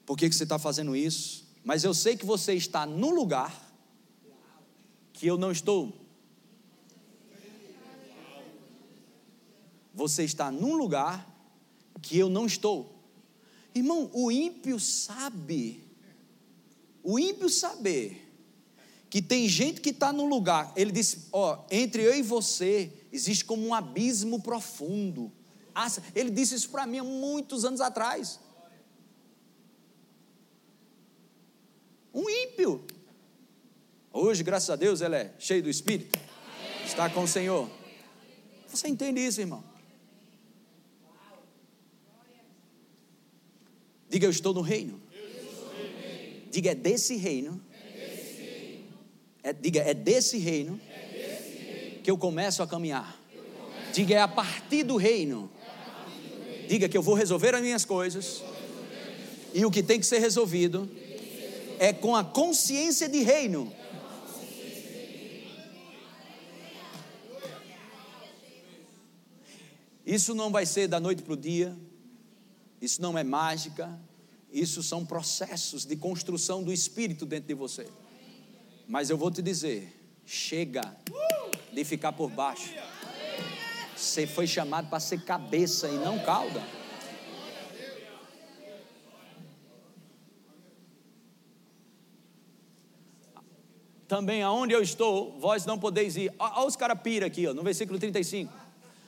Por 0.06 0.18
que, 0.18 0.28
que 0.28 0.36
você 0.36 0.44
está 0.44 0.60
fazendo 0.60 0.96
isso? 0.96 1.48
Mas 1.64 1.84
eu 1.84 1.94
sei 1.94 2.18
que 2.18 2.26
você 2.26 2.54
está 2.54 2.86
num 2.86 3.12
lugar 3.12 3.68
que 5.14 5.28
eu 5.28 5.38
não 5.38 5.52
estou. 5.52 5.94
Você 9.94 10.24
está 10.24 10.52
num 10.52 10.76
lugar 10.76 11.28
que 12.02 12.18
eu 12.18 12.30
não 12.30 12.46
estou. 12.46 12.96
Irmão, 13.74 14.10
o 14.14 14.32
ímpio 14.32 14.80
sabe. 14.80 15.84
O 17.04 17.20
ímpio 17.20 17.50
saber 17.50 18.29
que 19.10 19.22
tem 19.22 19.48
gente 19.48 19.82
que 19.82 19.90
está 19.90 20.14
no 20.14 20.26
lugar, 20.26 20.72
ele 20.76 20.92
disse: 20.92 21.28
Ó, 21.32 21.66
entre 21.72 22.04
eu 22.04 22.16
e 22.16 22.22
você 22.22 22.94
existe 23.12 23.44
como 23.44 23.66
um 23.66 23.74
abismo 23.74 24.42
profundo. 24.42 25.32
Ele 26.14 26.30
disse 26.30 26.56
isso 26.56 26.70
para 26.70 26.86
mim 26.86 27.00
há 27.00 27.04
muitos 27.04 27.66
anos 27.66 27.82
atrás. 27.82 28.40
Um 32.14 32.30
ímpio. 32.30 32.86
Hoje, 34.12 34.44
graças 34.44 34.70
a 34.70 34.76
Deus, 34.76 35.02
ele 35.02 35.16
é 35.16 35.34
cheio 35.40 35.64
do 35.64 35.70
Espírito. 35.70 36.20
Está 36.86 37.10
com 37.10 37.24
o 37.24 37.28
Senhor. 37.28 37.70
Você 38.68 38.88
entende 38.88 39.26
isso, 39.26 39.40
irmão? 39.40 39.64
Diga, 44.10 44.26
eu 44.26 44.32
estou 44.32 44.54
no 44.54 44.62
reino. 44.62 45.02
Diga, 46.52 46.72
é 46.72 46.76
desse 46.76 47.16
reino 47.16 47.64
é, 49.44 49.54
diga, 49.54 49.82
é 49.82 49.94
desse, 49.94 50.38
reino, 50.38 50.80
que 52.04 52.10
eu 52.10 52.18
começo 52.18 52.62
a 52.62 52.68
caminhar. 52.68 53.18
Diga, 53.94 54.16
é 54.16 54.22
a 54.22 54.28
partir 54.28 54.84
do 54.84 54.98
reino. 54.98 55.50
É 55.62 56.40
do 56.40 56.46
reino. 56.46 56.68
Diga 56.68 56.90
que 56.90 56.98
eu 56.98 57.02
vou 57.02 57.16
resolver 57.16 57.56
as 57.56 57.62
minhas 57.62 57.86
coisas. 57.86 58.44
E 59.54 59.66
o 59.66 59.72
que 59.72 59.82
tem 59.82 60.00
que 60.00 60.06
ser 60.06 60.20
resolvido 60.20 60.90
é 61.80 61.94
com 61.94 62.16
a 62.16 62.24
consciência 62.24 63.08
de 63.08 63.22
reino. 63.22 63.74
Isso 70.06 70.34
não 70.34 70.52
vai 70.52 70.66
ser 70.66 70.88
da 70.88 71.00
noite 71.00 71.22
para 71.22 71.34
o 71.34 71.38
dia, 71.38 71.78
isso 72.82 73.00
não 73.00 73.16
é 73.16 73.24
mágica, 73.24 74.00
isso 74.52 74.82
são 74.82 75.06
processos 75.06 75.86
de 75.86 75.96
construção 75.96 76.64
do 76.64 76.74
espírito 76.74 77.28
dentro 77.28 77.48
de 77.48 77.54
você. 77.54 77.88
Mas 78.90 79.12
eu 79.12 79.18
vou 79.18 79.30
te 79.30 79.40
dizer: 79.40 79.96
chega 80.26 80.82
de 81.72 81.86
ficar 81.86 82.12
por 82.12 82.28
baixo. 82.28 82.74
Você 83.96 84.26
foi 84.26 84.48
chamado 84.48 84.90
para 84.90 85.00
ser 85.00 85.24
cabeça 85.24 85.88
e 85.88 85.98
não 86.00 86.18
cauda. 86.18 86.60
Também 94.08 94.42
aonde 94.42 94.74
eu 94.74 94.82
estou, 94.82 95.40
vós 95.40 95.68
não 95.68 95.78
podeis 95.78 96.18
ir. 96.18 96.34
Olha 96.40 96.66
os 96.66 96.76
caras 96.76 97.00
pira 97.00 97.28
aqui, 97.28 97.46
ó, 97.46 97.54
no 97.54 97.62
versículo 97.62 98.00
35. 98.00 98.52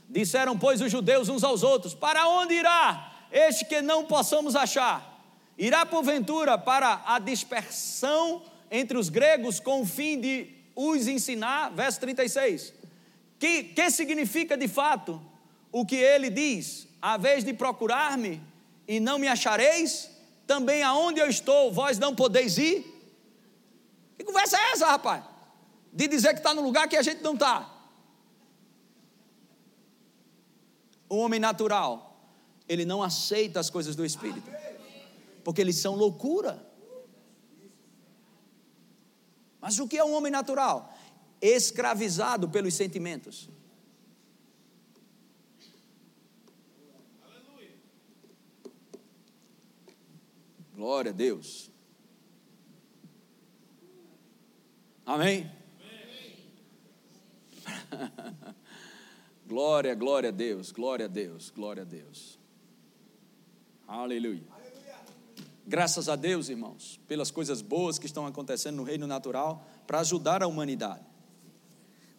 Disseram, 0.08 0.60
pois, 0.60 0.80
os 0.80 0.92
judeus 0.92 1.28
uns 1.28 1.44
aos 1.44 1.64
outros: 1.64 1.96
Para 1.96 2.28
onde 2.28 2.54
irá 2.54 3.26
este 3.32 3.66
que 3.66 3.82
não 3.82 4.06
possamos 4.06 4.56
achar? 4.56 5.26
Irá 5.58 5.88
porventura 5.88 6.56
para 6.56 7.02
a 7.04 7.18
dispersão 7.18 8.44
entre 8.72 8.98
os 8.98 9.10
gregos 9.10 9.60
com 9.60 9.82
o 9.82 9.86
fim 9.86 10.20
de 10.20 10.48
os 10.74 11.08
ensinar? 11.08 11.70
Verso 11.72 12.00
36. 12.00 12.74
Que, 13.38 13.64
que 13.64 13.92
significa 13.92 14.56
de 14.56 14.68
fato 14.70 15.22
o 15.72 15.86
que 15.86 15.98
ele 15.98 16.30
diz? 16.30 16.88
A 17.02 17.18
vez 17.18 17.44
de 17.44 17.54
procurar-me 17.54 18.42
e 18.88 19.00
não 19.00 19.20
me 19.20 19.28
achareis, 19.28 20.10
também 20.48 20.82
aonde 20.84 21.20
eu 21.20 21.28
estou, 21.28 21.72
vós 21.72 21.98
não 22.00 22.16
podeis 22.16 22.58
ir? 22.58 22.86
Que 24.18 24.24
conversa 24.24 24.58
é 24.58 24.72
essa, 24.72 24.86
rapaz? 24.86 25.24
De 25.92 26.08
dizer 26.08 26.34
que 26.34 26.40
está 26.40 26.54
no 26.54 26.62
lugar 26.62 26.88
que 26.88 26.96
a 26.96 27.02
gente 27.02 27.22
não 27.22 27.34
está. 27.34 27.70
O 31.10 31.18
homem 31.18 31.40
natural, 31.40 32.16
ele 32.70 32.86
não 32.86 33.04
aceita 33.04 33.60
as 33.60 33.70
coisas 33.70 33.96
do 33.96 34.06
Espírito, 34.06 34.50
porque 35.44 35.60
eles 35.60 35.76
são 35.76 35.96
loucura. 35.96 36.71
Mas 39.62 39.78
o 39.78 39.88
que 39.88 39.98
é 39.98 40.04
um 40.04 40.14
homem 40.14 40.32
natural? 40.32 40.92
Escravizado 41.40 42.50
pelos 42.50 42.74
sentimentos. 42.74 43.48
Glória 50.74 51.12
a 51.12 51.14
Deus. 51.14 51.70
Amém? 55.06 55.52
glória, 59.46 59.94
glória 59.94 60.30
a 60.30 60.32
Deus, 60.32 60.72
glória 60.72 61.06
a 61.06 61.08
Deus, 61.08 61.52
glória 61.52 61.84
a 61.84 61.86
Deus. 61.86 62.40
Aleluia. 63.88 64.51
Graças 65.72 66.10
a 66.10 66.18
Deus, 66.18 66.50
irmãos, 66.50 67.00
pelas 67.08 67.32
coisas 67.32 67.62
boas 67.62 67.98
que 67.98 68.06
estão 68.06 68.28
acontecendo 68.28 68.76
no 68.76 68.84
reino 68.84 69.08
natural 69.08 69.66
para 69.88 70.02
ajudar 70.02 70.44
a 70.44 70.48
humanidade. 70.48 71.06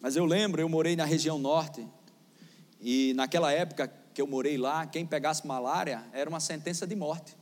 Mas 0.01 0.15
eu 0.15 0.25
lembro, 0.25 0.59
eu 0.59 0.67
morei 0.67 0.95
na 0.95 1.05
região 1.05 1.37
norte 1.37 1.87
e 2.81 3.13
naquela 3.13 3.51
época 3.51 3.93
que 4.11 4.19
eu 4.19 4.25
morei 4.25 4.57
lá, 4.57 4.87
quem 4.87 5.05
pegasse 5.05 5.45
malária 5.45 6.03
era 6.13 6.27
uma 6.27 6.39
sentença 6.39 6.87
de 6.87 6.95
morte. 6.95 7.37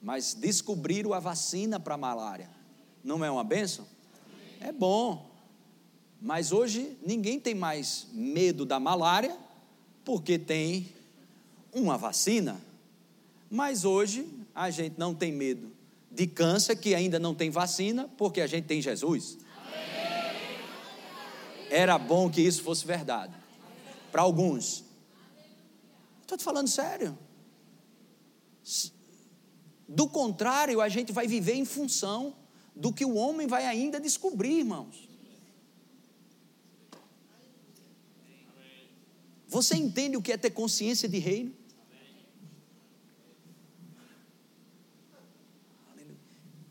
Mas 0.00 0.34
descobriram 0.34 1.12
a 1.12 1.18
vacina 1.18 1.80
para 1.80 1.96
malária. 1.96 2.48
Não 3.02 3.24
é 3.24 3.28
uma 3.28 3.42
benção? 3.42 3.88
É 4.60 4.70
bom. 4.70 5.28
Mas 6.22 6.52
hoje 6.52 6.96
ninguém 7.04 7.40
tem 7.40 7.56
mais 7.56 8.06
medo 8.12 8.64
da 8.64 8.78
malária, 8.78 9.36
porque 10.04 10.38
tem 10.38 10.88
uma 11.72 11.98
vacina. 11.98 12.60
Mas 13.50 13.84
hoje 13.84 14.43
a 14.54 14.70
gente 14.70 14.98
não 14.98 15.14
tem 15.14 15.32
medo 15.32 15.72
de 16.10 16.26
câncer, 16.26 16.76
que 16.76 16.94
ainda 16.94 17.18
não 17.18 17.34
tem 17.34 17.50
vacina, 17.50 18.08
porque 18.16 18.40
a 18.40 18.46
gente 18.46 18.66
tem 18.66 18.80
Jesus. 18.80 19.38
Era 21.70 21.98
bom 21.98 22.30
que 22.30 22.40
isso 22.40 22.62
fosse 22.62 22.86
verdade. 22.86 23.34
Para 24.12 24.22
alguns. 24.22 24.84
Estou 26.22 26.38
te 26.38 26.44
falando 26.44 26.68
sério. 26.68 27.18
Do 29.88 30.08
contrário, 30.08 30.80
a 30.80 30.88
gente 30.88 31.12
vai 31.12 31.26
viver 31.26 31.54
em 31.54 31.64
função 31.64 32.36
do 32.76 32.92
que 32.92 33.04
o 33.04 33.14
homem 33.14 33.46
vai 33.46 33.66
ainda 33.66 34.00
descobrir, 34.00 34.60
irmãos. 34.60 35.08
Você 39.48 39.76
entende 39.76 40.16
o 40.16 40.22
que 40.22 40.32
é 40.32 40.36
ter 40.36 40.50
consciência 40.50 41.08
de 41.08 41.18
reino? 41.18 41.54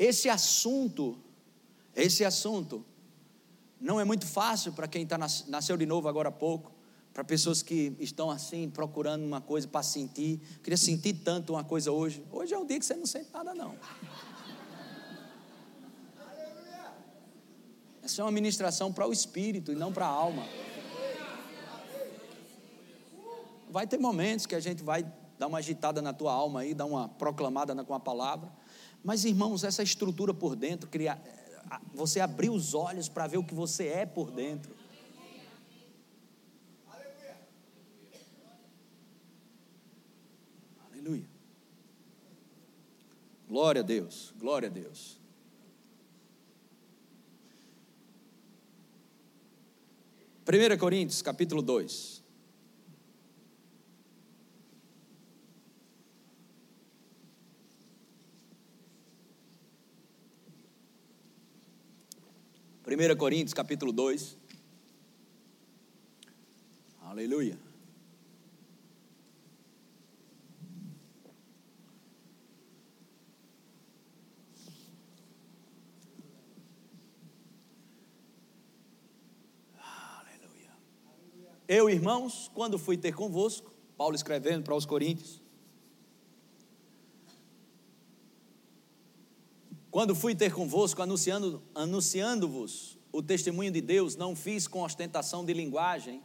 Esse 0.04 0.28
assunto, 0.28 1.18
esse 1.96 2.26
assunto, 2.26 2.84
não 3.80 4.02
é 4.02 4.04
muito 4.04 4.28
fácil 4.28 4.74
para 4.74 4.86
quem 4.86 5.08
tá, 5.08 5.18
nasceu 5.18 5.78
de 5.78 5.86
novo 5.86 6.10
agora 6.10 6.28
há 6.28 6.32
pouco, 6.32 6.74
para 7.14 7.24
pessoas 7.24 7.62
que 7.62 7.96
estão 8.02 8.30
assim, 8.30 8.70
procurando 8.70 9.24
uma 9.26 9.40
coisa 9.40 9.66
para 9.66 9.82
sentir. 9.82 10.42
Queria 10.62 10.76
sentir 10.76 11.14
tanto 11.24 11.54
uma 11.54 11.64
coisa 11.64 11.90
hoje. 11.90 12.22
Hoje 12.34 12.54
é 12.54 12.58
um 12.60 12.66
dia 12.66 12.78
que 12.78 12.86
você 12.86 12.96
não 12.96 13.06
sente 13.06 13.30
nada, 13.32 13.56
não. 13.56 13.78
Essa 18.04 18.24
é 18.24 18.26
uma 18.26 18.32
ministração 18.32 18.92
para 18.92 19.08
o 19.08 19.14
espírito 19.14 19.72
e 19.72 19.76
não 19.76 19.94
para 19.94 20.06
a 20.06 20.10
alma. 20.10 20.46
Vai 23.70 23.88
ter 23.88 23.98
momentos 23.98 24.46
que 24.46 24.54
a 24.54 24.60
gente 24.60 24.84
vai 24.84 25.10
dar 25.40 25.48
uma 25.48 25.60
agitada 25.60 26.02
na 26.02 26.12
tua 26.12 26.34
alma 26.34 26.60
aí, 26.60 26.74
dar 26.74 26.88
uma 26.88 27.08
proclamada 27.08 27.74
com 27.86 27.94
a 27.94 28.00
palavra. 28.02 28.52
Mas, 29.04 29.26
irmãos, 29.26 29.64
essa 29.64 29.84
estrutura 29.84 30.34
por 30.34 30.56
dentro, 30.56 30.90
criar, 30.90 31.22
você 31.94 32.22
abrir 32.22 32.50
os 32.50 32.74
olhos 32.74 33.10
para 33.10 33.28
ver 33.28 33.38
o 33.38 33.44
que 33.44 33.54
você 33.54 33.88
é 33.88 34.06
por 34.06 34.32
dentro. 34.32 34.72
Aleluia. 40.90 41.26
Glória 43.48 43.82
a 43.82 43.84
Deus, 43.84 44.34
glória 44.40 44.70
a 44.70 44.72
Deus. 44.72 45.20
1 50.46 50.78
Coríntios, 50.78 51.22
capítulo 51.22 51.62
2. 51.62 52.23
Primeira 62.84 63.16
Coríntios, 63.16 63.54
capítulo 63.54 63.94
2. 63.94 64.38
Aleluia. 67.02 67.58
Eu, 81.66 81.90
irmãos, 81.90 82.52
quando 82.54 82.78
fui 82.78 82.98
ter 82.98 83.16
convosco, 83.16 83.74
Paulo 83.98 84.14
escrevendo 84.14 84.64
para 84.64 84.76
os 84.76 84.86
Coríntios, 84.86 85.42
quando 89.94 90.16
fui 90.16 90.34
ter 90.34 90.52
convosco, 90.52 91.04
anunciando, 91.04 91.62
anunciando-vos 91.76 92.98
o 93.12 93.22
testemunho 93.22 93.72
de 93.72 93.80
Deus, 93.80 94.16
não 94.16 94.36
fiz 94.36 94.68
com 94.68 94.82
ostentação 94.82 95.46
de 95.46 95.54
linguagem 95.54 96.20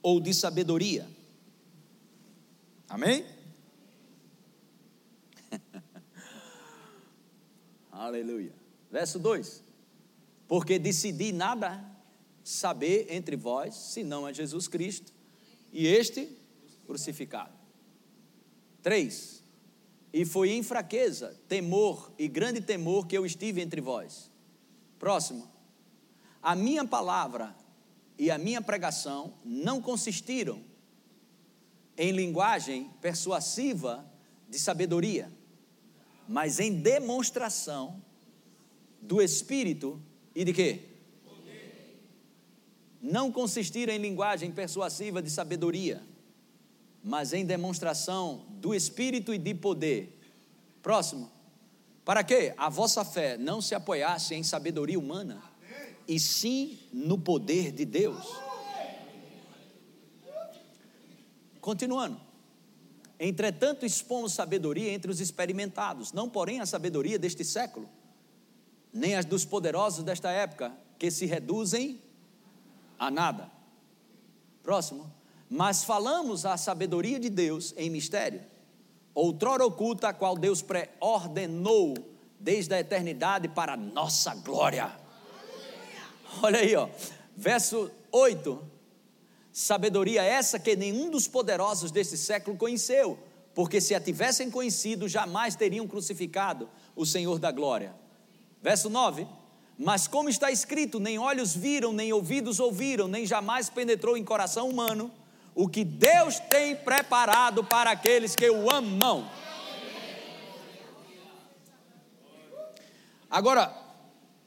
ou 0.00 0.20
de 0.20 0.32
sabedoria. 0.32 1.10
Amém? 2.88 3.26
Aleluia. 7.90 8.54
Verso 8.92 9.18
2: 9.18 9.60
Porque 10.46 10.78
decidi 10.78 11.32
nada 11.32 11.84
saber 12.44 13.08
entre 13.10 13.34
vós, 13.34 13.74
senão 13.74 14.24
a 14.24 14.32
Jesus 14.32 14.68
Cristo 14.68 15.12
e 15.72 15.84
este 15.84 16.30
crucificado. 16.86 17.58
Três, 18.80 19.37
e 20.12 20.24
foi 20.24 20.52
em 20.52 20.62
fraqueza, 20.62 21.38
temor 21.48 22.12
e 22.18 22.28
grande 22.28 22.60
temor 22.60 23.06
que 23.06 23.16
eu 23.16 23.26
estive 23.26 23.60
entre 23.60 23.80
vós. 23.80 24.30
Próximo, 24.98 25.48
a 26.42 26.54
minha 26.54 26.84
palavra 26.84 27.54
e 28.18 28.30
a 28.30 28.38
minha 28.38 28.60
pregação 28.60 29.34
não 29.44 29.80
consistiram 29.80 30.60
em 31.96 32.12
linguagem 32.12 32.90
persuasiva 33.00 34.04
de 34.48 34.58
sabedoria, 34.58 35.30
mas 36.28 36.58
em 36.58 36.72
demonstração 36.72 38.02
do 39.00 39.20
Espírito 39.20 40.00
e 40.34 40.44
de 40.44 40.52
quê? 40.52 40.88
não 43.00 43.30
consistir 43.30 43.88
em 43.88 43.98
linguagem 43.98 44.50
persuasiva 44.50 45.22
de 45.22 45.30
sabedoria, 45.30 46.02
mas 47.08 47.32
em 47.32 47.44
demonstração 47.44 48.44
do 48.50 48.74
espírito 48.74 49.32
e 49.32 49.38
de 49.38 49.54
poder. 49.54 50.20
Próximo. 50.82 51.30
Para 52.04 52.22
que 52.22 52.52
a 52.56 52.68
vossa 52.68 53.02
fé 53.02 53.38
não 53.38 53.62
se 53.62 53.74
apoiasse 53.74 54.34
em 54.34 54.42
sabedoria 54.42 54.98
humana, 54.98 55.42
e 56.06 56.20
sim 56.20 56.78
no 56.92 57.18
poder 57.18 57.72
de 57.72 57.86
Deus. 57.86 58.26
Continuando. 61.62 62.20
Entretanto, 63.18 63.84
expomos 63.84 64.32
sabedoria 64.32 64.92
entre 64.92 65.10
os 65.10 65.18
experimentados, 65.18 66.12
não 66.12 66.28
porém 66.28 66.60
a 66.60 66.66
sabedoria 66.66 67.18
deste 67.18 67.42
século, 67.42 67.88
nem 68.92 69.16
as 69.16 69.24
dos 69.24 69.44
poderosos 69.44 70.04
desta 70.04 70.30
época, 70.30 70.72
que 70.98 71.10
se 71.10 71.24
reduzem 71.24 72.00
a 72.98 73.10
nada. 73.10 73.50
Próximo. 74.62 75.17
Mas 75.50 75.82
falamos 75.82 76.44
a 76.44 76.56
sabedoria 76.56 77.18
de 77.18 77.30
Deus 77.30 77.72
em 77.76 77.88
mistério, 77.88 78.42
outrora 79.14 79.64
oculta, 79.64 80.08
a 80.08 80.12
qual 80.12 80.36
Deus 80.36 80.60
pré-ordenou 80.60 81.94
desde 82.38 82.74
a 82.74 82.80
eternidade 82.80 83.48
para 83.48 83.76
nossa 83.76 84.34
glória. 84.34 84.94
Olha 86.42 86.60
aí, 86.60 86.76
ó. 86.76 86.88
Verso 87.34 87.90
8. 88.12 88.62
Sabedoria 89.50 90.22
essa 90.22 90.58
que 90.58 90.76
nenhum 90.76 91.10
dos 91.10 91.26
poderosos 91.26 91.90
deste 91.90 92.16
século 92.16 92.56
conheceu, 92.56 93.18
porque 93.54 93.80
se 93.80 93.94
a 93.94 94.00
tivessem 94.00 94.50
conhecido, 94.50 95.08
jamais 95.08 95.56
teriam 95.56 95.88
crucificado 95.88 96.68
o 96.94 97.06
Senhor 97.06 97.38
da 97.38 97.50
glória. 97.50 97.94
Verso 98.62 98.90
9. 98.90 99.26
Mas 99.78 100.06
como 100.06 100.28
está 100.28 100.50
escrito, 100.50 101.00
nem 101.00 101.18
olhos 101.18 101.56
viram, 101.56 101.92
nem 101.92 102.12
ouvidos 102.12 102.60
ouviram, 102.60 103.08
nem 103.08 103.24
jamais 103.24 103.70
penetrou 103.70 104.16
em 104.16 104.24
coração 104.24 104.68
humano 104.68 105.10
o 105.60 105.68
que 105.68 105.84
Deus 105.84 106.38
tem 106.38 106.76
preparado 106.76 107.64
para 107.64 107.90
aqueles 107.90 108.36
que 108.36 108.48
o 108.48 108.70
amam. 108.70 109.28
Agora, 113.28 113.76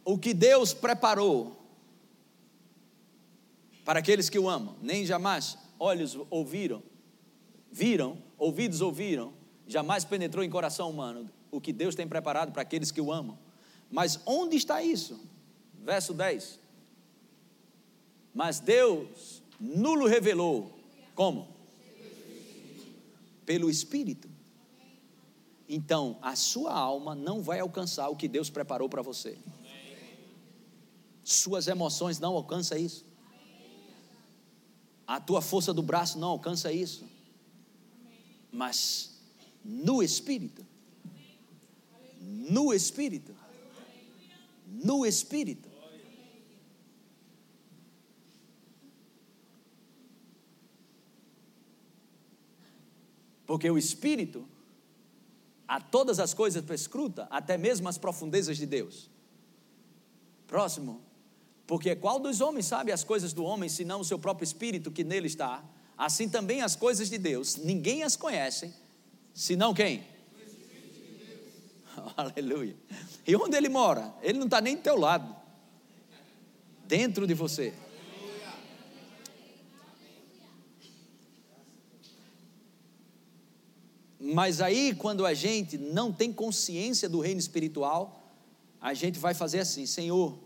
o 0.06 0.18
que 0.18 0.34
Deus 0.34 0.74
preparou 0.74 1.62
para 3.84 4.00
aqueles 4.00 4.30
que 4.30 4.40
o 4.40 4.50
amam, 4.50 4.78
nem 4.82 5.06
jamais 5.06 5.58
olhos 5.78 6.18
ouviram, 6.30 6.82
viram, 7.70 8.18
ouvidos 8.38 8.80
ouviram, 8.80 9.34
jamais 9.68 10.06
penetrou 10.06 10.46
em 10.46 10.50
coração 10.50 10.90
humano 10.90 11.30
o 11.52 11.60
que 11.60 11.74
Deus 11.74 11.94
tem 11.94 12.08
preparado 12.08 12.54
para 12.54 12.62
aqueles 12.62 12.90
que 12.90 13.02
o 13.02 13.12
amam. 13.12 13.38
Mas 13.92 14.18
onde 14.26 14.56
está 14.56 14.82
isso? 14.82 15.20
Verso 15.84 16.14
10. 16.14 16.58
Mas 18.34 18.62
Deus 18.62 19.44
nulo 19.60 20.08
revelou 20.08 20.80
como? 21.22 21.48
Pelo 23.46 23.70
Espírito. 23.70 24.28
Então, 25.70 26.18
a 26.20 26.36
sua 26.36 26.74
alma 26.74 27.14
não 27.14 27.44
vai 27.44 27.60
alcançar 27.60 28.10
o 28.10 28.16
que 28.16 28.28
Deus 28.28 28.50
preparou 28.50 28.90
para 28.90 29.04
você. 29.04 29.38
Suas 31.24 31.68
emoções 31.68 32.18
não 32.20 32.34
alcançam 32.34 32.76
isso. 32.76 33.06
A 35.06 35.22
tua 35.22 35.44
força 35.44 35.72
do 35.72 35.84
braço 35.84 36.18
não 36.18 36.30
alcança 36.30 36.74
isso. 36.74 37.06
Mas 38.52 39.22
no 39.64 40.02
Espírito. 40.02 40.66
No 42.20 42.74
Espírito. 42.74 43.36
No 44.68 45.06
Espírito. 45.06 45.70
Porque 53.52 53.70
o 53.70 53.78
Espírito 53.78 54.48
a 55.68 55.82
todas 55.82 56.22
as 56.22 56.34
coisas 56.34 56.64
perscruta, 56.64 57.28
até 57.30 57.58
mesmo 57.58 57.90
as 57.90 57.98
profundezas 57.98 58.56
de 58.56 58.66
Deus. 58.66 59.10
Próximo. 60.48 61.02
Porque 61.68 61.94
qual 61.94 62.18
dos 62.18 62.40
homens 62.40 62.66
sabe 62.66 62.94
as 62.94 63.04
coisas 63.04 63.34
do 63.34 63.44
homem, 63.44 63.68
senão 63.68 64.00
o 64.00 64.06
seu 64.06 64.18
próprio 64.18 64.46
Espírito 64.46 64.90
que 64.90 65.04
nele 65.04 65.28
está? 65.28 65.62
Assim 65.98 66.30
também 66.30 66.62
as 66.62 66.78
coisas 66.78 67.10
de 67.10 67.18
Deus, 67.18 67.58
ninguém 67.58 68.04
as 68.04 68.16
conhece, 68.16 68.74
senão 69.34 69.74
quem? 69.74 70.08
Aleluia. 72.16 72.78
E 73.28 73.36
onde 73.36 73.58
ele 73.58 73.68
mora? 73.68 74.16
Ele 74.22 74.40
não 74.40 74.46
está 74.46 74.62
nem 74.62 74.78
do 74.78 74.82
teu 74.82 74.98
lado, 74.98 75.36
dentro 76.88 77.28
de 77.28 77.34
você. 77.34 77.74
Mas 84.24 84.62
aí, 84.62 84.94
quando 84.94 85.26
a 85.26 85.34
gente 85.34 85.80
não 85.80 86.14
tem 86.14 86.32
consciência 86.32 87.10
do 87.10 87.20
reino 87.20 87.40
espiritual, 87.40 88.24
a 88.80 88.94
gente 88.94 89.18
vai 89.18 89.34
fazer 89.34 89.60
assim: 89.60 89.88
Senhor, 89.88 90.38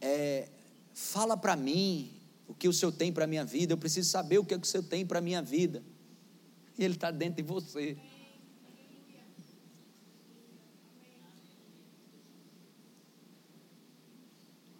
é, 0.00 0.48
fala 0.92 1.36
para 1.36 1.54
mim 1.54 2.10
o 2.48 2.54
que 2.54 2.66
o 2.66 2.72
Senhor 2.72 2.90
tem 2.90 3.12
para 3.12 3.24
a 3.24 3.28
minha 3.28 3.44
vida, 3.44 3.72
eu 3.72 3.78
preciso 3.78 4.10
saber 4.10 4.38
o 4.38 4.44
que, 4.44 4.54
é 4.54 4.58
que 4.58 4.66
o 4.66 4.68
Senhor 4.68 4.82
tem 4.82 5.06
para 5.06 5.20
a 5.20 5.22
minha 5.22 5.40
vida. 5.40 5.84
E 6.76 6.84
Ele 6.84 6.94
está 6.94 7.12
dentro 7.12 7.36
de 7.36 7.42
você. 7.44 7.96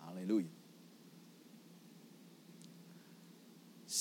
Aleluia. 0.00 0.48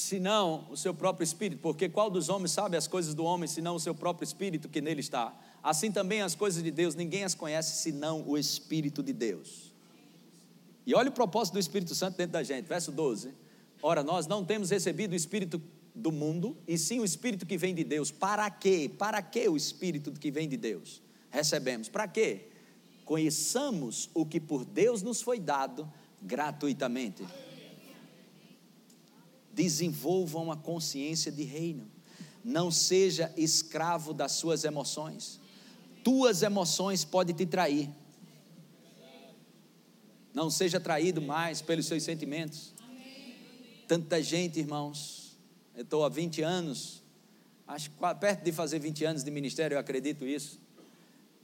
Senão 0.10 0.66
o 0.72 0.76
seu 0.76 0.94
próprio 0.94 1.24
espírito, 1.24 1.62
porque 1.62 1.88
qual 1.88 2.10
dos 2.10 2.30
homens 2.30 2.52
sabe 2.52 2.76
as 2.76 2.88
coisas 2.88 3.14
do 3.14 3.24
homem, 3.24 3.48
senão 3.48 3.76
o 3.76 3.80
seu 3.80 3.94
próprio 3.94 4.26
espírito 4.26 4.68
que 4.68 4.82
nele 4.82 5.02
está? 5.02 5.32
Assim 5.62 5.92
também 5.92 6.22
as 6.22 6.34
coisas 6.34 6.64
de 6.64 6.72
Deus, 6.72 6.96
ninguém 6.96 7.24
as 7.24 7.36
conhece 7.36 7.84
senão 7.84 8.24
o 8.28 8.38
Espírito 8.38 9.04
de 9.04 9.14
Deus. 9.14 9.72
E 10.86 10.96
olha 10.96 11.10
o 11.10 11.12
propósito 11.12 11.54
do 11.54 11.60
Espírito 11.60 11.94
Santo 11.94 12.18
dentro 12.18 12.34
da 12.34 12.44
gente, 12.44 12.66
verso 12.66 12.92
12. 12.92 13.32
Ora, 13.84 14.02
nós 14.02 14.26
não 14.26 14.44
temos 14.44 14.72
recebido 14.72 15.14
o 15.14 15.16
Espírito 15.16 15.62
do 15.94 16.12
mundo, 16.12 16.58
e 16.68 16.78
sim 16.78 17.00
o 17.00 17.06
Espírito 17.06 17.46
que 17.46 17.58
vem 17.58 17.76
de 17.76 17.84
Deus. 17.84 18.10
Para 18.10 18.50
quê? 18.50 18.90
Para 18.98 19.22
que 19.22 19.48
o 19.48 19.56
Espírito 19.56 20.12
que 20.14 20.32
vem 20.32 20.50
de 20.50 20.58
Deus? 20.58 21.02
Recebemos. 21.30 21.88
Para 21.88 22.08
quê? 22.08 22.48
Conheçamos 23.06 24.10
o 24.14 24.26
que 24.26 24.40
por 24.40 24.66
Deus 24.66 25.04
nos 25.04 25.22
foi 25.22 25.40
dado 25.40 25.92
gratuitamente 26.22 27.24
desenvolvam 29.60 30.50
a 30.54 30.56
consciência 30.56 31.30
de 31.30 31.44
reino. 31.44 31.86
Não 32.46 32.72
seja 32.72 33.30
escravo 33.36 34.14
das 34.14 34.32
suas 34.32 34.64
emoções. 34.64 35.38
Tuas 36.02 36.42
emoções 36.42 37.04
podem 37.04 37.36
te 37.36 37.46
trair. 37.46 37.90
Não 40.34 40.50
seja 40.50 40.80
traído 40.80 41.22
mais 41.22 41.62
pelos 41.62 41.88
seus 41.88 42.04
sentimentos. 42.04 42.74
Tanta 43.86 44.24
gente, 44.24 44.60
irmãos. 44.60 45.38
Eu 45.76 45.84
estou 45.84 46.06
há 46.06 46.10
20 46.10 46.42
anos, 46.42 47.04
acho 47.68 47.92
perto 48.18 48.44
de 48.44 48.54
fazer 48.54 48.80
20 48.80 49.04
anos 49.04 49.24
de 49.26 49.32
ministério, 49.32 49.76
eu 49.76 49.80
acredito 49.80 50.26
isso. 50.26 50.58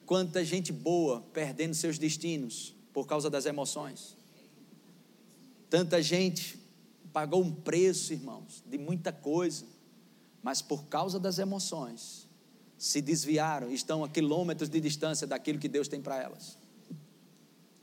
Quanta 0.05 0.43
gente 0.45 0.71
boa 0.71 1.21
perdendo 1.33 1.73
seus 1.73 1.97
destinos 1.97 2.73
por 2.93 3.05
causa 3.07 3.29
das 3.29 3.45
emoções. 3.45 4.15
Tanta 5.69 6.01
gente 6.01 6.64
pagou 7.15 7.41
um 7.41 7.49
preço, 7.49 8.11
irmãos, 8.11 8.61
de 8.67 8.77
muita 8.77 9.13
coisa, 9.13 9.65
mas 10.43 10.61
por 10.61 10.87
causa 10.87 11.17
das 11.17 11.39
emoções, 11.39 12.27
se 12.77 13.01
desviaram, 13.01 13.71
estão 13.71 14.03
a 14.03 14.09
quilômetros 14.09 14.67
de 14.67 14.81
distância 14.81 15.25
daquilo 15.25 15.57
que 15.57 15.69
Deus 15.69 15.87
tem 15.87 16.01
para 16.01 16.21
elas. 16.21 16.57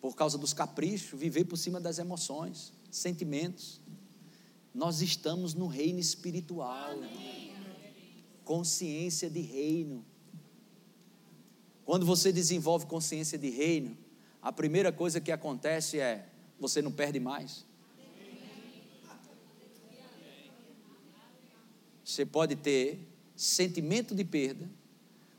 Por 0.03 0.15
causa 0.15 0.37
dos 0.37 0.53
caprichos, 0.53 1.19
viver 1.19 1.47
por 1.47 1.57
cima 1.57 1.81
das 1.81 1.99
emoções, 1.99 2.75
sentimentos. 2.91 3.81
Nós 4.75 5.01
estamos 5.01 5.55
no 5.55 5.67
reino 5.67 5.99
espiritual, 5.99 6.95
consciência 8.45 9.31
de 9.31 9.41
reino. 9.41 10.05
Quando 11.87 12.05
você 12.05 12.31
desenvolve 12.31 12.85
consciência 12.85 13.39
de 13.39 13.49
reino, 13.49 13.97
a 14.43 14.53
primeira 14.53 14.93
coisa 14.93 15.23
que 15.23 15.33
acontece 15.33 15.99
é 15.99 16.29
você 16.61 16.83
não 16.83 16.93
perde 16.93 17.19
mais. 17.19 17.72
Você 22.13 22.27
pode 22.27 22.57
ter 22.57 23.09
sentimento 23.35 24.15
de 24.15 24.23
perda, 24.23 24.69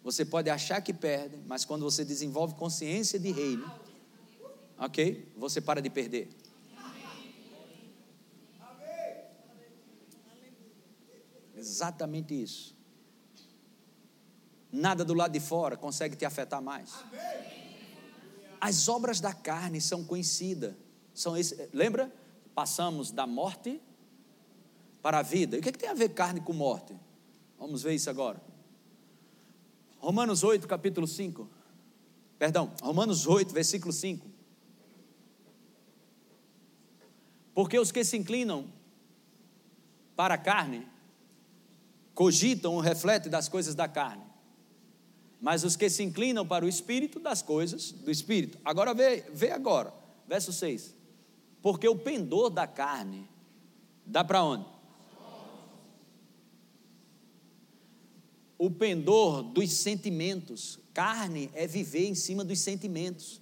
você 0.04 0.26
pode 0.26 0.50
achar 0.50 0.82
que 0.82 0.92
perde, 0.92 1.38
mas 1.46 1.64
quando 1.64 1.84
você 1.84 2.04
desenvolve 2.04 2.56
consciência 2.56 3.20
de 3.20 3.32
reino, 3.32 3.72
ok? 4.80 5.32
Você 5.38 5.62
para 5.62 5.84
de 5.84 5.90
perder. 5.92 6.30
Exatamente 11.56 12.42
isso. 12.42 12.76
Nada 14.72 15.06
do 15.06 15.14
lado 15.14 15.32
de 15.32 15.40
fora 15.40 15.78
consegue 15.78 16.16
te 16.16 16.26
afetar 16.26 16.60
mais. 16.60 16.92
As 18.60 18.88
obras 18.88 19.20
da 19.20 19.32
carne 19.32 19.80
são 19.80 20.04
conhecidas. 20.04 20.74
São 21.14 21.38
esse, 21.38 21.70
lembra? 21.72 22.12
Passamos 22.56 23.12
da 23.12 23.28
morte 23.28 23.80
para 25.04 25.20
a 25.20 25.22
vida. 25.22 25.58
E 25.58 25.60
o 25.60 25.62
que, 25.62 25.68
é 25.68 25.72
que 25.74 25.78
tem 25.78 25.90
a 25.90 25.94
ver 25.94 26.10
carne 26.10 26.40
com 26.40 26.54
morte? 26.54 26.96
Vamos 27.60 27.84
ver 27.84 27.94
isso 27.94 28.10
agora. 28.10 28.42
Romanos 30.00 30.44
8, 30.44 30.66
capítulo 30.66 31.06
5. 31.06 31.48
Perdão, 32.40 32.74
Romanos 32.82 33.28
8, 33.28 33.54
versículo 33.54 33.92
5. 33.92 34.26
Porque 37.54 37.78
os 37.78 37.92
que 37.92 38.04
se 38.04 38.18
inclinam 38.18 38.66
para 40.16 40.36
a 40.36 40.38
carne 40.38 40.88
cogitam 42.16 42.74
ou 42.74 42.80
refletem 42.80 43.30
das 43.30 43.50
coisas 43.50 43.76
da 43.76 43.88
carne. 43.90 44.24
Mas 45.42 45.66
os 45.66 45.76
que 45.76 45.90
se 45.90 46.02
inclinam 46.02 46.48
para 46.48 46.64
o 46.64 46.70
espírito, 46.70 47.20
das 47.20 47.42
coisas 47.42 47.92
do 47.92 48.10
espírito. 48.10 48.58
Agora 48.64 48.94
vê, 48.94 49.26
vê 49.34 49.52
agora, 49.52 49.94
verso 50.28 50.54
6. 50.54 50.96
Porque 51.62 51.88
o 51.88 51.98
pendor 51.98 52.50
da 52.50 52.66
carne 52.66 53.30
dá 54.06 54.24
para 54.24 54.42
onde? 54.42 54.73
O 58.64 58.72
pendor 58.72 59.44
dos 59.44 59.74
sentimentos. 59.74 60.80
Carne 60.94 61.50
é 61.54 61.68
viver 61.68 62.08
em 62.08 62.16
cima 62.16 62.46
dos 62.46 62.62
sentimentos, 62.62 63.42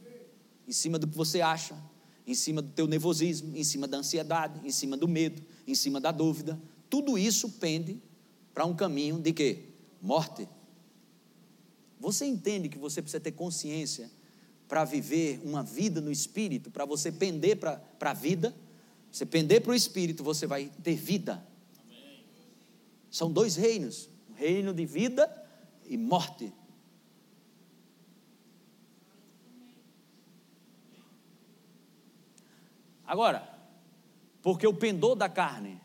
em 0.67 0.71
cima 0.71 0.97
do 0.97 1.05
que 1.05 1.15
você 1.15 1.41
acha, 1.41 1.77
em 2.25 2.33
cima 2.33 2.59
do 2.59 2.69
teu 2.69 2.87
nervosismo, 2.87 3.55
em 3.55 3.63
cima 3.63 3.87
da 3.87 3.99
ansiedade, 3.99 4.59
em 4.65 4.71
cima 4.71 4.97
do 4.97 5.07
medo, 5.07 5.39
em 5.67 5.75
cima 5.75 6.01
da 6.01 6.11
dúvida. 6.11 6.59
Tudo 6.89 7.19
isso 7.19 7.47
pende 7.49 8.01
para 8.51 8.65
um 8.65 8.75
caminho 8.75 9.19
de 9.19 9.31
quê? 9.31 9.65
Morte. 10.01 10.49
Você 11.99 12.25
entende 12.25 12.67
que 12.67 12.79
você 12.79 12.99
precisa 12.99 13.21
ter 13.21 13.33
consciência 13.33 14.09
para 14.67 14.83
viver 14.83 15.39
uma 15.43 15.61
vida 15.61 16.01
no 16.01 16.11
espírito, 16.11 16.71
para 16.71 16.83
você 16.83 17.11
pender 17.11 17.57
para 17.57 17.79
a 17.99 18.13
vida? 18.13 18.55
Você 19.11 19.23
pender 19.23 19.61
para 19.61 19.71
o 19.71 19.75
espírito, 19.75 20.23
você 20.23 20.47
vai 20.47 20.71
ter 20.81 20.95
vida. 20.95 21.45
São 23.11 23.31
dois 23.31 23.55
reinos: 23.55 24.09
reino 24.41 24.73
de 24.73 24.85
vida 24.87 25.29
e 25.85 25.95
morte. 25.95 26.51
Agora, 33.05 33.47
porque 34.41 34.65
o 34.65 34.73
pendor 34.73 35.15
da 35.15 35.29
carne 35.29 35.79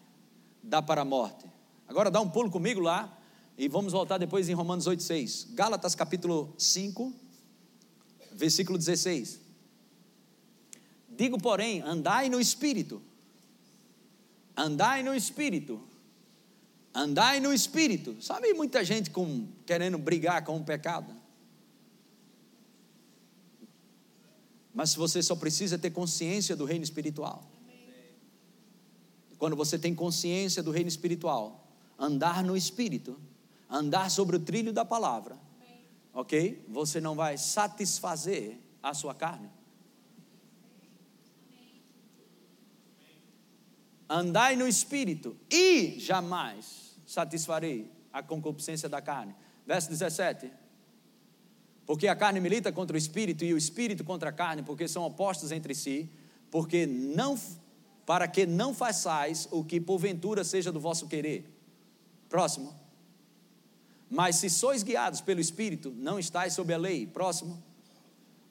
dá 0.62 0.80
para 0.80 1.02
a 1.02 1.04
morte. 1.04 1.44
Agora 1.86 2.10
dá 2.10 2.20
um 2.20 2.30
pulo 2.30 2.50
comigo 2.50 2.80
lá 2.80 3.18
e 3.58 3.68
vamos 3.68 3.92
voltar 3.92 4.16
depois 4.16 4.48
em 4.48 4.54
Romanos 4.54 4.86
8,6. 4.86 5.54
Gálatas 5.54 5.94
capítulo 5.94 6.54
5, 6.56 7.12
versículo 8.32 8.78
16. 8.78 9.40
Digo, 11.10 11.38
porém, 11.38 11.82
andai 11.82 12.30
no 12.30 12.40
espírito. 12.40 13.02
Andai 14.56 15.02
no 15.02 15.14
espírito. 15.14 15.82
Andai 16.96 17.40
no 17.40 17.52
espírito. 17.52 18.16
Sabe 18.22 18.54
muita 18.54 18.82
gente 18.82 19.10
com, 19.10 19.46
querendo 19.66 19.98
brigar 19.98 20.42
com 20.42 20.56
o 20.56 20.64
pecado? 20.64 21.14
Mas 24.72 24.94
você 24.94 25.22
só 25.22 25.36
precisa 25.36 25.76
ter 25.76 25.90
consciência 25.90 26.56
do 26.56 26.64
reino 26.64 26.82
espiritual. 26.82 27.44
Quando 29.36 29.54
você 29.54 29.78
tem 29.78 29.94
consciência 29.94 30.62
do 30.62 30.70
reino 30.70 30.88
espiritual, 30.88 31.68
andar 31.98 32.42
no 32.42 32.56
espírito, 32.56 33.20
andar 33.68 34.10
sobre 34.10 34.36
o 34.36 34.40
trilho 34.40 34.72
da 34.72 34.84
palavra, 34.84 35.38
ok? 36.14 36.64
Você 36.66 36.98
não 36.98 37.14
vai 37.14 37.36
satisfazer 37.36 38.58
a 38.82 38.94
sua 38.94 39.14
carne. 39.14 39.50
Andai 44.08 44.56
no 44.56 44.66
espírito 44.66 45.36
e 45.50 46.00
jamais 46.00 46.85
satisfarei 47.06 47.90
a 48.12 48.22
concupiscência 48.22 48.88
da 48.88 49.00
carne. 49.00 49.34
Verso 49.66 49.88
17. 49.88 50.50
Porque 51.86 52.08
a 52.08 52.16
carne 52.16 52.40
milita 52.40 52.72
contra 52.72 52.94
o 52.94 52.98
espírito 52.98 53.44
e 53.44 53.54
o 53.54 53.56
espírito 53.56 54.02
contra 54.02 54.30
a 54.30 54.32
carne, 54.32 54.62
porque 54.62 54.88
são 54.88 55.04
opostos 55.04 55.52
entre 55.52 55.74
si, 55.74 56.10
porque 56.50 56.84
não 56.84 57.38
para 58.04 58.28
que 58.28 58.46
não 58.46 58.72
façais 58.72 59.48
o 59.50 59.64
que 59.64 59.80
porventura 59.80 60.44
seja 60.44 60.70
do 60.70 60.78
vosso 60.78 61.08
querer. 61.08 61.44
Próximo. 62.28 62.72
Mas 64.08 64.36
se 64.36 64.48
sois 64.48 64.84
guiados 64.84 65.20
pelo 65.20 65.40
Espírito, 65.40 65.92
não 65.96 66.18
estáis 66.18 66.54
sob 66.54 66.72
a 66.72 66.78
lei. 66.78 67.06
Próximo. 67.06 67.60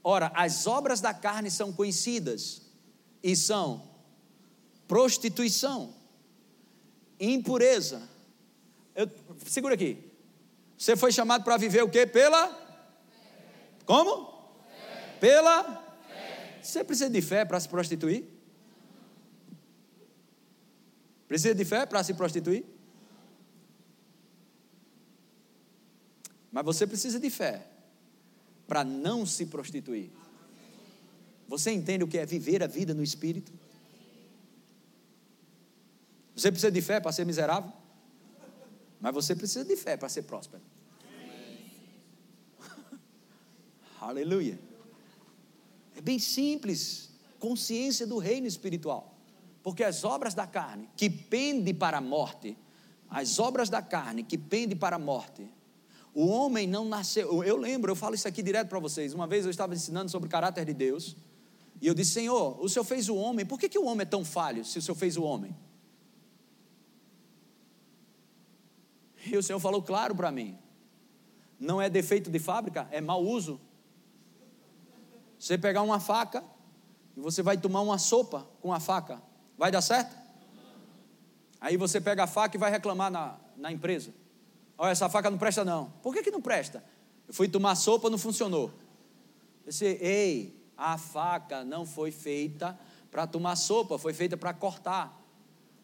Ora, 0.03 0.31
as 0.35 0.67
obras 0.67 0.99
da 0.99 1.13
carne 1.13 1.49
são 1.49 1.71
conhecidas 1.71 2.63
e 3.23 3.35
são 3.35 3.89
prostituição, 4.87 5.95
impureza. 7.19 8.07
Eu, 8.95 9.09
segura 9.45 9.73
aqui. 9.73 10.11
Você 10.77 10.95
foi 10.95 11.11
chamado 11.11 11.43
para 11.43 11.57
viver 11.57 11.83
o 11.83 11.89
quê? 11.89 12.07
Pela? 12.07 12.49
Como? 13.85 14.33
Pela? 15.19 15.83
Você 16.61 16.83
precisa 16.83 17.09
de 17.09 17.21
fé 17.21 17.43
para 17.45 17.59
se 17.59 17.67
prostituir? 17.67 18.25
Precisa 21.27 21.53
de 21.53 21.65
fé 21.65 21.85
para 21.85 22.03
se 22.03 22.13
prostituir? 22.13 22.65
Mas 26.51 26.63
você 26.63 26.87
precisa 26.87 27.19
de 27.19 27.29
fé 27.29 27.67
para 28.65 28.83
não 28.83 29.25
se 29.25 29.45
prostituir. 29.45 30.09
Você 31.47 31.71
entende 31.71 32.03
o 32.03 32.07
que 32.07 32.17
é 32.17 32.25
viver 32.25 32.63
a 32.63 32.67
vida 32.67 32.93
no 32.93 33.03
espírito? 33.03 33.51
Você 36.35 36.51
precisa 36.51 36.71
de 36.71 36.81
fé 36.81 36.99
para 36.99 37.11
ser 37.11 37.25
miserável? 37.25 37.71
Mas 39.05 39.13
você 39.13 39.35
precisa 39.35 39.63
de 39.63 39.75
fé 39.75 39.95
para 39.95 40.09
ser 40.09 40.23
próspero. 40.23 40.63
Aleluia. 44.01 44.59
É 45.95 46.01
bem 46.01 46.17
simples. 46.17 47.11
Consciência 47.39 48.07
do 48.07 48.17
reino 48.17 48.47
espiritual. 48.47 49.13
Porque 49.61 49.83
as 49.83 50.03
obras 50.03 50.33
da 50.33 50.47
carne 50.47 50.89
que 50.97 51.07
pendem 51.07 51.71
para 51.71 51.99
a 51.99 52.01
morte, 52.01 52.57
as 53.07 53.37
obras 53.37 53.69
da 53.69 53.79
carne 53.79 54.23
que 54.23 54.39
pendem 54.39 54.75
para 54.75 54.95
a 54.95 54.99
morte, 54.99 55.47
o 56.11 56.25
homem 56.25 56.65
não 56.65 56.83
nasceu. 56.83 57.43
Eu 57.43 57.57
lembro, 57.57 57.91
eu 57.91 57.95
falo 57.95 58.15
isso 58.15 58.27
aqui 58.27 58.41
direto 58.41 58.69
para 58.69 58.79
vocês. 58.79 59.13
Uma 59.13 59.27
vez 59.27 59.45
eu 59.45 59.51
estava 59.51 59.75
ensinando 59.75 60.09
sobre 60.09 60.27
o 60.27 60.31
caráter 60.31 60.65
de 60.65 60.73
Deus. 60.73 61.15
E 61.79 61.85
eu 61.85 61.93
disse: 61.93 62.13
Senhor, 62.13 62.59
o 62.59 62.67
Senhor 62.67 62.83
fez 62.83 63.07
o 63.07 63.15
homem. 63.15 63.45
Por 63.45 63.59
que, 63.59 63.69
que 63.69 63.77
o 63.77 63.85
homem 63.85 64.01
é 64.01 64.09
tão 64.09 64.25
falho 64.25 64.65
se 64.65 64.79
o 64.79 64.81
Senhor 64.81 64.95
fez 64.95 65.15
o 65.15 65.21
homem? 65.21 65.55
E 69.25 69.37
o 69.37 69.43
Senhor 69.43 69.59
falou 69.59 69.81
claro 69.81 70.15
para 70.15 70.31
mim: 70.31 70.57
não 71.59 71.81
é 71.81 71.89
defeito 71.89 72.29
de 72.29 72.39
fábrica, 72.39 72.87
é 72.91 73.01
mau 73.01 73.23
uso. 73.23 73.59
Você 75.39 75.57
pegar 75.57 75.81
uma 75.81 75.99
faca 75.99 76.43
e 77.15 77.19
você 77.19 77.41
vai 77.41 77.57
tomar 77.57 77.81
uma 77.81 77.97
sopa 77.97 78.47
com 78.61 78.73
a 78.73 78.79
faca, 78.79 79.21
vai 79.57 79.71
dar 79.71 79.81
certo? 79.81 80.15
Aí 81.59 81.77
você 81.77 81.99
pega 81.99 82.23
a 82.23 82.27
faca 82.27 82.55
e 82.55 82.59
vai 82.59 82.69
reclamar 82.69 83.11
na, 83.11 83.37
na 83.57 83.71
empresa. 83.71 84.13
Olha, 84.77 84.91
essa 84.91 85.09
faca 85.09 85.31
não 85.31 85.37
presta 85.37 85.63
não. 85.63 85.91
Por 86.01 86.13
que, 86.13 86.21
que 86.21 86.31
não 86.31 86.41
presta? 86.41 86.83
Eu 87.27 87.33
fui 87.33 87.47
tomar 87.47 87.75
sopa, 87.75 88.09
não 88.09 88.17
funcionou. 88.17 88.71
Eu 89.65 89.71
disse, 89.71 89.85
ei, 89.85 90.55
a 90.77 90.97
faca 90.97 91.63
não 91.63 91.85
foi 91.85 92.11
feita 92.11 92.77
para 93.09 93.25
tomar 93.25 93.55
sopa, 93.55 93.97
foi 93.97 94.13
feita 94.13 94.35
para 94.35 94.53
cortar. 94.53 95.21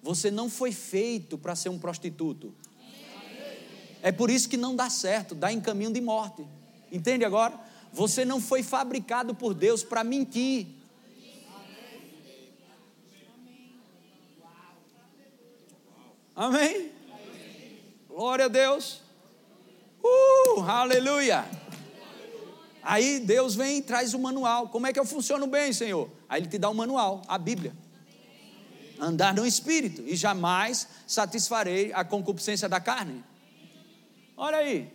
Você 0.04 0.30
não 0.30 0.50
foi 0.50 0.72
feito 0.72 1.38
para 1.38 1.56
ser 1.56 1.70
um 1.70 1.80
prostituto. 1.80 2.54
É 4.02 4.12
por 4.12 4.30
isso 4.30 4.50
que 4.50 4.58
não 4.58 4.76
dá 4.76 4.90
certo, 4.90 5.36
dá 5.36 5.52
em 5.52 5.62
caminho 5.62 5.94
de 5.94 6.02
morte. 6.02 6.46
Entende 6.92 7.24
agora? 7.24 7.60
Você 7.94 8.26
não 8.26 8.42
foi 8.42 8.64
fabricado 8.64 9.36
por 9.36 9.54
Deus 9.54 9.84
para 9.84 10.04
mentir. 10.04 10.68
Amém? 16.36 16.92
Glória 18.08 18.46
a 18.46 18.48
Deus. 18.48 19.02
Uh, 20.04 20.62
aleluia. 20.62 21.46
Aí 22.82 23.20
Deus 23.20 23.54
vem 23.54 23.78
e 23.78 23.82
traz 23.82 24.14
o 24.14 24.20
manual. 24.20 24.70
Como 24.70 24.88
é 24.88 24.94
que 24.94 25.00
eu 25.00 25.06
funciono 25.06 25.46
bem, 25.46 25.72
Senhor? 25.72 26.10
Aí 26.28 26.42
Ele 26.42 26.48
te 26.48 26.58
dá 26.58 26.70
o 26.70 26.74
manual, 26.74 27.22
a 27.28 27.38
Bíblia. 27.38 27.74
Andar 29.00 29.34
no 29.34 29.46
Espírito 29.46 30.04
e 30.06 30.16
jamais 30.16 30.88
satisfarei 31.06 31.92
a 31.94 32.04
concupiscência 32.04 32.68
da 32.68 32.80
carne. 32.80 33.24
Olha 34.44 34.58
aí. 34.58 34.92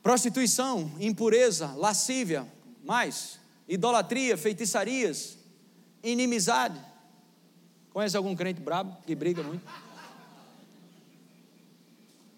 Prostituição, 0.00 0.92
impureza, 1.00 1.74
lascívia, 1.74 2.46
mais 2.84 3.40
idolatria, 3.68 4.38
feitiçarias, 4.38 5.36
inimizade. 6.00 6.80
Conhece 7.90 8.16
algum 8.16 8.36
crente 8.36 8.60
brabo 8.60 8.96
que 9.04 9.12
briga 9.16 9.42
muito? 9.42 9.66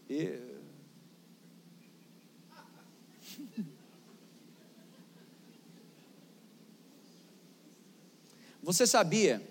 E... 0.09 0.41
Você 8.63 8.87
sabia 8.87 9.47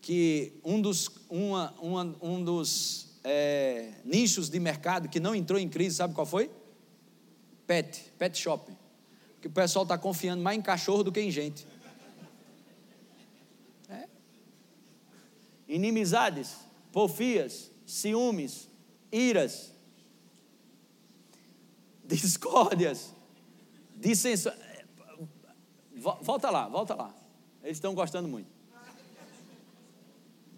que 0.00 0.54
um 0.64 0.82
dos, 0.82 1.08
uma, 1.28 1.72
uma, 1.80 2.16
um 2.20 2.42
dos 2.42 3.09
é, 3.22 3.92
nichos 4.04 4.48
de 4.48 4.58
mercado 4.58 5.08
que 5.08 5.20
não 5.20 5.34
entrou 5.34 5.58
em 5.58 5.68
crise, 5.68 5.96
sabe 5.96 6.14
qual 6.14 6.26
foi? 6.26 6.50
Pet, 7.66 8.12
pet 8.18 8.36
shopping. 8.38 8.76
Que 9.40 9.48
o 9.48 9.50
pessoal 9.50 9.84
está 9.84 9.96
confiando 9.96 10.42
mais 10.42 10.58
em 10.58 10.62
cachorro 10.62 11.02
do 11.02 11.12
que 11.12 11.20
em 11.20 11.30
gente. 11.30 11.66
É, 13.88 14.08
inimizades, 15.68 16.56
porfias, 16.92 17.70
ciúmes, 17.86 18.68
iras, 19.10 19.72
discórdias, 22.04 23.14
dissensões. 23.96 24.58
Volta 26.22 26.50
lá, 26.50 26.66
volta 26.68 26.94
lá. 26.94 27.14
Eles 27.62 27.76
estão 27.76 27.94
gostando 27.94 28.26
muito. 28.26 28.59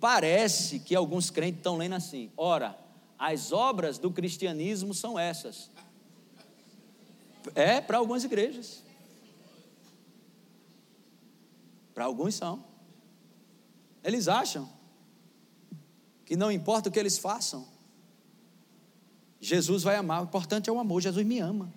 Parece 0.03 0.81
que 0.81 0.97
alguns 0.97 1.31
crentes 1.31 1.59
estão 1.59 1.77
lendo 1.77 1.95
assim: 1.95 2.29
ora, 2.37 2.77
as 3.17 3.53
obras 3.53 3.99
do 3.99 4.11
cristianismo 4.11 4.93
são 4.93 5.17
essas. 5.17 5.71
É 7.55 7.81
para 7.81 7.99
algumas 7.99 8.25
igrejas. 8.25 8.83
Para 11.95 12.05
alguns 12.07 12.35
são. 12.35 12.65
Eles 14.03 14.27
acham 14.27 14.69
que 16.25 16.35
não 16.35 16.51
importa 16.51 16.89
o 16.89 16.93
que 16.93 16.99
eles 16.99 17.17
façam, 17.17 17.65
Jesus 19.41 19.85
vai 19.85 19.95
amar. 19.95 20.21
O 20.23 20.25
importante 20.25 20.69
é 20.69 20.73
o 20.73 20.81
amor. 20.81 21.01
Jesus 21.01 21.25
me 21.25 21.39
ama. 21.39 21.73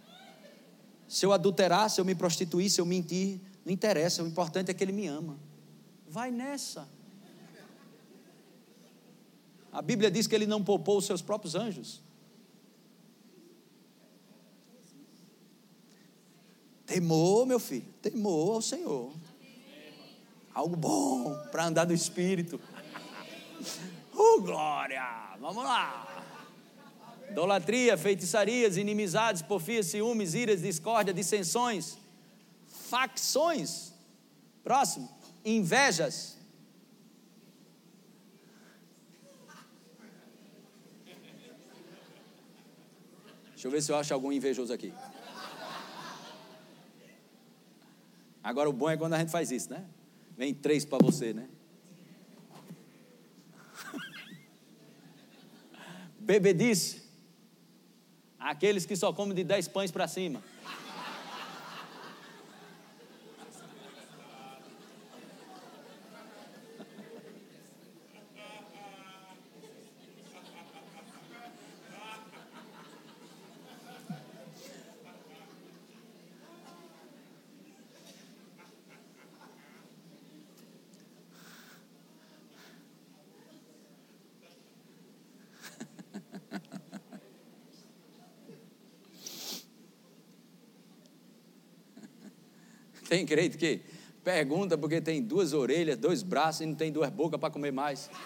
Se 1.07 1.27
eu 1.27 1.31
adulterar, 1.31 1.91
se 1.91 2.01
eu 2.01 2.05
me 2.05 2.15
prostituir, 2.15 2.71
se 2.71 2.81
eu 2.81 2.87
mentir, 2.87 3.39
não 3.63 3.71
interessa. 3.71 4.23
O 4.23 4.27
importante 4.27 4.71
é 4.71 4.73
que 4.73 4.83
Ele 4.83 4.93
me 4.93 5.05
ama. 5.05 5.37
Vai 6.07 6.31
nessa. 6.31 6.89
A 9.75 9.81
Bíblia 9.81 10.09
diz 10.09 10.25
que 10.27 10.33
Ele 10.33 10.47
não 10.47 10.63
poupou 10.63 10.97
os 10.97 11.05
seus 11.05 11.21
próprios 11.21 11.55
anjos. 11.55 12.01
Temor, 16.85 17.45
meu 17.45 17.59
filho, 17.59 17.91
temor 18.01 18.55
ao 18.55 18.61
Senhor 18.61 19.11
algo 20.55 20.77
bom 20.77 21.37
para 21.51 21.65
andar 21.65 21.85
no 21.85 21.93
espírito. 21.93 22.59
Oh, 24.13 24.39
glória! 24.39 25.35
Vamos 25.37 25.63
lá. 25.65 26.07
Idolatria, 27.29 27.97
feitiçarias, 27.97 28.77
inimizades, 28.77 29.41
porfias, 29.41 29.87
ciúmes, 29.87 30.33
iras, 30.33 30.61
discórdia, 30.61 31.13
dissensões, 31.13 31.97
facções. 32.89 33.91
Próximo, 34.63 35.09
invejas. 35.43 36.34
Deixa 43.65 43.75
eu 43.75 43.79
ver 43.79 43.81
se 43.81 43.91
eu 43.91 43.95
acho 43.95 44.13
algum 44.13 44.31
invejoso 44.31 44.71
aqui. 44.71 44.93
Agora 48.43 48.69
o 48.69 48.73
bom 48.73 48.91
é 48.91 48.95
quando 48.95 49.15
a 49.15 49.17
gente 49.17 49.31
faz 49.31 49.49
isso, 49.49 49.71
né? 49.71 49.83
Vem 50.37 50.53
três 50.53 50.85
para 50.85 51.03
você, 51.03 51.33
né? 51.33 51.49
Bebedice. 56.19 57.01
Aqueles 58.37 58.85
que 58.85 58.95
só 58.95 59.11
comem 59.11 59.33
de 59.33 59.43
dez 59.43 59.67
pães 59.67 59.89
para 59.89 60.07
cima. 60.07 60.43
Tem 93.07 93.25
crente 93.25 93.57
que 93.57 93.81
pergunta 94.23 94.77
porque 94.77 94.99
tem 94.99 95.21
duas 95.21 95.53
orelhas, 95.53 95.97
dois 95.97 96.23
braços 96.23 96.61
e 96.61 96.65
não 96.65 96.73
tem 96.75 96.91
duas 96.91 97.09
bocas 97.11 97.39
para 97.39 97.51
comer 97.51 97.71
mais. 97.71 98.09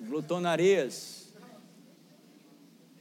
Glutonarias 0.00 1.20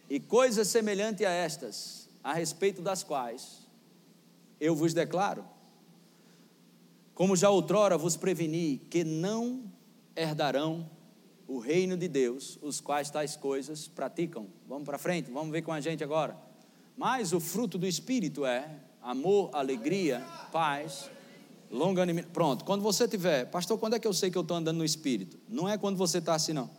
e 0.10 0.20
coisas 0.20 0.68
semelhantes 0.68 1.26
a 1.26 1.32
estas, 1.32 2.10
a 2.22 2.34
respeito 2.34 2.82
das 2.82 3.04
quais 3.04 3.60
eu 4.60 4.76
vos 4.76 4.94
declaro, 4.94 5.46
como 7.14 7.36
já 7.36 7.50
outrora 7.50 7.98
vos 7.98 8.18
preveni, 8.18 8.80
que 8.90 9.06
não 9.06 9.64
herdarão 10.16 10.99
o 11.50 11.58
reino 11.58 11.98
de 11.98 12.08
Deus, 12.08 12.60
os 12.62 12.80
quais 12.80 13.10
tais 13.10 13.36
coisas 13.36 13.88
praticam. 13.88 14.46
Vamos 14.68 14.86
para 14.86 15.00
frente, 15.00 15.32
vamos 15.32 15.52
ver 15.52 15.64
com 15.64 15.74
a 15.74 15.82
gente 15.82 16.04
agora. 16.04 16.38
Mas 16.96 17.34
o 17.34 17.40
fruto 17.40 17.76
do 17.76 17.88
Espírito 17.88 18.46
é 18.46 18.70
amor, 19.02 19.50
alegria, 19.52 20.24
paz, 20.52 21.10
longanimidade. 21.72 22.32
Pronto, 22.32 22.64
quando 22.64 22.84
você 22.84 23.08
tiver, 23.08 23.46
pastor, 23.46 23.80
quando 23.80 23.96
é 23.96 24.00
que 24.00 24.08
eu 24.08 24.14
sei 24.14 24.30
que 24.30 24.38
eu 24.38 24.44
estou 24.44 24.56
andando 24.56 24.78
no 24.78 24.86
Espírito? 24.86 25.40
Não 25.50 25.68
é 25.68 25.76
quando 25.76 25.98
você 25.98 26.20
está 26.20 26.36
assim, 26.36 26.54
não. 26.54 26.70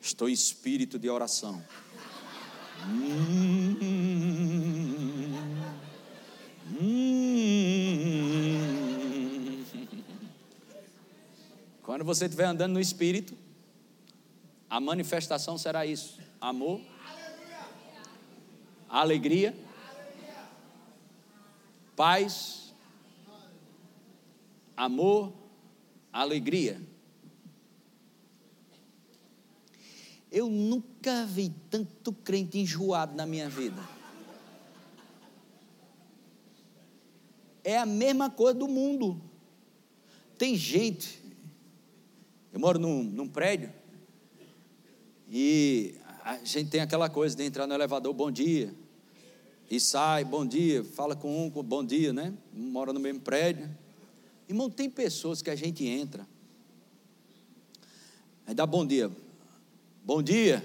Estou 0.00 0.28
espírito 0.28 1.00
de 1.00 1.10
oração. 1.10 1.60
Hum, 2.86 3.76
hum. 6.80 7.32
Quando 11.82 12.04
você 12.04 12.26
estiver 12.26 12.44
andando 12.44 12.72
no 12.72 12.80
Espírito, 12.80 13.36
a 14.72 14.80
manifestação 14.80 15.58
será 15.58 15.84
isso: 15.84 16.18
amor, 16.40 16.80
alegria, 18.88 19.54
paz, 21.94 22.72
amor, 24.74 25.30
alegria. 26.10 26.80
Eu 30.30 30.48
nunca 30.48 31.26
vi 31.26 31.50
tanto 31.68 32.10
crente 32.10 32.58
enjoado 32.58 33.14
na 33.14 33.26
minha 33.26 33.50
vida. 33.50 33.86
É 37.62 37.76
a 37.76 37.84
mesma 37.84 38.30
coisa 38.30 38.58
do 38.58 38.66
mundo. 38.66 39.20
Tem 40.38 40.56
gente. 40.56 41.22
Eu 42.50 42.58
moro 42.58 42.78
num, 42.78 43.02
num 43.02 43.28
prédio 43.28 43.81
e 45.34 45.94
a 46.22 46.36
gente 46.44 46.68
tem 46.68 46.82
aquela 46.82 47.08
coisa 47.08 47.34
de 47.34 47.42
entrar 47.42 47.66
no 47.66 47.72
elevador, 47.72 48.12
bom 48.12 48.30
dia. 48.30 48.74
E 49.70 49.80
sai, 49.80 50.26
bom 50.26 50.44
dia, 50.44 50.84
fala 50.84 51.16
com 51.16 51.46
um, 51.46 51.50
bom 51.62 51.82
dia, 51.82 52.12
né? 52.12 52.34
Mora 52.52 52.92
no 52.92 53.00
mesmo 53.00 53.20
prédio. 53.20 53.70
Irmão, 54.46 54.68
tem 54.68 54.90
pessoas 54.90 55.40
que 55.40 55.48
a 55.48 55.56
gente 55.56 55.86
entra. 55.86 56.26
Aí 58.46 58.54
dá 58.54 58.66
bom 58.66 58.84
dia. 58.84 59.10
Bom 60.04 60.22
dia. 60.22 60.62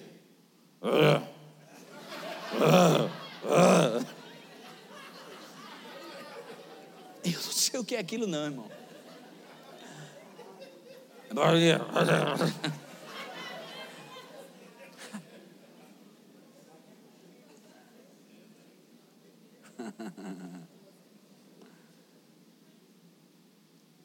Eu 7.23 7.31
não 7.31 7.51
sei 7.53 7.79
o 7.79 7.85
que 7.85 7.95
é 7.95 7.99
aquilo, 7.99 8.27
não, 8.27 8.43
irmão. 8.43 8.69
Bom 11.33 11.55
dia. 11.55 11.79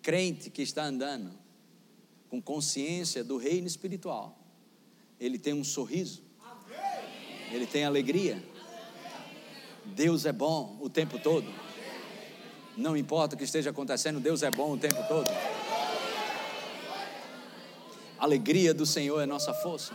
Crente 0.02 0.50
que 0.50 0.62
está 0.62 0.84
andando 0.84 1.32
com 2.28 2.40
consciência 2.40 3.22
do 3.22 3.36
reino 3.36 3.66
espiritual, 3.66 4.38
ele 5.20 5.38
tem 5.38 5.52
um 5.52 5.62
sorriso, 5.62 6.22
ele 7.50 7.66
tem 7.66 7.84
alegria. 7.84 8.42
Deus 9.84 10.24
é 10.24 10.32
bom 10.32 10.78
o 10.80 10.88
tempo 10.88 11.18
todo. 11.18 11.46
Não 12.76 12.96
importa 12.96 13.34
o 13.34 13.38
que 13.38 13.44
esteja 13.44 13.70
acontecendo, 13.70 14.18
Deus 14.18 14.42
é 14.42 14.50
bom 14.50 14.72
o 14.72 14.78
tempo 14.78 15.06
todo. 15.06 15.28
A 18.18 18.24
alegria 18.24 18.72
do 18.72 18.86
Senhor 18.86 19.20
é 19.20 19.26
nossa 19.26 19.52
força. 19.52 19.94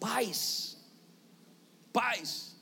Paz 0.00 0.73
paz. 1.94 2.56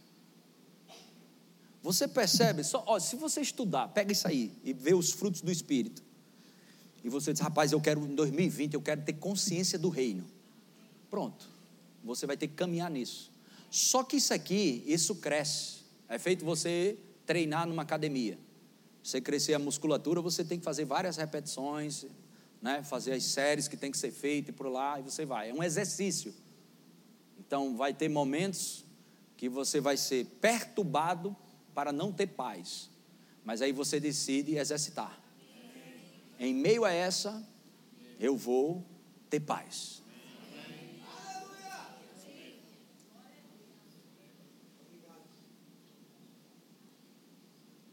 Você 1.83 2.07
percebe, 2.07 2.63
só, 2.63 2.85
ó, 2.87 3.01
se 3.01 3.17
você 3.17 3.41
estudar, 3.41 3.89
pega 3.89 4.13
isso 4.13 4.29
aí 4.29 4.53
e 4.63 4.73
vê 4.73 4.95
os 4.95 5.11
frutos 5.11 5.41
do 5.41 5.51
Espírito. 5.51 6.05
E 7.03 7.09
você 7.09 7.33
diz, 7.33 7.41
rapaz, 7.41 7.73
eu 7.73 7.81
quero 7.81 8.07
em 8.07 8.15
2020, 8.15 8.75
eu 8.75 8.83
quero 8.83 9.03
ter 9.03 9.15
consciência 9.15 9.77
do 9.77 9.89
reino. 9.89 10.25
Pronto. 11.11 11.49
Você 12.05 12.27
vai 12.27 12.37
ter 12.37 12.47
que 12.47 12.55
caminhar 12.55 12.89
nisso. 12.91 13.33
Só 13.69 14.05
que 14.05 14.17
isso 14.17 14.33
aqui, 14.33 14.85
isso 14.87 15.17
cresce. 15.17 15.79
É 16.09 16.19
feito 16.19 16.45
você 16.45 16.97
treinar 17.27 17.67
numa 17.67 17.83
academia. 17.83 18.39
Você 19.03 19.21
crescer 19.21 19.55
a 19.55 19.59
musculatura, 19.59 20.21
você 20.21 20.45
tem 20.45 20.59
que 20.59 20.65
fazer 20.65 20.85
várias 20.85 21.17
repetições, 21.17 22.07
né? 22.61 22.85
fazer 22.85 23.15
as 23.15 23.25
séries 23.25 23.67
que 23.67 23.77
tem 23.77 23.91
que 23.91 23.99
ser 23.99 24.13
feitas 24.13 24.51
e 24.51 24.53
por 24.53 24.69
lá, 24.69 25.01
e 25.01 25.03
você 25.03 25.25
vai. 25.25 25.51
É 25.51 25.55
um 25.55 25.63
exercício. 25.63 26.33
Então, 27.41 27.77
vai 27.77 27.93
ter 27.93 28.09
momentos 28.09 28.85
que 29.43 29.49
você 29.49 29.81
vai 29.81 29.97
ser 29.97 30.25
perturbado 30.41 31.37
para 31.75 31.91
não 31.91 32.13
ter 32.13 32.29
paz. 32.29 32.89
Mas 33.45 33.61
aí 33.61 33.73
você 33.73 33.99
decide 33.99 34.55
exercitar. 34.55 35.21
Em 36.39 36.55
meio 36.55 36.85
a 36.85 36.93
essa, 36.93 37.45
eu 38.21 38.37
vou 38.37 38.87
ter 39.29 39.41
paz. 39.41 40.01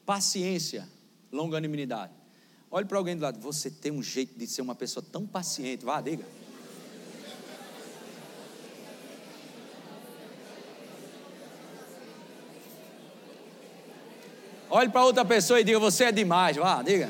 Paciência, 0.06 0.88
longanimidade. 1.32 2.14
Olhe 2.70 2.86
para 2.86 3.00
alguém 3.00 3.16
do 3.16 3.24
lado, 3.24 3.40
você 3.40 3.72
tem 3.72 3.92
um 3.92 4.04
jeito 4.04 4.38
de 4.38 4.46
ser 4.46 4.62
uma 4.62 4.76
pessoa 4.76 5.04
tão 5.04 5.26
paciente. 5.26 5.84
Vá, 5.84 6.00
diga. 6.00 6.28
Olhe 14.72 14.90
para 14.90 15.04
outra 15.04 15.26
pessoa 15.26 15.60
e 15.60 15.64
diga: 15.64 15.80
Você 15.80 16.04
é 16.06 16.12
demais. 16.12 16.56
Vá, 16.56 16.84
diga. 16.84 17.10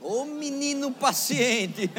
Ô 0.00 0.24
menino 0.24 0.90
paciente. 0.92 1.90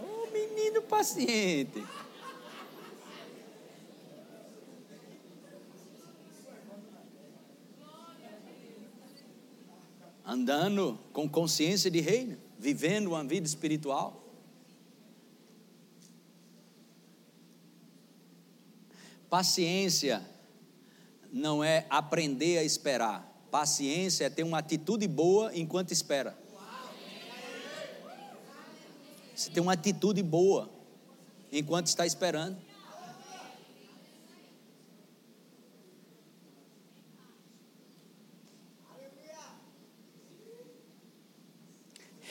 Ô 0.00 0.28
menino 0.32 0.82
paciente. 0.82 1.84
Andando 10.26 10.98
com 11.12 11.28
consciência 11.28 11.88
de 11.88 12.00
reino, 12.00 12.36
vivendo 12.58 13.06
uma 13.06 13.22
vida 13.22 13.46
espiritual. 13.46 14.24
Paciência 19.30 20.22
não 21.32 21.62
é 21.62 21.86
aprender 21.88 22.58
a 22.58 22.64
esperar. 22.64 23.32
Paciência 23.50 24.24
é 24.24 24.30
ter 24.30 24.42
uma 24.42 24.58
atitude 24.58 25.06
boa 25.06 25.56
enquanto 25.56 25.92
espera. 25.92 26.36
Você 29.34 29.50
tem 29.50 29.62
uma 29.62 29.74
atitude 29.74 30.22
boa 30.22 30.68
enquanto 31.52 31.86
está 31.86 32.04
esperando. 32.04 32.65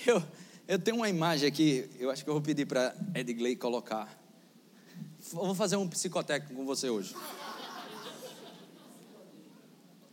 Eu, 0.06 0.24
eu 0.68 0.78
tenho 0.78 0.97
uma 0.97 1.10
imagem 1.10 1.47
aqui, 1.47 1.89
eu 1.99 2.12
acho 2.12 2.24
que 2.24 2.30
eu 2.30 2.34
vou 2.36 2.41
pedir 2.41 2.68
para 2.68 2.95
Edgley 3.16 3.56
colocar. 3.56 4.16
Vou 5.32 5.56
fazer 5.56 5.78
um 5.78 5.88
psicotécnico 5.88 6.53
com 6.53 6.64
você 6.64 6.89
hoje. 6.89 7.16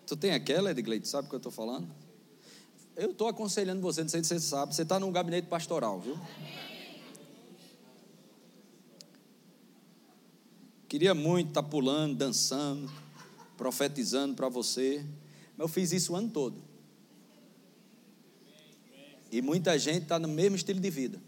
Tu 0.07 0.17
tem 0.17 0.33
aquela, 0.33 0.71
Edgley? 0.71 0.99
Tu 0.99 1.09
sabe 1.09 1.27
o 1.27 1.29
que 1.29 1.35
eu 1.35 1.39
estou 1.39 1.53
falando? 1.53 1.87
Eu 2.97 3.11
estou 3.11 3.29
aconselhando 3.29 3.83
você, 3.83 4.01
não 4.03 4.09
sei 4.09 4.23
se 4.23 4.29
você 4.29 4.41
sabe, 4.41 4.75
você 4.75 4.83
está 4.83 4.99
no 4.99 5.11
gabinete 5.11 5.47
pastoral, 5.47 6.01
viu? 6.01 6.19
Queria 10.89 11.15
muito 11.15 11.49
estar 11.49 11.63
tá 11.63 11.69
pulando, 11.69 12.17
dançando, 12.17 12.91
profetizando 13.59 14.35
para 14.35 14.49
você, 14.49 15.05
mas 15.57 15.67
eu 15.67 15.69
fiz 15.69 15.93
isso 15.93 16.13
o 16.13 16.17
ano 16.17 16.31
todo. 16.31 16.72
E 19.33 19.41
muita 19.41 19.79
gente 19.79 20.03
está 20.03 20.19
no 20.19 20.29
mesmo 20.29 20.57
estilo 20.57 20.79
de 20.79 20.91
vida. 20.91 21.19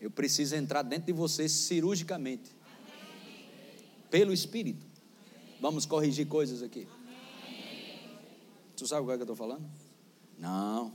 Eu 0.00 0.10
preciso 0.10 0.56
entrar 0.56 0.80
dentro 0.80 1.04
de 1.04 1.12
você 1.12 1.46
cirurgicamente. 1.50 2.50
Pelo 4.10 4.32
Espírito. 4.32 4.86
Vamos 5.60 5.84
corrigir 5.84 6.26
coisas 6.26 6.62
aqui. 6.62 6.88
Tu 8.74 8.86
sabe 8.86 9.02
o 9.02 9.06
que, 9.06 9.12
é 9.12 9.16
que 9.16 9.20
eu 9.20 9.24
estou 9.24 9.36
falando? 9.36 9.68
Não. 10.38 10.94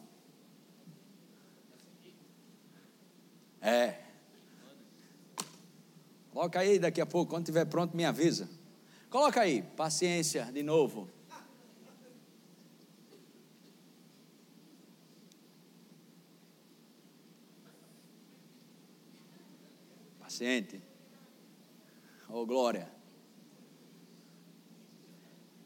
É. 3.61 3.99
Coloca 6.31 6.59
aí 6.59 6.79
daqui 6.79 6.99
a 6.99 7.05
pouco, 7.05 7.29
quando 7.29 7.43
estiver 7.43 7.65
pronto, 7.65 7.95
me 7.95 8.03
avisa. 8.03 8.49
Coloca 9.11 9.41
aí, 9.41 9.61
paciência 9.61 10.45
de 10.51 10.63
novo. 10.63 11.07
Paciente. 20.33 20.81
Oh, 22.27 22.43
glória. 22.43 22.91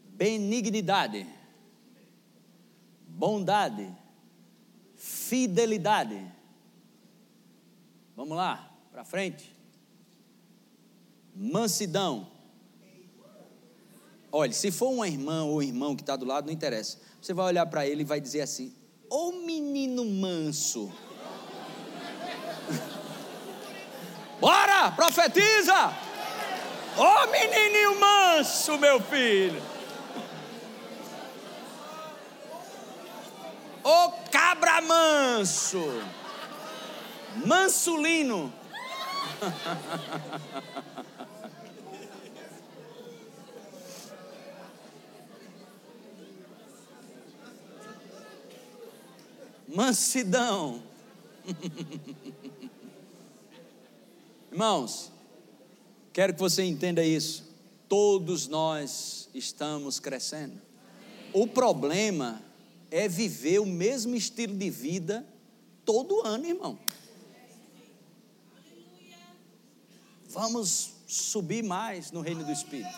Benignidade. 0.10 1.26
Bondade. 3.08 3.96
Fidelidade. 4.98 6.22
Vamos 8.14 8.36
lá, 8.36 8.70
para 8.92 9.06
frente. 9.06 9.56
Mansidão. 11.34 12.30
Olha, 14.30 14.52
se 14.52 14.70
for 14.70 14.90
uma 14.90 15.08
irmã 15.08 15.46
ou 15.46 15.64
irmão 15.64 15.96
que 15.96 16.02
está 16.04 16.18
do 16.18 16.26
lado, 16.26 16.48
não 16.48 16.54
interessa. 16.54 17.00
Você 17.22 17.34
vai 17.34 17.46
olhar 17.46 17.66
para 17.68 17.88
ele 17.88 18.02
e 18.02 18.06
vai 18.06 18.20
dizer 18.20 18.42
assim: 18.42 18.76
Ô 19.10 19.30
oh, 19.30 19.32
menino 19.46 20.04
manso. 20.04 20.92
Profetiza! 24.92 25.94
Ô 26.98 27.04
oh, 27.04 27.28
menininho 27.28 28.00
manso, 28.00 28.78
meu 28.78 29.00
filho! 29.00 29.62
Ô 33.84 33.90
oh, 33.90 34.12
cabra 34.32 34.82
manso! 34.82 36.02
Mansulino! 37.46 38.52
Mansidão. 49.68 50.82
Irmãos, 54.58 55.12
quero 56.12 56.34
que 56.34 56.40
você 56.40 56.64
entenda 56.64 57.04
isso. 57.04 57.44
Todos 57.88 58.48
nós 58.48 59.30
estamos 59.32 60.00
crescendo. 60.00 60.60
O 61.32 61.46
problema 61.46 62.42
é 62.90 63.08
viver 63.08 63.60
o 63.60 63.68
mesmo 63.68 64.16
estilo 64.16 64.56
de 64.56 64.68
vida 64.72 65.24
todo 65.86 66.26
ano, 66.26 66.48
irmão. 66.48 66.80
Vamos 70.30 70.94
subir 71.06 71.64
mais 71.64 72.12
no 72.12 72.22
reino 72.22 72.44
do 72.44 72.52
Espírito. 72.52 72.90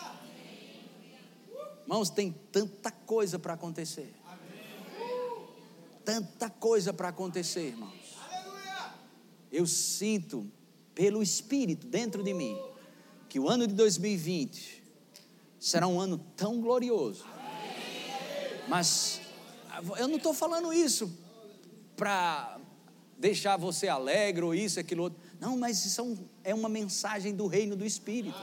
Irmãos, 1.82 2.08
tem 2.08 2.32
tanta 2.50 2.90
coisa 2.90 3.38
para 3.38 3.52
acontecer. 3.52 4.10
Tanta 6.06 6.48
coisa 6.48 6.94
para 6.94 7.08
acontecer, 7.08 7.66
irmãos. 7.66 8.16
Eu 9.52 9.66
sinto 9.66 10.50
pelo 11.00 11.22
Espírito 11.22 11.86
dentro 11.86 12.22
de 12.22 12.34
mim, 12.34 12.60
que 13.26 13.40
o 13.40 13.48
ano 13.48 13.66
de 13.66 13.72
2020 13.72 14.82
será 15.58 15.86
um 15.86 15.98
ano 15.98 16.18
tão 16.36 16.60
glorioso. 16.60 17.24
Mas 18.68 19.22
eu 19.96 20.06
não 20.06 20.18
estou 20.18 20.34
falando 20.34 20.70
isso 20.74 21.10
para 21.96 22.60
deixar 23.16 23.56
você 23.56 23.88
alegre 23.88 24.44
ou 24.44 24.54
isso, 24.54 24.78
aquilo 24.78 25.04
outro. 25.04 25.18
Não, 25.40 25.56
mas 25.56 25.86
isso 25.86 26.18
é, 26.44 26.50
é 26.50 26.54
uma 26.54 26.68
mensagem 26.68 27.34
do 27.34 27.46
reino 27.46 27.74
do 27.74 27.86
Espírito. 27.86 28.36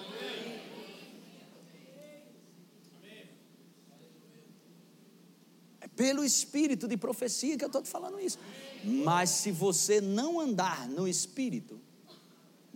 É 5.79 5.87
pelo 5.89 6.25
Espírito 6.25 6.87
de 6.87 6.97
profecia 6.97 7.55
que 7.55 7.63
eu 7.63 7.67
estou 7.67 7.83
te 7.83 7.89
falando 7.89 8.19
isso. 8.19 8.39
Mas 8.83 9.29
se 9.29 9.51
você 9.51 10.01
não 10.01 10.39
andar 10.39 10.89
no 10.89 11.07
Espírito, 11.07 11.85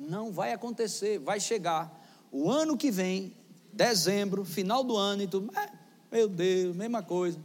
não 0.09 0.31
vai 0.31 0.51
acontecer, 0.51 1.19
vai 1.19 1.39
chegar 1.39 1.99
o 2.31 2.49
ano 2.49 2.77
que 2.77 2.89
vem, 2.89 3.33
dezembro, 3.71 4.43
final 4.43 4.83
do 4.83 4.97
ano, 4.97 5.23
e 5.23 5.27
tudo, 5.27 5.51
é, 5.57 5.71
meu 6.11 6.27
Deus, 6.27 6.75
mesma 6.75 7.03
coisa. 7.03 7.39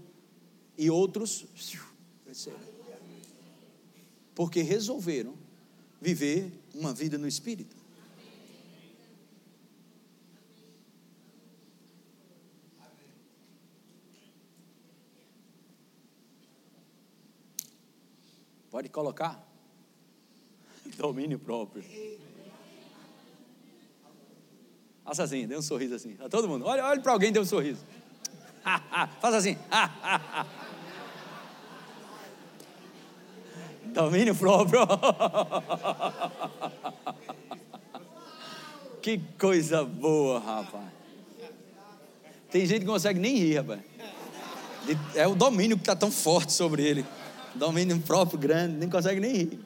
E 0.78 0.90
outros. 0.90 1.46
Porque 4.34 4.62
resolveram 4.62 5.34
viver 6.00 6.52
uma 6.74 6.92
vida 6.92 7.18
no 7.18 7.26
Espírito. 7.26 7.74
Pode 18.70 18.90
colocar? 18.90 19.42
Domínio 20.98 21.38
próprio. 21.38 21.82
Faça 25.06 25.22
assim, 25.22 25.46
dê 25.46 25.56
um 25.56 25.62
sorriso 25.62 25.94
assim. 25.94 26.16
A 26.22 26.28
todo 26.28 26.46
mundo. 26.48 26.66
Olha, 26.66 26.84
olha 26.84 27.00
para 27.00 27.12
alguém 27.12 27.30
e 27.30 27.32
dê 27.32 27.40
um 27.40 27.44
sorriso. 27.44 27.80
Faça 29.20 29.38
assim. 29.38 29.56
Domínio 33.94 34.34
próprio. 34.34 34.80
que 39.00 39.18
coisa 39.38 39.84
boa, 39.84 40.40
rapaz. 40.40 40.84
Tem 42.50 42.66
gente 42.66 42.80
que 42.80 42.86
consegue 42.86 43.18
nem 43.18 43.36
rir, 43.36 43.58
rapaz. 43.58 43.80
É 45.14 45.26
o 45.26 45.34
domínio 45.34 45.76
que 45.76 45.82
está 45.82 45.96
tão 45.96 46.10
forte 46.10 46.52
sobre 46.52 46.82
ele 46.82 47.04
domínio 47.56 47.98
próprio 48.00 48.38
grande, 48.38 48.76
nem 48.76 48.88
consegue 48.88 49.20
nem 49.20 49.32
rir. 49.32 49.60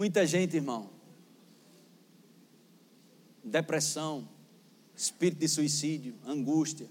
Muita 0.00 0.26
gente, 0.26 0.56
irmão, 0.56 0.90
depressão, 3.44 4.28
espírito 4.96 5.38
de 5.38 5.48
suicídio, 5.48 6.16
angústia, 6.26 6.90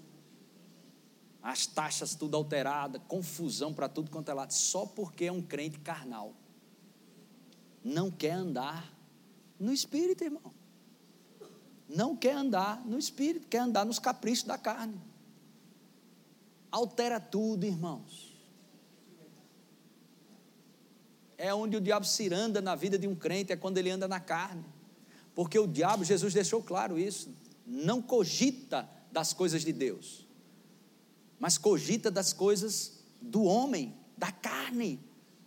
as 1.43 1.65
taxas 1.65 2.15
tudo 2.15 2.37
alterada, 2.37 2.99
confusão 2.99 3.73
para 3.73 3.89
tudo 3.89 4.09
quanto 4.09 4.29
é 4.29 4.33
lado, 4.33 4.53
só 4.53 4.85
porque 4.85 5.25
é 5.25 5.31
um 5.31 5.41
crente 5.41 5.79
carnal 5.79 6.33
não 7.83 8.11
quer 8.11 8.31
andar 8.31 8.93
no 9.59 9.71
espírito, 9.71 10.23
irmão. 10.23 10.53
Não 11.87 12.15
quer 12.15 12.35
andar 12.35 12.85
no 12.85 12.99
espírito, 12.99 13.47
quer 13.47 13.59
andar 13.59 13.85
nos 13.85 13.99
caprichos 13.99 14.43
da 14.43 14.57
carne. 14.57 15.01
Altera 16.71 17.19
tudo, 17.19 17.65
irmãos. 17.65 18.28
É 21.41 21.53
onde 21.53 21.77
o 21.77 21.81
diabo 21.81 22.05
se 22.05 22.31
anda 22.33 22.61
na 22.61 22.75
vida 22.75 22.99
de 22.99 23.07
um 23.07 23.15
crente, 23.15 23.53
é 23.53 23.55
quando 23.55 23.77
ele 23.77 23.89
anda 23.89 24.09
na 24.09 24.19
carne. 24.19 24.65
Porque 25.33 25.57
o 25.57 25.65
diabo, 25.65 26.03
Jesus 26.03 26.33
deixou 26.33 26.61
claro 26.61 26.99
isso, 26.99 27.33
não 27.65 28.01
cogita 28.01 28.89
das 29.09 29.31
coisas 29.31 29.63
de 29.63 29.71
Deus, 29.71 30.27
mas 31.39 31.57
cogita 31.57 32.11
das 32.11 32.33
coisas 32.33 32.99
do 33.21 33.43
homem, 33.43 33.95
da 34.17 34.33
carne 34.33 34.99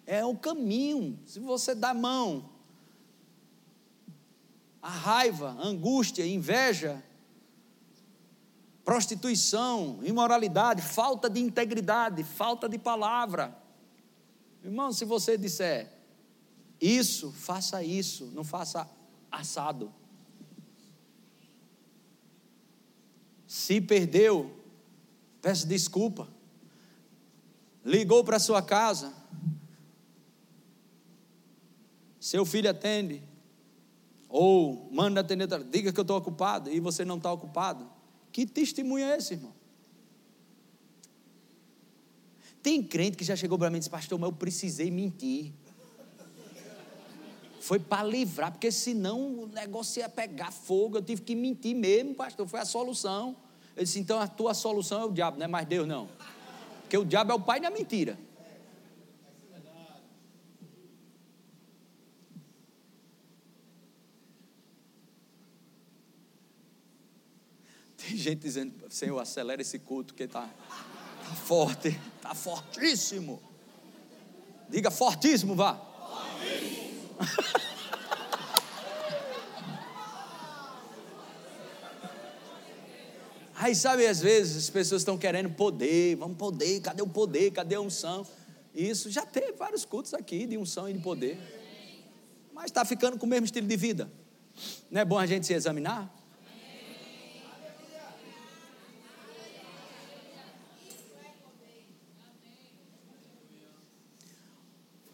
é 0.06 0.24
o 0.24 0.34
caminho. 0.34 1.18
Se 1.26 1.38
você 1.38 1.74
dá 1.74 1.92
mão, 1.92 2.48
a 4.80 4.88
raiva, 4.88 5.50
a 5.58 5.66
angústia, 5.66 6.24
a 6.24 6.26
inveja, 6.26 7.04
prostituição, 8.82 10.00
imoralidade, 10.02 10.80
falta 10.80 11.28
de 11.28 11.38
integridade, 11.38 12.24
falta 12.24 12.66
de 12.66 12.78
palavra. 12.78 13.61
Irmão, 14.64 14.92
se 14.92 15.04
você 15.04 15.36
disser 15.36 15.92
isso, 16.80 17.32
faça 17.32 17.82
isso, 17.82 18.26
não 18.34 18.44
faça 18.44 18.88
assado. 19.30 19.92
Se 23.46 23.80
perdeu, 23.80 24.54
peça 25.40 25.66
desculpa. 25.66 26.28
Ligou 27.84 28.22
para 28.22 28.38
sua 28.38 28.62
casa, 28.62 29.12
seu 32.20 32.46
filho 32.46 32.70
atende, 32.70 33.22
ou 34.28 34.88
manda 34.92 35.20
atender, 35.20 35.48
diga 35.64 35.92
que 35.92 35.98
eu 35.98 36.02
estou 36.02 36.16
ocupado 36.16 36.70
e 36.70 36.78
você 36.78 37.04
não 37.04 37.16
está 37.16 37.32
ocupado. 37.32 37.90
Que 38.30 38.46
testemunho 38.46 39.04
é 39.04 39.16
esse, 39.16 39.34
irmão? 39.34 39.52
Tem 42.62 42.82
crente 42.82 43.16
que 43.16 43.24
já 43.24 43.34
chegou 43.34 43.58
para 43.58 43.68
mim 43.68 43.76
e 43.76 43.80
disse, 43.80 43.90
pastor, 43.90 44.18
mas 44.18 44.30
eu 44.30 44.36
precisei 44.36 44.90
mentir. 44.90 45.52
Foi 47.60 47.78
para 47.78 48.04
livrar, 48.04 48.52
porque 48.52 48.70
senão 48.70 49.40
o 49.40 49.46
negócio 49.46 50.00
ia 50.00 50.08
pegar 50.08 50.50
fogo, 50.50 50.98
eu 50.98 51.02
tive 51.02 51.22
que 51.22 51.34
mentir 51.34 51.74
mesmo, 51.74 52.14
pastor, 52.14 52.46
foi 52.46 52.60
a 52.60 52.64
solução. 52.64 53.36
Ele 53.76 53.84
disse, 53.84 53.98
então 53.98 54.20
a 54.20 54.28
tua 54.28 54.54
solução 54.54 55.00
é 55.00 55.04
o 55.04 55.12
diabo, 55.12 55.38
não 55.38 55.44
é 55.44 55.48
mais 55.48 55.66
Deus, 55.66 55.86
não. 55.86 56.08
Porque 56.82 56.96
o 56.98 57.04
diabo 57.04 57.32
é 57.32 57.34
o 57.34 57.40
pai 57.40 57.60
da 57.60 57.70
mentira. 57.70 58.18
Tem 67.96 68.16
gente 68.16 68.40
dizendo, 68.40 68.74
Senhor, 68.90 69.18
acelera 69.20 69.62
esse 69.62 69.78
culto 69.78 70.14
que 70.14 70.24
está 70.24 70.42
tá 70.42 70.91
forte, 71.32 71.98
está 72.16 72.34
fortíssimo. 72.34 73.42
Diga 74.68 74.90
fortíssimo, 74.90 75.54
vá. 75.54 75.80
Aí 83.62 83.74
sabe, 83.76 84.06
às 84.06 84.20
vezes 84.20 84.56
as 84.56 84.70
pessoas 84.70 85.02
estão 85.02 85.16
querendo 85.16 85.50
poder, 85.50 86.16
vamos 86.16 86.36
poder, 86.36 86.80
cadê 86.80 87.00
o 87.00 87.06
poder, 87.06 87.52
cadê 87.52 87.76
a 87.76 87.80
unção? 87.80 88.26
Isso 88.74 89.08
já 89.08 89.24
teve 89.24 89.52
vários 89.52 89.84
cultos 89.84 90.12
aqui 90.14 90.46
de 90.46 90.58
unção 90.58 90.88
e 90.88 90.94
de 90.94 90.98
poder. 90.98 91.38
Mas 92.52 92.66
está 92.66 92.84
ficando 92.84 93.18
com 93.18 93.24
o 93.24 93.28
mesmo 93.28 93.44
estilo 93.44 93.68
de 93.68 93.76
vida. 93.76 94.10
Não 94.90 95.00
é 95.00 95.04
bom 95.04 95.16
a 95.18 95.26
gente 95.26 95.46
se 95.46 95.54
examinar? 95.54 96.12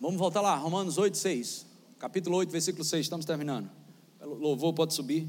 Vamos 0.01 0.17
voltar 0.17 0.41
lá, 0.41 0.55
Romanos 0.55 0.97
8, 0.97 1.17
6. 1.17 1.67
Capítulo 1.99 2.37
8, 2.37 2.51
versículo 2.51 2.85
6, 2.85 3.05
estamos 3.05 3.27
terminando. 3.27 3.69
Louvor 4.21 4.73
pode 4.73 4.95
subir. 4.95 5.27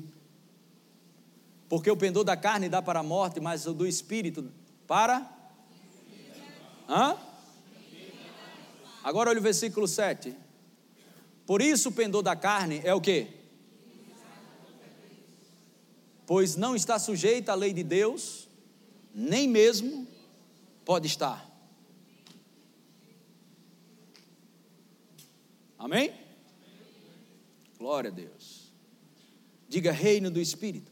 Porque 1.67 1.89
o 1.89 1.97
pendor 1.97 2.23
da 2.23 2.37
carne 2.37 2.69
dá 2.69 2.79
para 2.79 2.99
a 2.99 3.03
morte, 3.03 3.39
mas 3.39 3.65
o 3.65 3.73
do 3.73 3.87
espírito 3.87 4.51
para. 4.85 5.27
Hã? 6.87 7.17
Agora 9.03 9.31
olha 9.31 9.39
o 9.39 9.43
versículo 9.43 9.87
7. 9.87 10.35
Por 11.47 11.63
isso 11.63 11.89
o 11.89 11.91
pendor 11.91 12.21
da 12.21 12.35
carne 12.35 12.79
é 12.83 12.93
o 12.93 13.01
que? 13.01 13.27
Pois 16.27 16.55
não 16.55 16.75
está 16.75 16.99
sujeita 16.99 17.53
à 17.53 17.55
lei 17.55 17.73
de 17.73 17.81
Deus, 17.81 18.47
nem 19.15 19.47
mesmo 19.47 20.07
pode 20.85 21.07
estar. 21.07 21.48
Amém? 25.79 26.11
Glória 27.77 28.09
a 28.09 28.13
Deus. 28.13 28.73
Diga 29.69 29.93
reino 29.93 30.29
do 30.29 30.41
Espírito. 30.41 30.91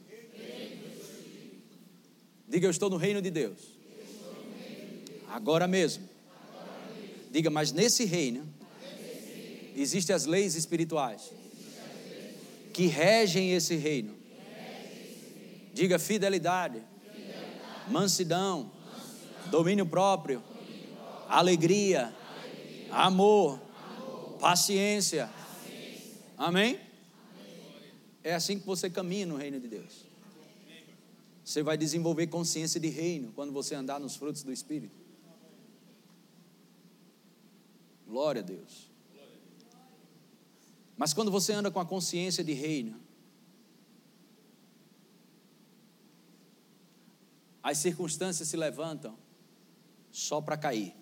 Diga 2.48 2.66
eu 2.66 2.70
estou 2.70 2.88
no 2.88 2.96
reino 2.96 3.20
de 3.20 3.30
Deus. 3.30 3.76
Agora 5.28 5.68
mesmo. 5.68 6.08
Diga, 7.30 7.50
mas 7.50 7.70
nesse 7.70 8.06
reino 8.06 8.48
existem 9.76 10.16
as 10.16 10.24
leis 10.24 10.54
espirituais 10.54 11.34
que 12.72 12.86
regem 12.86 13.52
esse 13.52 13.76
reino. 13.76 14.16
Diga 15.74 15.98
fidelidade, 15.98 16.82
mansidão, 17.88 18.72
domínio 19.50 19.84
próprio, 19.84 20.42
alegria, 21.28 22.14
amor 22.90 23.67
Paciência. 24.38 25.30
Amém? 26.36 26.80
É 28.22 28.34
assim 28.34 28.58
que 28.58 28.66
você 28.66 28.88
caminha 28.88 29.26
no 29.26 29.36
reino 29.36 29.58
de 29.58 29.68
Deus. 29.68 30.04
Você 31.44 31.62
vai 31.62 31.78
desenvolver 31.78 32.26
consciência 32.26 32.78
de 32.78 32.88
reino 32.88 33.32
quando 33.32 33.52
você 33.52 33.74
andar 33.74 33.98
nos 33.98 34.16
frutos 34.16 34.42
do 34.42 34.52
Espírito. 34.52 34.94
Glória 38.06 38.42
a 38.42 38.44
Deus. 38.44 38.90
Mas 40.96 41.14
quando 41.14 41.30
você 41.30 41.52
anda 41.52 41.70
com 41.70 41.80
a 41.80 41.86
consciência 41.86 42.42
de 42.42 42.52
reino, 42.52 43.00
as 47.62 47.78
circunstâncias 47.78 48.48
se 48.48 48.56
levantam 48.56 49.16
só 50.10 50.40
para 50.40 50.56
cair. 50.56 50.97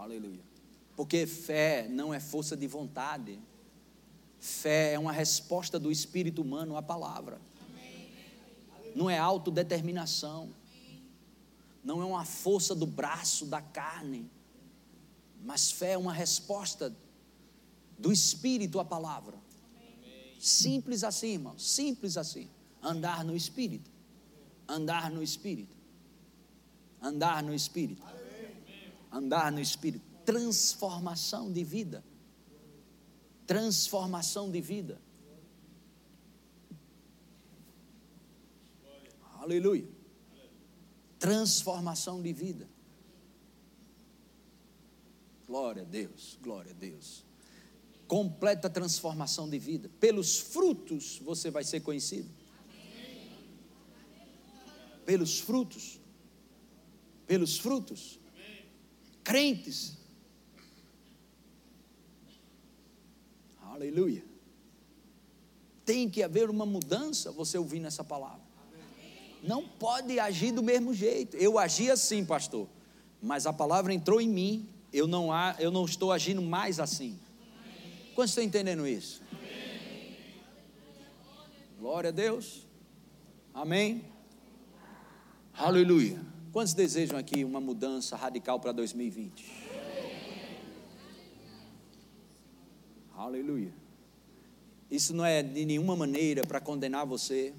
Aleluia. 0.00 0.40
Porque 0.96 1.26
fé 1.26 1.86
não 1.88 2.12
é 2.12 2.18
força 2.18 2.56
de 2.56 2.66
vontade. 2.66 3.38
Fé 4.38 4.94
é 4.94 4.98
uma 4.98 5.12
resposta 5.12 5.78
do 5.78 5.92
espírito 5.92 6.40
humano 6.40 6.74
à 6.74 6.82
palavra. 6.82 7.38
Não 8.96 9.10
é 9.10 9.18
autodeterminação. 9.18 10.48
Não 11.84 12.00
é 12.00 12.04
uma 12.04 12.24
força 12.24 12.74
do 12.74 12.86
braço, 12.86 13.44
da 13.44 13.60
carne. 13.60 14.30
Mas 15.44 15.70
fé 15.70 15.92
é 15.92 15.98
uma 15.98 16.14
resposta 16.14 16.96
do 17.98 18.10
espírito 18.10 18.80
à 18.80 18.84
palavra. 18.84 19.38
Simples 20.38 21.04
assim, 21.04 21.34
irmão. 21.34 21.58
Simples 21.58 22.16
assim. 22.16 22.48
Andar 22.82 23.22
no 23.22 23.36
espírito. 23.36 23.90
Andar 24.66 25.10
no 25.10 25.22
espírito. 25.22 25.76
Andar 27.02 27.42
no 27.42 27.54
espírito. 27.54 28.02
Andar 29.10 29.50
no 29.50 29.60
espírito 29.60 30.10
transformação 30.30 31.52
de 31.52 31.64
vida. 31.64 32.04
Transformação 33.48 34.48
de 34.48 34.60
vida. 34.60 35.00
Aleluia. 39.40 39.88
Transformação 41.18 42.22
de 42.22 42.32
vida. 42.32 42.68
Glória 45.48 45.82
a 45.82 45.84
Deus, 45.84 46.38
glória 46.40 46.70
a 46.70 46.74
Deus. 46.74 47.24
Completa 48.06 48.70
transformação 48.70 49.50
de 49.50 49.58
vida. 49.58 49.90
Pelos 49.98 50.38
frutos 50.38 51.18
você 51.18 51.50
vai 51.50 51.64
ser 51.64 51.80
conhecido. 51.80 52.30
Pelos 55.04 55.40
frutos. 55.40 55.98
Pelos 57.26 57.58
frutos. 57.58 58.19
Crentes 59.22 60.00
Aleluia. 63.80 64.22
Tem 65.86 66.10
que 66.10 66.22
haver 66.22 66.50
uma 66.50 66.66
mudança, 66.66 67.32
você 67.32 67.56
ouvindo 67.56 67.86
essa 67.86 68.04
palavra. 68.04 68.42
Não 69.42 69.66
pode 69.66 70.20
agir 70.20 70.52
do 70.52 70.62
mesmo 70.62 70.92
jeito. 70.92 71.34
Eu 71.38 71.58
agi 71.58 71.90
assim, 71.90 72.22
pastor, 72.22 72.68
mas 73.22 73.46
a 73.46 73.54
palavra 73.54 73.94
entrou 73.94 74.20
em 74.20 74.28
mim, 74.28 74.68
eu 74.92 75.06
não, 75.06 75.30
eu 75.58 75.70
não 75.70 75.86
estou 75.86 76.12
agindo 76.12 76.42
mais 76.42 76.78
assim. 76.78 77.18
Quantos 78.14 78.32
estão 78.32 78.44
entendendo 78.44 78.86
isso? 78.86 79.22
Glória 81.78 82.08
a 82.08 82.12
Deus. 82.12 82.66
Amém. 83.54 84.04
Aleluia. 85.54 86.20
Quantos 86.52 86.74
desejam 86.74 87.16
aqui 87.16 87.44
uma 87.44 87.60
mudança 87.60 88.16
radical 88.16 88.58
para 88.58 88.72
2020? 88.72 89.46
Aleluia. 93.16 93.72
Isso 94.90 95.14
não 95.14 95.24
é 95.24 95.44
de 95.44 95.64
nenhuma 95.64 95.94
maneira 95.94 96.42
para 96.42 96.60
condenar 96.60 97.06
você, 97.06 97.54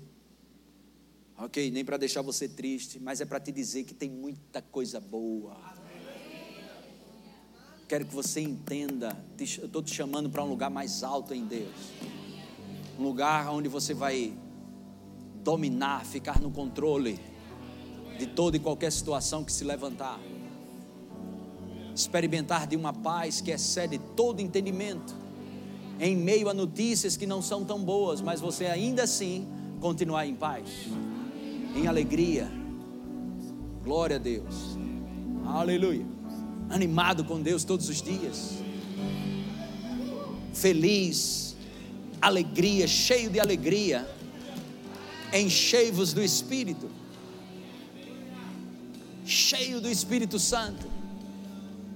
ok? 1.37 1.71
Nem 1.71 1.85
para 1.85 1.95
deixar 1.95 2.21
você 2.21 2.49
triste, 2.49 2.99
mas 2.99 3.21
é 3.21 3.25
para 3.25 3.39
te 3.39 3.53
dizer 3.53 3.85
que 3.85 3.93
tem 3.93 4.09
muita 4.09 4.61
coisa 4.61 4.99
boa. 4.99 5.55
Quero 7.87 8.05
que 8.05 8.13
você 8.13 8.41
entenda. 8.41 9.17
Eu 9.39 9.67
estou 9.67 9.81
te 9.81 9.95
chamando 9.95 10.29
para 10.29 10.43
um 10.43 10.49
lugar 10.49 10.69
mais 10.69 11.01
alto 11.01 11.33
em 11.33 11.45
Deus, 11.45 11.93
um 12.99 13.03
lugar 13.03 13.49
onde 13.53 13.69
você 13.69 13.93
vai 13.93 14.33
dominar, 15.41 16.05
ficar 16.05 16.41
no 16.41 16.51
controle 16.51 17.30
de 18.21 18.27
toda 18.27 18.55
e 18.55 18.59
qualquer 18.59 18.91
situação 18.91 19.43
que 19.43 19.51
se 19.51 19.63
levantar. 19.63 20.19
Experimentar 21.95 22.67
de 22.67 22.75
uma 22.75 22.93
paz 22.93 23.41
que 23.41 23.49
excede 23.49 23.97
todo 24.15 24.39
entendimento 24.39 25.15
em 25.99 26.15
meio 26.15 26.47
a 26.47 26.53
notícias 26.53 27.17
que 27.17 27.25
não 27.25 27.41
são 27.41 27.65
tão 27.65 27.79
boas, 27.83 28.21
mas 28.21 28.39
você 28.39 28.67
ainda 28.67 29.03
assim 29.03 29.47
continuar 29.79 30.27
em 30.27 30.35
paz, 30.35 30.69
em 31.75 31.87
alegria. 31.87 32.47
Glória 33.83 34.17
a 34.17 34.19
Deus. 34.19 34.77
Aleluia. 35.43 36.05
Animado 36.69 37.23
com 37.23 37.41
Deus 37.41 37.63
todos 37.63 37.89
os 37.89 38.03
dias. 38.03 38.53
Feliz, 40.53 41.55
alegria, 42.21 42.87
cheio 42.87 43.31
de 43.31 43.39
alegria. 43.39 44.07
Enchei-vos 45.33 46.13
do 46.13 46.21
Espírito. 46.21 47.00
Cheio 49.31 49.79
do 49.79 49.89
Espírito 49.89 50.37
Santo. 50.37 50.85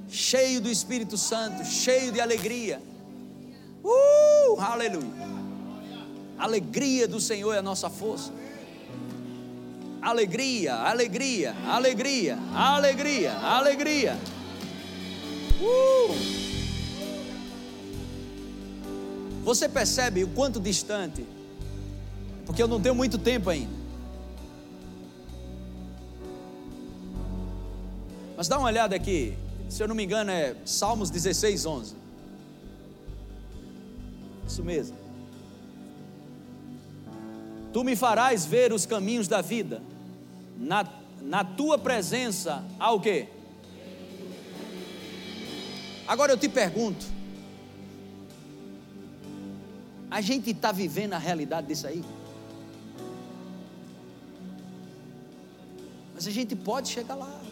Cheio 0.10 0.62
do 0.62 0.70
Espírito 0.70 1.18
Santo, 1.18 1.66
cheio 1.66 2.12
de 2.12 2.22
alegria 2.22 2.80
Uh, 3.86 4.60
aleluia. 4.60 5.06
Alegria 6.40 7.07
do 7.07 7.22
Senhor 7.22 7.53
é 7.53 7.60
a 7.60 7.62
nossa 7.62 7.88
força. 7.88 8.34
Alegria, 10.02 10.74
alegria, 10.74 11.56
alegria, 11.68 12.40
alegria, 12.56 13.32
alegria. 13.32 14.18
Uh. 15.62 16.16
Você 19.44 19.70
percebe 19.70 20.24
o 20.24 20.30
quanto 20.30 20.60
distante? 20.60 21.24
Porque 22.48 22.62
eu 22.62 22.68
não 22.68 22.82
tenho 22.82 22.95
muito 22.95 23.20
tempo 23.20 23.52
ainda. 23.52 23.85
Mas 28.38 28.48
dá 28.48 28.57
uma 28.57 28.68
olhada 28.68 28.95
aqui, 28.95 29.38
se 29.70 29.82
eu 29.82 29.88
não 29.88 29.95
me 29.95 30.03
engano 30.03 30.30
é 30.30 30.56
Salmos 30.66 31.10
16, 31.10 31.66
11. 31.66 31.95
Isso 34.48 34.64
mesmo. 34.64 34.98
Tu 37.72 37.84
me 37.84 37.95
farás 37.95 38.45
ver 38.45 38.72
os 38.72 38.86
caminhos 38.86 39.28
da 39.28 39.41
vida. 39.41 39.82
Na, 40.57 40.88
na 41.22 41.44
tua 41.44 41.78
presença 41.78 42.64
há 42.80 42.91
o 42.91 42.99
quê? 42.99 43.28
Agora 46.07 46.32
eu 46.32 46.38
te 46.38 46.48
pergunto: 46.48 47.06
a 50.10 50.22
gente 50.22 50.52
está 50.52 50.72
vivendo 50.72 51.14
a 51.14 51.18
realidade 51.18 51.68
disso 51.68 51.88
aí? 51.88 52.03
Mas 56.14 56.28
a 56.28 56.32
gente 56.32 56.56
pode 56.56 56.90
chegar 56.90 57.16
lá. 57.16 57.45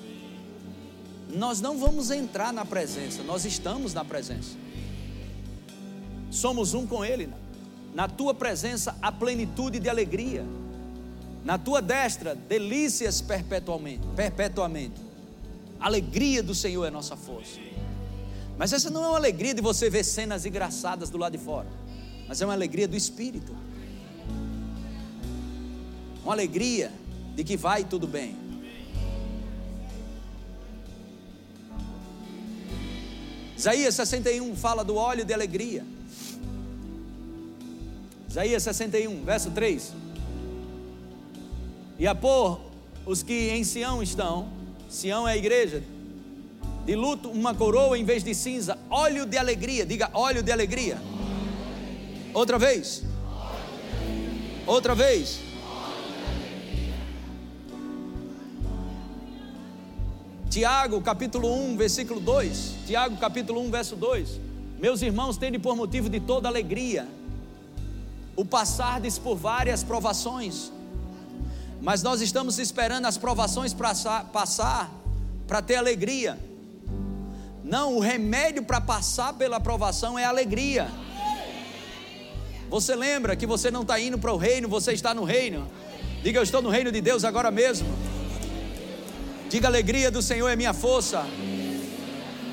Nós 1.33 1.59
não 1.59 1.77
vamos 1.77 2.11
entrar 2.11 2.53
na 2.53 2.65
presença, 2.65 3.23
nós 3.23 3.43
estamos 3.45 3.93
na 3.93 4.05
presença 4.05 4.63
somos 6.33 6.73
um 6.73 6.85
com 6.85 7.05
Ele. 7.05 7.29
Na 7.93 8.07
tua 8.07 8.33
presença 8.33 8.97
há 9.01 9.11
plenitude 9.11 9.79
de 9.79 9.87
alegria. 9.87 10.43
Na 11.45 11.57
tua 11.57 11.81
destra, 11.81 12.33
delícias 12.33 13.21
perpetuamente, 13.21 14.05
perpetuamente. 14.15 14.99
alegria 15.79 16.41
do 16.41 16.55
Senhor 16.55 16.85
é 16.85 16.89
nossa 16.89 17.15
força. 17.15 17.59
Mas 18.57 18.71
essa 18.71 18.89
não 18.89 19.03
é 19.03 19.07
uma 19.09 19.17
alegria 19.17 19.53
de 19.53 19.61
você 19.61 19.89
ver 19.89 20.03
cenas 20.03 20.45
engraçadas 20.45 21.09
do 21.09 21.17
lado 21.17 21.37
de 21.37 21.43
fora, 21.43 21.67
mas 22.27 22.41
é 22.41 22.45
uma 22.45 22.53
alegria 22.53 22.87
do 22.87 22.95
espírito. 22.95 23.55
Uma 26.23 26.33
alegria 26.33 26.91
de 27.35 27.43
que 27.43 27.57
vai 27.57 27.83
tudo 27.83 28.07
bem. 28.07 28.42
Isaías 33.63 33.95
61 33.95 34.57
fala 34.57 34.83
do 34.83 34.97
óleo 34.97 35.23
de 35.23 35.33
alegria. 35.33 35.85
Isaías 38.29 38.61
61, 38.61 39.23
verso 39.23 39.51
3. 39.51 39.93
E 41.97 42.05
a 42.05 42.13
pôr 42.13 42.59
os 43.05 43.23
que 43.23 43.51
em 43.51 43.63
Sião 43.63 44.03
estão, 44.03 44.49
Sião 44.89 45.25
é 45.25 45.31
a 45.31 45.37
igreja, 45.37 45.81
de 46.85 46.93
luto 46.93 47.29
uma 47.29 47.55
coroa 47.55 47.97
em 47.97 48.03
vez 48.03 48.21
de 48.21 48.35
cinza, 48.35 48.77
óleo 48.89 49.25
de 49.25 49.37
alegria, 49.37 49.85
diga 49.85 50.09
óleo 50.13 50.43
de 50.43 50.51
alegria. 50.51 50.97
Outra 52.33 52.59
vez. 52.59 53.01
Outra 54.67 54.93
vez. 54.93 55.39
Tiago 60.53 61.01
capítulo 61.01 61.51
1, 61.51 61.77
versículo 61.77 62.19
2. 62.19 62.75
Tiago 62.85 63.17
capítulo 63.17 63.59
1, 63.61 63.71
verso 63.71 63.95
2. 63.95 64.39
Meus 64.77 65.01
irmãos, 65.01 65.35
tende 65.35 65.57
por 65.57 65.75
motivo 65.75 66.07
de 66.07 66.19
toda 66.19 66.47
alegria 66.47 67.07
o 68.35 68.45
passardes 68.45 69.17
por 69.17 69.35
várias 69.35 69.83
provações, 69.83 70.71
mas 71.81 72.03
nós 72.03 72.21
estamos 72.21 72.59
esperando 72.59 73.07
as 73.07 73.17
provações 73.17 73.73
passar 74.31 74.91
para 75.47 75.59
ter 75.59 75.77
alegria. 75.77 76.37
Não, 77.63 77.95
o 77.95 77.99
remédio 77.99 78.61
para 78.61 78.79
passar 78.79 79.33
pela 79.33 79.59
provação 79.59 80.19
é 80.19 80.23
alegria. 80.23 80.87
Você 82.69 82.95
lembra 82.95 83.35
que 83.35 83.47
você 83.47 83.71
não 83.71 83.81
está 83.81 83.99
indo 83.99 84.19
para 84.19 84.31
o 84.31 84.37
reino, 84.37 84.67
você 84.67 84.93
está 84.93 85.15
no 85.15 85.23
reino. 85.23 85.67
Diga, 86.21 86.37
eu 86.37 86.43
estou 86.43 86.61
no 86.61 86.69
reino 86.69 86.91
de 86.91 87.01
Deus 87.01 87.23
agora 87.23 87.49
mesmo. 87.49 88.12
Diga, 89.53 89.67
alegria 89.67 90.09
do 90.09 90.19
Senhor 90.19 90.49
é 90.49 90.55
minha 90.55 90.73
força. 90.73 91.27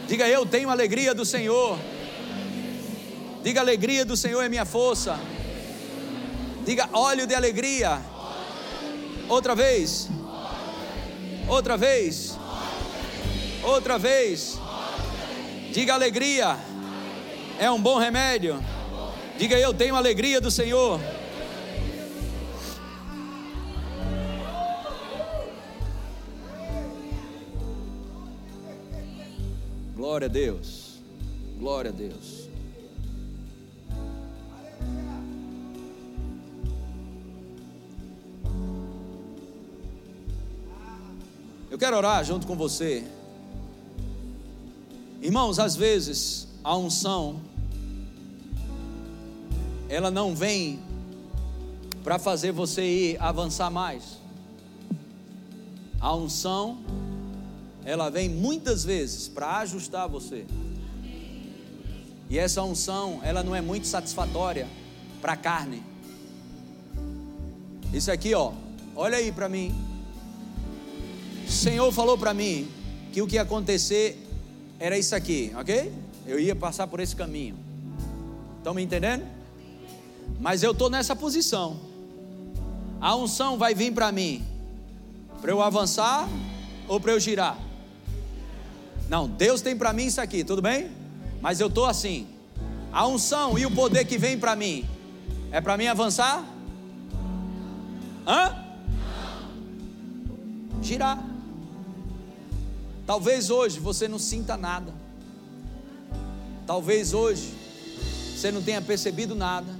Diga, 0.07 0.29
eu 0.29 0.45
tenho 0.45 0.69
alegria 0.69 1.15
do 1.15 1.25
Senhor. 1.25 1.79
Diga, 3.43 3.61
alegria 3.61 4.05
do 4.05 4.19
Senhor 4.19 4.43
é 4.43 4.51
minha 4.51 4.67
força. 4.67 5.19
Diga, 6.63 6.91
óleo 6.93 7.27
de 7.27 7.35
alegria. 7.35 8.03
Outra 9.31 9.55
vez. 9.55 10.11
Outra 11.49 11.79
vez. 11.79 12.37
Outra 13.63 13.99
vez. 13.99 14.59
Diga, 15.73 15.95
alegria 15.95 16.59
é 17.59 17.71
um 17.71 17.81
bom 17.81 17.97
remédio. 17.97 18.63
Diga, 19.39 19.59
eu 19.59 19.73
tenho 19.73 19.97
alegria 19.97 20.39
do 20.39 20.51
Senhor. 20.51 21.01
Glória 30.01 30.29
a 30.29 30.31
Deus. 30.31 30.95
Glória 31.59 31.91
a 31.91 31.93
Deus. 31.93 32.49
Eu 41.71 41.77
quero 41.77 41.99
orar 41.99 42.25
junto 42.25 42.47
com 42.47 42.57
você. 42.57 43.05
Irmãos, 45.21 45.59
às 45.59 45.77
vezes 45.77 46.49
a 46.65 46.75
unção 46.75 47.39
ela 49.87 50.11
não 50.11 50.35
vem 50.35 50.81
para 52.03 52.19
fazer 52.19 52.53
você 52.53 52.83
ir 52.83 53.23
avançar 53.23 53.71
mais. 53.71 54.19
A 56.01 56.17
unção 56.17 56.79
ela 57.91 58.09
vem 58.09 58.29
muitas 58.29 58.85
vezes 58.85 59.27
para 59.27 59.59
ajustar 59.59 60.09
você. 60.09 60.47
E 62.29 62.39
essa 62.39 62.63
unção, 62.63 63.19
ela 63.25 63.43
não 63.43 63.53
é 63.53 63.61
muito 63.61 63.89
satisfatória 63.89 64.69
para 65.21 65.33
a 65.33 65.37
carne. 65.37 65.83
Isso 67.93 68.13
aqui, 68.13 68.33
ó, 68.33 68.53
olha 68.95 69.19
aí 69.19 69.33
para 69.33 69.49
mim. 69.49 69.75
O 71.45 71.51
Senhor 71.51 71.91
falou 71.91 72.17
para 72.17 72.33
mim 72.33 72.69
que 73.13 73.21
o 73.21 73.27
que 73.27 73.35
ia 73.35 73.43
acontecer 73.43 74.25
era 74.79 74.97
isso 74.97 75.17
aqui, 75.17 75.53
ok? 75.59 75.93
Eu 76.25 76.39
ia 76.39 76.55
passar 76.55 76.87
por 76.87 77.01
esse 77.01 77.17
caminho. 77.17 77.57
Estão 78.59 78.73
me 78.73 78.85
entendendo? 78.85 79.27
Mas 80.39 80.63
eu 80.63 80.71
estou 80.71 80.89
nessa 80.89 81.17
posição. 81.17 81.81
A 83.01 83.17
unção 83.17 83.59
vai 83.59 83.75
vir 83.75 83.93
para 83.93 84.13
mim, 84.13 84.45
para 85.41 85.51
eu 85.51 85.61
avançar 85.61 86.29
ou 86.87 87.01
para 87.01 87.11
eu 87.11 87.19
girar? 87.19 87.70
Não, 89.11 89.27
Deus 89.29 89.61
tem 89.61 89.77
para 89.77 89.93
mim 89.93 90.05
isso 90.05 90.21
aqui, 90.21 90.45
tudo 90.45 90.63
bem? 90.63 90.89
Mas 91.41 91.59
eu 91.59 91.67
estou 91.67 91.85
assim. 91.85 92.29
A 92.93 93.09
unção 93.09 93.59
e 93.59 93.67
o 93.67 93.71
poder 93.73 94.05
que 94.05 94.17
vem 94.17 94.39
para 94.39 94.55
mim 94.55 94.89
é 95.51 95.61
para 95.61 95.77
mim 95.77 95.89
avançar? 95.89 96.45
Hã? 98.25 98.55
Girar. 100.81 101.21
Talvez 103.05 103.51
hoje 103.51 103.81
você 103.81 104.07
não 104.07 104.19
sinta 104.19 104.57
nada. 104.57 104.95
Talvez 106.65 107.13
hoje 107.13 107.53
você 108.37 108.53
não 108.53 108.63
tenha 108.63 108.81
percebido 108.81 109.35
nada. 109.35 109.75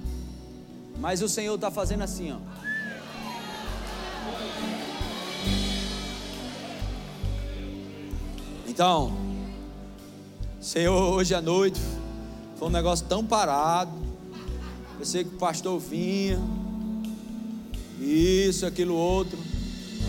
Mas 0.99 1.21
o 1.21 1.29
Senhor 1.29 1.55
está 1.55 1.71
fazendo 1.71 2.03
assim, 2.03 2.33
ó. 2.33 2.51
Então, 8.81 9.15
Senhor, 10.59 11.13
hoje 11.13 11.35
à 11.35 11.39
noite 11.39 11.79
foi 12.57 12.67
um 12.67 12.71
negócio 12.71 13.05
tão 13.05 13.23
parado. 13.23 13.91
Pensei 14.97 15.23
que 15.23 15.35
o 15.35 15.37
pastor 15.37 15.79
vinha, 15.79 16.39
isso, 17.99 18.65
aquilo, 18.65 18.95
outro. 18.95 19.37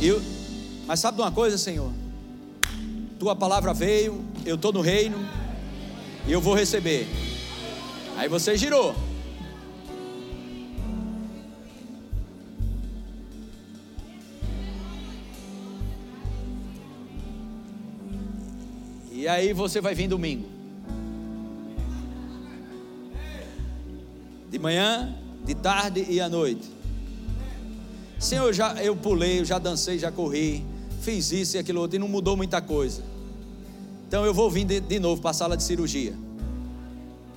Eu, 0.01 0.23
mas 0.87 1.01
sabe 1.01 1.19
de 1.19 1.23
uma 1.23 1.31
coisa, 1.31 1.59
Senhor? 1.59 1.93
Tua 3.19 3.37
palavra 3.37 3.75
veio, 3.75 4.25
eu 4.47 4.55
estou 4.55 4.73
no 4.73 4.81
reino 4.81 5.19
e 6.27 6.33
eu 6.33 6.41
vou 6.41 6.55
receber. 6.55 7.07
Aí 8.17 8.27
você 8.27 8.57
girou. 8.57 8.95
Aí 19.33 19.53
você 19.53 19.81
vai 19.81 19.95
vir 19.95 20.09
domingo. 20.09 20.47
De 24.51 24.59
manhã, 24.59 25.15
de 25.45 25.55
tarde 25.55 26.07
e 26.09 26.21
à 26.21 26.29
noite. 26.29 26.71
Senhor, 28.19 28.47
eu 28.47 28.53
já 28.53 28.75
eu 28.83 28.95
pulei, 28.95 29.41
eu 29.41 29.45
já 29.45 29.59
dancei, 29.59 29.99
já 29.99 30.13
corri, 30.13 30.65
fiz 31.01 31.33
isso 31.33 31.57
e 31.57 31.59
aquilo 31.59 31.81
outro 31.81 31.97
e 31.97 31.99
não 31.99 32.09
mudou 32.09 32.37
muita 32.37 32.61
coisa. 32.61 33.03
Então 34.07 34.25
eu 34.25 34.35
vou 34.35 34.51
vir 34.51 34.65
de, 34.65 34.81
de 34.81 35.01
novo 35.01 35.21
para 35.21 35.31
a 35.31 35.35
sala 35.35 35.57
de 35.57 35.63
cirurgia. 35.63 36.15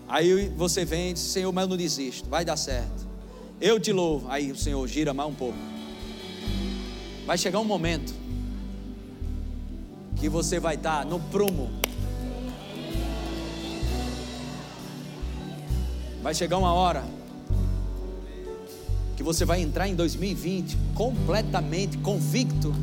Aí 0.08 0.50
você 0.50 0.86
vem 0.86 1.10
e 1.10 1.14
diz, 1.14 1.24
Senhor, 1.24 1.52
mas 1.52 1.64
eu 1.64 1.70
não 1.70 1.78
desisto, 1.78 2.30
vai 2.30 2.46
dar 2.46 2.58
certo. 2.58 3.08
Eu 3.60 3.80
te 3.80 3.92
louvo. 3.92 4.30
Aí 4.30 4.52
o 4.52 4.56
Senhor 4.56 4.86
gira 4.88 5.14
mais 5.14 5.30
um 5.30 5.34
pouco. 5.34 5.58
Vai 7.26 7.38
chegar 7.38 7.60
um 7.60 7.66
momento 7.66 8.14
que 10.16 10.30
você 10.30 10.60
vai 10.60 10.76
estar 10.76 11.06
no 11.06 11.20
prumo. 11.20 11.72
Vai 16.26 16.34
chegar 16.34 16.58
uma 16.58 16.74
hora 16.74 17.04
que 19.16 19.22
você 19.22 19.46
vai 19.46 19.62
entrar 19.62 19.88
em 19.88 19.94
2020 19.94 20.76
completamente 20.96 22.00
convicto 22.00 22.74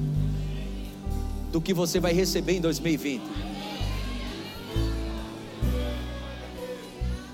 do 1.51 1.61
que 1.61 1.75
você 1.75 1.99
vai 1.99 2.13
receber 2.13 2.53
em 2.53 2.61
2020. 2.61 3.21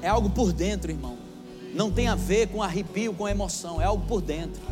É 0.00 0.08
algo 0.08 0.30
por 0.30 0.50
dentro, 0.50 0.90
irmão. 0.90 1.18
Não 1.74 1.90
tem 1.90 2.08
a 2.08 2.14
ver 2.14 2.48
com 2.48 2.62
arrepio, 2.62 3.12
com 3.12 3.28
emoção, 3.28 3.78
é 3.78 3.84
algo 3.84 4.06
por 4.06 4.22
dentro. 4.22 4.62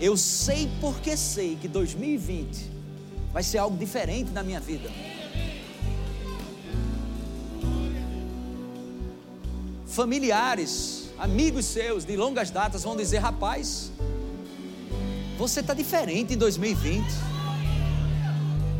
Eu 0.00 0.16
sei 0.16 0.70
porque 0.80 1.16
sei 1.16 1.58
que 1.60 1.66
2020 1.66 2.70
vai 3.32 3.42
ser 3.42 3.58
algo 3.58 3.76
diferente 3.76 4.30
na 4.30 4.44
minha 4.44 4.60
vida. 4.60 4.88
Familiares, 9.94 11.08
amigos 11.16 11.66
seus 11.66 12.04
de 12.04 12.16
longas 12.16 12.50
datas 12.50 12.82
vão 12.82 12.96
dizer: 12.96 13.18
rapaz, 13.18 13.92
você 15.38 15.60
está 15.60 15.72
diferente 15.72 16.34
em 16.34 16.36
2020. 16.36 17.04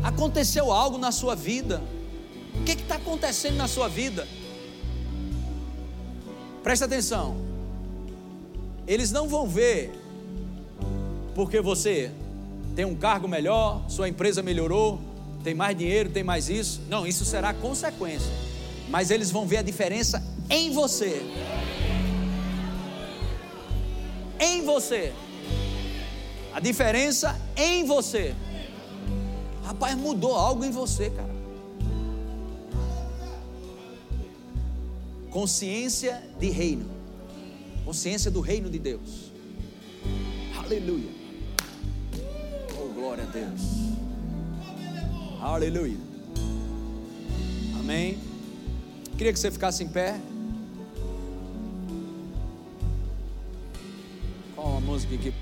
Aconteceu 0.03 0.73
algo 0.73 0.97
na 0.97 1.13
sua 1.13 1.33
vida. 1.33 1.81
O 2.53 2.65
que 2.65 2.73
está 2.73 2.95
acontecendo 2.95 3.55
na 3.55 3.65
sua 3.65 3.87
vida? 3.87 4.27
Presta 6.61 6.83
atenção. 6.83 7.37
Eles 8.85 9.09
não 9.09 9.29
vão 9.29 9.47
ver 9.47 9.93
porque 11.33 11.61
você 11.61 12.11
tem 12.75 12.83
um 12.83 12.93
cargo 12.95 13.25
melhor, 13.25 13.85
sua 13.87 14.09
empresa 14.09 14.43
melhorou, 14.43 14.99
tem 15.45 15.55
mais 15.55 15.77
dinheiro, 15.77 16.09
tem 16.09 16.25
mais 16.25 16.49
isso. 16.49 16.81
Não, 16.89 17.07
isso 17.07 17.23
será 17.23 17.53
consequência. 17.53 18.29
Mas 18.89 19.11
eles 19.11 19.31
vão 19.31 19.47
ver 19.47 19.57
a 19.57 19.61
diferença 19.61 20.21
em 20.49 20.71
você. 20.71 21.21
Em 24.39 24.63
você. 24.63 25.13
A 26.53 26.59
diferença 26.59 27.39
em 27.55 27.83
você. 27.85 28.33
Rapaz, 29.63 29.95
mudou 29.95 30.35
algo 30.35 30.63
em 30.63 30.71
você, 30.71 31.09
cara. 31.09 31.35
Consciência 35.29 36.23
de 36.39 36.49
reino. 36.49 36.85
Consciência 37.83 38.31
do 38.31 38.39
reino 38.39 38.69
de 38.69 38.79
Deus. 38.79 39.31
Aleluia. 40.57 41.09
Glória 42.95 43.23
a 43.23 43.27
Deus. 43.27 43.61
Aleluia. 45.41 45.97
Amém. 47.79 48.17
Queria 49.17 49.33
que 49.33 49.39
você 49.39 49.51
ficasse 49.51 49.83
em 49.83 49.87
pé. 49.87 50.19
Uma 54.67 54.81
música 54.81 55.15
aqui? 55.15 55.33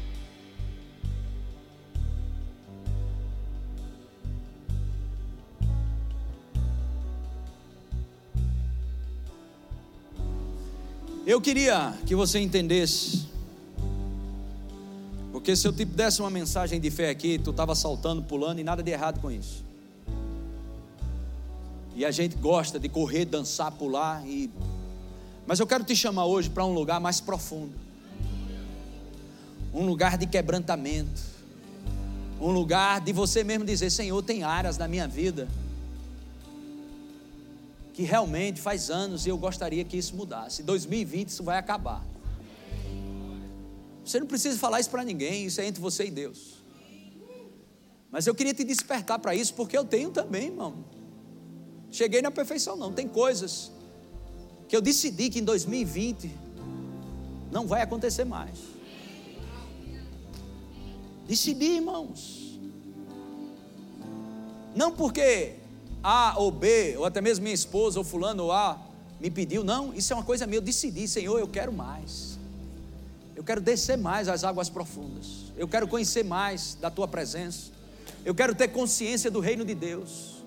Eu 11.26 11.40
queria 11.40 11.98
que 12.06 12.16
você 12.16 12.40
entendesse 12.40 13.34
Porque 15.44 15.58
se 15.58 15.68
eu 15.68 15.74
te 15.74 15.84
desse 15.84 16.22
uma 16.22 16.30
mensagem 16.30 16.80
de 16.80 16.90
fé 16.90 17.10
aqui, 17.10 17.38
tu 17.38 17.50
estava 17.50 17.76
saltando, 17.76 18.24
pulando 18.24 18.60
e 18.60 18.64
nada 18.64 18.82
de 18.82 18.92
errado 18.92 19.20
com 19.20 19.30
isso. 19.30 19.62
E 21.98 22.06
a 22.06 22.12
gente 22.12 22.38
gosta 22.38 22.80
de 22.80 22.88
correr, 22.88 23.26
dançar, 23.26 23.70
pular 23.72 24.26
e 24.26 24.50
Mas 25.46 25.60
eu 25.60 25.68
quero 25.68 25.84
te 25.84 25.98
chamar 25.98 26.28
hoje 26.28 26.50
para 26.50 26.64
um 26.64 26.74
lugar 26.74 27.02
mais 27.02 27.20
profundo. 27.20 27.83
Um 29.74 29.86
lugar 29.86 30.18
de 30.18 30.28
quebrantamento. 30.28 31.22
Um 32.40 32.52
lugar 32.52 33.02
de 33.02 33.12
você 33.12 33.44
mesmo 33.44 33.66
dizer: 33.66 33.90
Senhor, 33.90 34.22
tem 34.22 34.44
áreas 34.44 34.78
na 34.78 34.88
minha 34.88 35.08
vida 35.08 35.48
que 37.94 38.04
realmente 38.04 38.60
faz 38.60 38.90
anos 38.90 39.26
e 39.26 39.30
eu 39.30 39.38
gostaria 39.38 39.84
que 39.84 39.96
isso 39.96 40.16
mudasse. 40.16 40.64
2020 40.64 41.30
isso 41.30 41.44
vai 41.44 41.58
acabar. 41.58 42.04
Você 44.04 44.20
não 44.20 44.28
precisa 44.28 44.58
falar 44.58 44.80
isso 44.80 44.90
para 44.90 45.04
ninguém, 45.04 45.46
isso 45.46 45.62
é 45.62 45.66
entre 45.66 45.82
você 45.82 46.06
e 46.06 46.12
Deus. 46.12 46.56
Mas 48.12 48.28
eu 48.28 48.36
queria 48.36 48.54
te 48.54 48.64
despertar 48.64 49.18
para 49.20 49.34
isso, 49.34 49.54
porque 49.54 49.78
eu 49.78 49.86
tenho 49.86 50.10
também, 50.10 50.48
irmão. 50.48 50.84
Cheguei 51.92 52.22
na 52.22 52.32
perfeição, 52.32 52.76
não. 52.76 52.92
Tem 52.92 53.08
coisas 53.08 53.72
que 54.68 54.76
eu 54.76 54.82
decidi 54.82 55.30
que 55.30 55.40
em 55.40 55.44
2020 55.44 56.32
não 57.52 57.68
vai 57.68 57.82
acontecer 57.82 58.26
mais. 58.26 58.73
Decidi, 61.28 61.66
irmãos. 61.66 62.60
Não 64.76 64.92
porque 64.92 65.56
A 66.02 66.36
ou 66.38 66.52
B, 66.52 66.96
ou 66.98 67.06
até 67.06 67.22
mesmo 67.22 67.44
minha 67.44 67.56
esposa, 67.56 68.00
ou 68.00 68.04
fulano 68.04 68.46
ou 68.46 68.52
A, 68.52 68.80
me 69.20 69.30
pediu, 69.30 69.64
não. 69.64 69.94
Isso 69.94 70.12
é 70.12 70.16
uma 70.16 70.26
coisa 70.26 70.46
minha. 70.46 70.58
Eu 70.58 70.62
decidi, 70.62 71.08
Senhor, 71.08 71.40
eu 71.40 71.48
quero 71.48 71.72
mais. 71.72 72.38
Eu 73.36 73.44
quero 73.44 73.62
descer 73.62 73.98
mais 73.98 74.28
às 74.28 74.44
águas 74.44 74.70
profundas. 74.70 75.52
Eu 75.58 75.68
quero 75.68 75.88
conhecer 75.88 76.24
mais 76.24 76.76
da 76.76 76.90
tua 76.90 77.08
presença. 77.08 77.72
Eu 78.26 78.34
quero 78.34 78.54
ter 78.56 78.70
consciência 78.70 79.30
do 79.30 79.40
reino 79.40 79.64
de 79.66 79.74
Deus. 79.74 80.44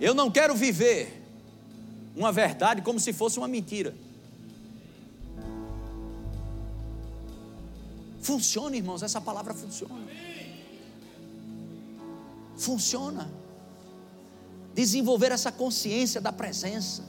Eu 0.00 0.14
não 0.14 0.30
quero 0.30 0.54
viver 0.54 1.22
uma 2.16 2.32
verdade 2.32 2.82
como 2.82 2.98
se 2.98 3.12
fosse 3.12 3.38
uma 3.38 3.48
mentira. 3.48 3.94
Funciona, 8.20 8.76
irmãos, 8.76 9.02
essa 9.02 9.20
palavra 9.20 9.54
funciona. 9.54 10.06
Funciona. 12.56 13.30
Desenvolver 14.74 15.32
essa 15.32 15.50
consciência 15.50 16.20
da 16.20 16.30
presença. 16.30 17.02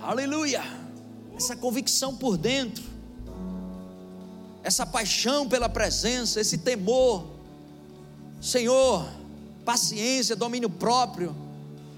Aleluia! 0.00 0.62
Essa 1.36 1.56
convicção 1.56 2.14
por 2.14 2.36
dentro, 2.36 2.84
essa 4.62 4.86
paixão 4.86 5.48
pela 5.48 5.68
presença, 5.68 6.40
esse 6.40 6.58
temor. 6.58 7.26
Senhor, 8.40 9.08
paciência, 9.64 10.36
domínio 10.36 10.70
próprio, 10.70 11.34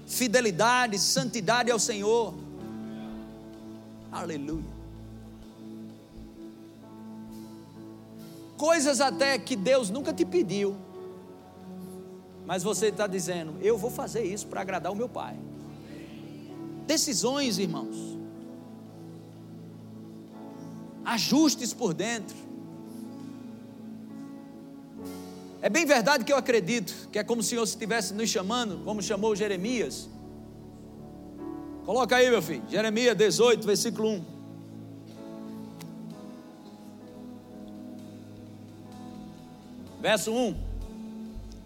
fidelidade, 0.07 0.97
santidade 0.97 1.69
ao 1.69 1.77
Senhor. 1.77 2.33
Aleluia. 4.11 4.76
Coisas 8.57 8.99
até 8.99 9.37
que 9.37 9.55
Deus 9.55 9.91
nunca 9.91 10.11
te 10.11 10.25
pediu, 10.25 10.75
mas 12.45 12.63
você 12.63 12.87
está 12.87 13.05
dizendo: 13.05 13.53
Eu 13.61 13.77
vou 13.77 13.91
fazer 13.91 14.23
isso 14.23 14.47
para 14.47 14.61
agradar 14.61 14.91
o 14.91 14.95
meu 14.95 15.07
Pai. 15.07 15.37
Decisões, 16.87 17.59
irmãos. 17.59 18.17
Ajustes 21.05 21.71
por 21.73 21.93
dentro. 21.93 22.35
É 25.61 25.69
bem 25.69 25.85
verdade 25.85 26.23
que 26.23 26.31
eu 26.31 26.37
acredito 26.37 27.09
que 27.11 27.19
é 27.19 27.23
como 27.23 27.43
se 27.43 27.47
o 27.47 27.49
Senhor 27.49 27.63
estivesse 27.63 28.13
nos 28.13 28.29
chamando, 28.29 28.83
como 28.83 29.01
chamou 29.01 29.35
Jeremias. 29.35 30.09
Coloca 31.85 32.15
aí, 32.15 32.29
meu 32.29 32.41
filho, 32.41 32.63
Jeremias 32.69 33.15
18, 33.15 33.65
versículo 33.65 34.09
1. 34.09 34.36
Verso 40.07 40.31
1, 40.31 40.55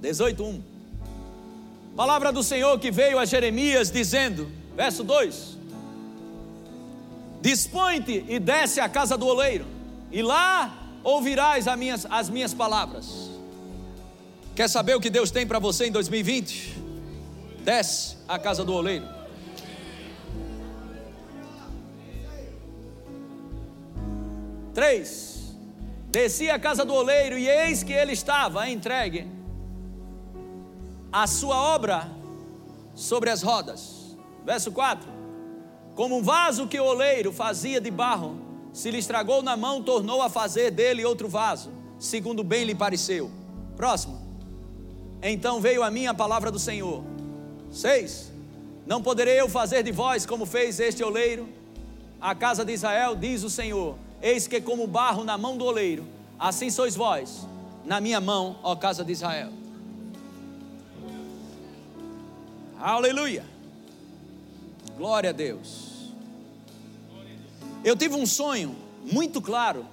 18, 0.02 0.44
1. 0.44 0.64
Palavra 1.96 2.32
do 2.32 2.42
Senhor 2.42 2.80
que 2.80 2.90
veio 2.90 3.20
a 3.20 3.24
Jeremias 3.24 3.92
dizendo: 3.92 4.52
Verso 4.76 5.04
2: 5.04 5.60
Dispõe-te 7.40 8.26
e 8.28 8.40
desce 8.40 8.80
à 8.80 8.90
casa 8.90 9.16
do 9.16 9.28
oleiro, 9.28 9.68
e 10.12 10.24
lá 10.24 10.76
ouvirás 11.04 11.68
as 11.68 11.78
minhas, 11.78 12.08
as 12.10 12.32
minhas 12.32 12.52
palavras. 12.52 13.30
Quer 14.56 14.68
saber 14.68 14.96
o 14.96 15.00
que 15.00 15.12
Deus 15.12 15.30
tem 15.30 15.46
para 15.46 15.60
você 15.60 15.86
em 15.86 15.92
2020? 15.92 16.82
Desce 17.64 18.18
à 18.28 18.40
casa 18.40 18.66
do 18.66 18.74
oleiro. 18.74 19.06
Três. 24.74 25.31
Desci 26.12 26.50
à 26.50 26.60
casa 26.60 26.84
do 26.84 26.94
oleiro 26.94 27.38
e 27.38 27.48
eis 27.48 27.84
que 27.84 27.94
ele 27.94 28.12
estava 28.12 28.70
entregue 28.70 29.26
a 31.10 31.26
sua 31.26 31.56
obra 31.56 32.10
sobre 32.94 33.30
as 33.30 33.42
rodas. 33.42 34.18
Verso 34.46 34.74
4: 34.74 35.08
Como 35.96 36.18
um 36.18 36.22
vaso 36.22 36.68
que 36.68 36.78
o 36.78 36.84
oleiro 36.84 37.32
fazia 37.32 37.80
de 37.80 37.90
barro, 37.90 38.36
se 38.74 38.92
lhe 38.92 38.98
estragou 38.98 39.42
na 39.42 39.56
mão, 39.56 39.82
tornou 39.82 40.22
a 40.22 40.30
fazer 40.30 40.70
dele 40.70 41.06
outro 41.06 41.30
vaso, 41.30 41.72
segundo 41.98 42.44
bem 42.44 42.66
lhe 42.66 42.76
pareceu. 42.76 43.32
Próximo. 43.78 44.20
Então 45.22 45.62
veio 45.62 45.82
a 45.82 45.90
mim 45.90 46.08
a 46.08 46.14
palavra 46.14 46.52
do 46.52 46.60
Senhor. 46.60 47.06
6. 47.72 48.34
Não 48.86 49.02
poderei 49.02 49.40
eu 49.40 49.48
fazer 49.48 49.82
de 49.82 49.94
vós 49.94 50.26
como 50.26 50.46
fez 50.46 50.78
este 50.78 51.04
oleiro? 51.04 51.48
A 52.20 52.36
casa 52.36 52.66
de 52.66 52.74
Israel, 52.74 53.16
diz 53.16 53.44
o 53.44 53.50
Senhor: 53.50 53.96
Eis 54.22 54.48
que, 54.48 54.62
como 54.62 54.86
barro 54.86 55.24
na 55.24 55.38
mão 55.38 55.58
do 55.58 55.66
oleiro, 55.66 56.06
assim 56.38 56.70
sois 56.70 56.96
vós, 56.96 57.48
na 57.84 58.00
minha 58.00 58.22
mão, 58.22 58.58
ó 58.62 58.76
casa 58.76 59.04
de 59.04 59.12
Israel. 59.12 59.52
Aleluia. 62.80 63.46
Glória 64.98 65.30
a 65.30 65.34
Deus. 65.34 66.12
Eu 67.84 67.96
tive 67.96 68.16
um 68.16 68.26
sonho 68.26 68.76
muito 69.12 69.42
claro. 69.42 69.86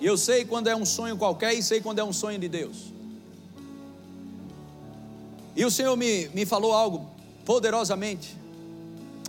E 0.00 0.06
eu 0.06 0.16
sei 0.16 0.44
quando 0.44 0.68
é 0.68 0.76
um 0.76 0.84
sonho 0.84 1.16
qualquer 1.16 1.54
e 1.54 1.62
sei 1.62 1.80
quando 1.80 1.98
é 1.98 2.04
um 2.04 2.12
sonho 2.12 2.38
de 2.38 2.48
Deus. 2.48 2.92
E 5.56 5.64
o 5.64 5.70
Senhor 5.70 5.96
me, 5.96 6.28
me 6.28 6.44
falou 6.44 6.72
algo 6.72 7.08
poderosamente 7.44 8.36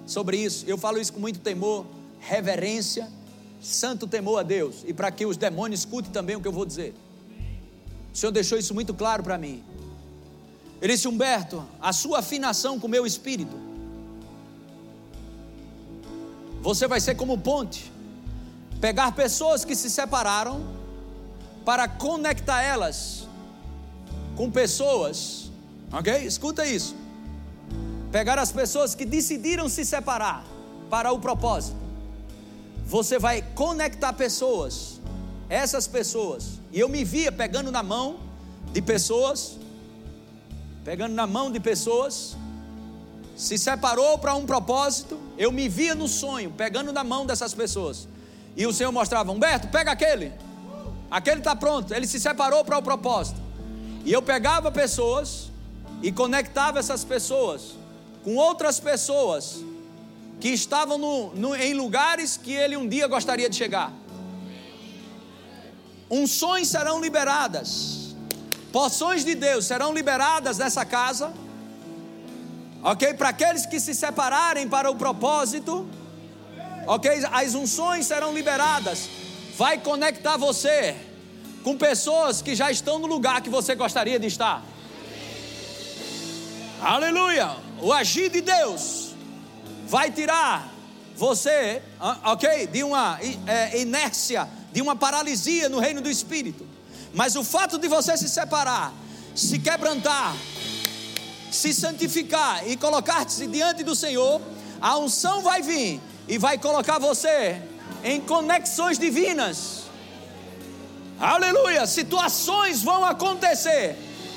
sobre 0.05 0.37
isso. 0.37 0.65
Eu 0.67 0.77
falo 0.77 0.99
isso 0.99 1.13
com 1.13 1.19
muito 1.19 1.39
temor, 1.39 1.85
reverência, 2.19 3.09
santo 3.61 4.07
temor 4.07 4.39
a 4.39 4.43
Deus. 4.43 4.83
E 4.85 4.93
para 4.93 5.11
que 5.11 5.25
os 5.25 5.37
demônios 5.37 5.81
escutem 5.81 6.11
também 6.11 6.35
o 6.35 6.41
que 6.41 6.47
eu 6.47 6.51
vou 6.51 6.65
dizer. 6.65 6.93
O 8.13 8.17
Senhor 8.17 8.31
deixou 8.31 8.57
isso 8.57 8.73
muito 8.73 8.93
claro 8.93 9.23
para 9.23 9.37
mim. 9.37 9.63
Ele 10.81 10.93
disse: 10.93 11.07
Humberto, 11.07 11.65
a 11.81 11.93
sua 11.93 12.19
afinação 12.19 12.79
com 12.79 12.87
o 12.87 12.89
meu 12.89 13.05
espírito 13.05 13.67
você 16.67 16.85
vai 16.85 16.99
ser 16.99 17.15
como 17.15 17.37
ponte 17.37 17.89
pegar 18.81 19.13
pessoas 19.13 19.63
que 19.63 19.73
se 19.73 19.89
separaram 19.89 20.67
para 21.63 21.87
conectar 21.87 22.61
elas 22.61 23.25
com 24.35 24.51
pessoas, 24.51 25.49
ok? 25.91 26.25
Escuta 26.25 26.65
isso. 26.65 26.93
Pegar 28.11 28.37
as 28.37 28.51
pessoas 28.51 28.93
que 28.93 29.05
decidiram 29.05 29.69
se 29.69 29.85
separar 29.85 30.45
para 30.89 31.11
o 31.13 31.19
propósito. 31.19 31.77
Você 32.87 33.19
vai 33.19 33.41
conectar 33.53 34.13
pessoas, 34.13 35.01
essas 35.49 35.87
pessoas. 35.87 36.59
E 36.71 36.79
eu 36.79 36.87
me 36.87 37.03
via 37.03 37.31
pegando 37.31 37.69
na 37.69 37.83
mão 37.83 38.21
de 38.71 38.81
pessoas, 38.81 39.57
pegando 40.85 41.13
na 41.13 41.27
mão 41.27 41.51
de 41.51 41.59
pessoas 41.59 42.37
se 43.35 43.55
separou 43.55 44.17
para 44.17 44.33
um 44.33 44.47
propósito, 44.47 45.19
eu 45.37 45.51
me 45.51 45.69
via 45.69 45.93
no 45.93 46.07
sonho, 46.07 46.49
pegando 46.49 46.91
na 46.91 47.03
mão 47.03 47.23
dessas 47.23 47.53
pessoas. 47.53 48.07
E 48.55 48.65
o 48.65 48.73
Senhor 48.73 48.91
mostrava: 48.91 49.31
Humberto, 49.31 49.67
pega 49.67 49.91
aquele. 49.91 50.31
Aquele 51.11 51.39
está 51.39 51.55
pronto, 51.55 51.93
ele 51.93 52.07
se 52.07 52.19
separou 52.19 52.65
para 52.65 52.77
o 52.77 52.81
propósito. 52.81 53.39
E 54.03 54.11
eu 54.11 54.21
pegava 54.21 54.71
pessoas 54.71 55.51
e 56.01 56.11
conectava 56.11 56.79
essas 56.79 57.03
pessoas 57.03 57.75
com 58.23 58.35
outras 58.35 58.79
pessoas 58.79 59.63
que 60.39 60.49
estavam 60.49 60.97
no, 60.97 61.35
no, 61.35 61.55
em 61.55 61.73
lugares 61.73 62.37
que 62.37 62.53
ele 62.53 62.77
um 62.77 62.87
dia 62.87 63.07
gostaria 63.07 63.49
de 63.49 63.55
chegar. 63.55 63.91
Unções 66.09 66.67
serão 66.67 67.01
liberadas, 67.01 68.15
porções 68.71 69.25
de 69.25 69.35
Deus 69.35 69.65
serão 69.65 69.93
liberadas 69.93 70.57
nessa 70.57 70.85
casa 70.85 71.33
Ok? 72.83 73.13
Para 73.15 73.29
aqueles 73.29 73.65
que 73.65 73.79
se 73.79 73.93
separarem 73.93 74.67
para 74.67 74.89
o 74.89 74.95
propósito, 74.95 75.87
Ok? 76.85 77.11
As 77.33 77.53
unções 77.53 78.05
serão 78.05 78.33
liberadas. 78.33 79.09
Vai 79.57 79.77
conectar 79.77 80.37
você 80.37 80.95
com 81.61 81.77
pessoas 81.77 82.41
que 82.41 82.55
já 82.55 82.71
estão 82.71 82.97
no 82.97 83.07
lugar 83.07 83.41
que 83.41 83.49
você 83.49 83.75
gostaria 83.75 84.17
de 84.17 84.27
estar. 84.27 84.63
Aleluia! 86.81 87.57
O 87.81 87.91
agir 87.91 88.29
de 88.29 88.39
Deus 88.39 89.06
vai 89.87 90.11
tirar 90.11 90.69
você, 91.15 91.81
ah, 91.99 92.31
ok? 92.31 92.67
De 92.67 92.83
uma 92.83 93.19
é, 93.47 93.81
inércia, 93.81 94.47
de 94.71 94.81
uma 94.81 94.95
paralisia 94.95 95.67
no 95.69 95.79
reino 95.79 96.01
do 96.01 96.09
Espírito. 96.09 96.65
Mas 97.13 97.35
o 97.35 97.43
fato 97.43 97.79
de 97.79 97.87
você 97.87 98.15
se 98.17 98.29
separar, 98.29 98.93
se 99.33 99.57
quebrantar, 99.57 100.35
se 101.49 101.73
santificar 101.73 102.67
e 102.67 102.75
colocar-se 102.75 103.47
diante 103.47 103.83
do 103.83 103.95
Senhor, 103.95 104.41
a 104.79 104.97
unção 104.97 105.41
vai 105.41 105.61
vir 105.61 105.99
e 106.27 106.37
vai 106.37 106.57
colocar 106.57 106.99
você 106.99 107.59
em 108.03 108.21
conexões 108.21 108.99
divinas. 108.99 109.83
Aleluia! 111.19 111.87
Situações 111.87 112.83
vão 112.83 113.03
acontecer 113.03 113.95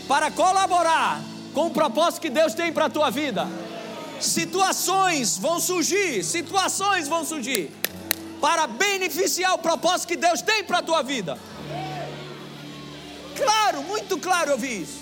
para 0.09 0.31
colaborar 0.31 1.21
com 1.53 1.67
o 1.67 1.71
propósito 1.71 2.23
que 2.23 2.31
Deus 2.31 2.55
tem 2.55 2.73
para 2.73 2.87
a 2.87 2.91
tua 2.91 3.11
vida. 3.11 3.47
Situações 4.21 5.39
vão 5.39 5.59
surgir, 5.59 6.23
situações 6.23 7.09
vão 7.09 7.25
surgir 7.25 7.71
para 8.41 8.67
beneficiar 8.67 9.55
o 9.55 9.59
propósito 9.59 10.09
que 10.09 10.17
Deus 10.17 10.41
tem 10.43 10.65
para 10.65 10.79
a 10.79 10.83
tua 10.83 11.03
vida. 11.03 11.39
Claro, 13.37 13.83
muito 13.83 14.19
claro 14.19 14.51
eu 14.51 14.59
vi 14.59 14.83
isso. 14.83 15.01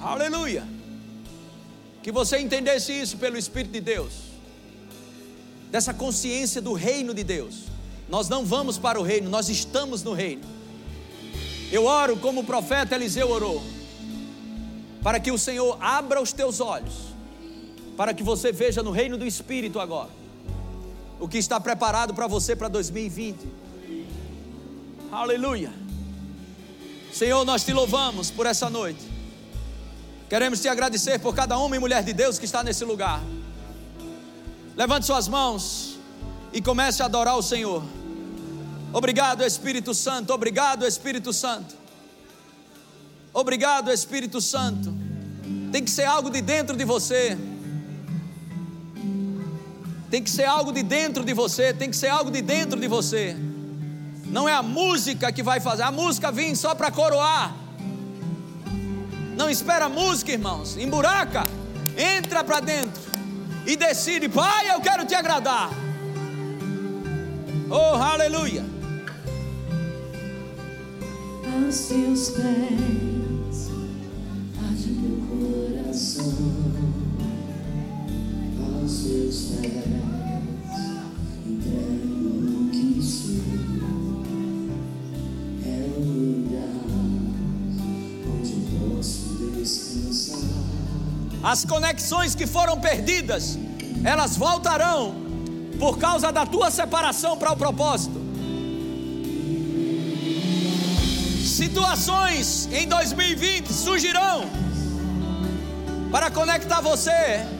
Aleluia. 0.00 0.66
Que 2.02 2.12
você 2.12 2.38
entendesse 2.38 2.92
isso 2.92 3.16
pelo 3.16 3.38
Espírito 3.38 3.72
de 3.72 3.80
Deus, 3.80 4.12
dessa 5.70 5.94
consciência 5.94 6.60
do 6.60 6.74
reino 6.74 7.14
de 7.14 7.24
Deus. 7.24 7.64
Nós 8.08 8.28
não 8.28 8.44
vamos 8.44 8.76
para 8.76 9.00
o 9.00 9.02
reino, 9.02 9.30
nós 9.30 9.48
estamos 9.48 10.02
no 10.02 10.12
reino. 10.12 10.42
Eu 11.72 11.86
oro 11.86 12.18
como 12.18 12.42
o 12.42 12.44
profeta 12.44 12.94
Eliseu 12.94 13.30
orou, 13.30 13.62
para 15.02 15.18
que 15.18 15.30
o 15.30 15.38
Senhor 15.38 15.78
abra 15.80 16.20
os 16.20 16.32
teus 16.32 16.60
olhos, 16.60 17.13
para 17.96 18.12
que 18.12 18.22
você 18.22 18.52
veja 18.52 18.82
no 18.82 18.90
reino 18.90 19.16
do 19.16 19.26
Espírito 19.26 19.78
agora, 19.78 20.10
o 21.20 21.28
que 21.28 21.38
está 21.38 21.60
preparado 21.60 22.14
para 22.14 22.26
você 22.26 22.56
para 22.56 22.68
2020. 22.68 23.38
Aleluia. 25.12 25.72
Senhor, 27.12 27.44
nós 27.44 27.64
te 27.64 27.72
louvamos 27.72 28.30
por 28.30 28.46
essa 28.46 28.68
noite. 28.68 29.00
Queremos 30.28 30.60
te 30.60 30.68
agradecer 30.68 31.20
por 31.20 31.34
cada 31.34 31.56
homem 31.56 31.78
e 31.78 31.80
mulher 31.80 32.02
de 32.02 32.12
Deus 32.12 32.38
que 32.38 32.44
está 32.44 32.62
nesse 32.64 32.84
lugar. 32.84 33.22
Levante 34.76 35.06
suas 35.06 35.28
mãos 35.28 35.96
e 36.52 36.60
comece 36.60 37.02
a 37.02 37.04
adorar 37.04 37.36
o 37.36 37.42
Senhor. 37.42 37.84
Obrigado, 38.92 39.44
Espírito 39.44 39.94
Santo. 39.94 40.32
Obrigado, 40.32 40.84
Espírito 40.84 41.32
Santo. 41.32 41.76
Obrigado, 43.32 43.92
Espírito 43.92 44.40
Santo. 44.40 44.92
Tem 45.70 45.84
que 45.84 45.90
ser 45.90 46.04
algo 46.04 46.30
de 46.30 46.40
dentro 46.40 46.76
de 46.76 46.84
você. 46.84 47.38
Tem 50.10 50.22
que 50.22 50.30
ser 50.30 50.44
algo 50.44 50.72
de 50.72 50.82
dentro 50.82 51.24
de 51.24 51.32
você. 51.32 51.72
Tem 51.72 51.90
que 51.90 51.96
ser 51.96 52.08
algo 52.08 52.30
de 52.30 52.42
dentro 52.42 52.78
de 52.78 52.86
você. 52.86 53.36
Não 54.26 54.48
é 54.48 54.52
a 54.52 54.62
música 54.62 55.32
que 55.32 55.42
vai 55.42 55.60
fazer. 55.60 55.82
A 55.82 55.90
música 55.90 56.30
vem 56.30 56.54
só 56.54 56.74
para 56.74 56.90
coroar. 56.90 57.54
Não 59.36 59.50
espera 59.50 59.88
música, 59.88 60.32
irmãos. 60.32 60.76
Emburaca. 60.76 61.44
Entra 61.96 62.42
para 62.42 62.60
dentro. 62.60 63.02
E 63.66 63.76
decide, 63.76 64.28
Pai, 64.28 64.70
eu 64.70 64.80
quero 64.80 65.04
te 65.06 65.14
agradar. 65.14 65.70
Oh, 67.70 67.96
aleluia. 67.96 68.64
Aos 71.54 71.78
teus 71.86 72.30
pés, 72.30 73.70
meu 74.86 75.16
coração. 75.28 76.63
Aos 78.84 78.96
teus 78.98 79.36
pés, 79.62 79.72
que. 82.70 82.84
É 85.64 85.88
lugar 85.96 86.68
onde 88.28 88.52
posso 88.76 89.28
descansar. 89.56 90.50
As 91.42 91.64
conexões 91.64 92.34
que 92.34 92.46
foram 92.46 92.78
perdidas, 92.78 93.58
elas 94.04 94.36
voltarão 94.36 95.14
por 95.78 95.96
causa 95.96 96.30
da 96.30 96.44
tua 96.44 96.70
separação 96.70 97.38
para 97.38 97.52
o 97.52 97.56
propósito. 97.56 98.22
Situações 101.42 102.68
em 102.70 102.86
2020 102.86 103.72
surgirão 103.72 104.44
para 106.12 106.30
conectar 106.30 106.82
você. 106.82 107.53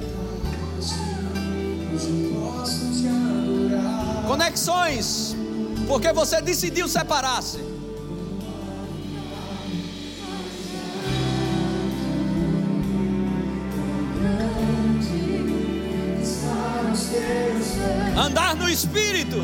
Conexões, 4.35 5.37
porque 5.87 6.13
você 6.13 6.41
decidiu 6.41 6.89
separar-se. 6.89 7.61
Andar 18.17 18.57
no 18.57 18.69
Espírito, 18.69 19.37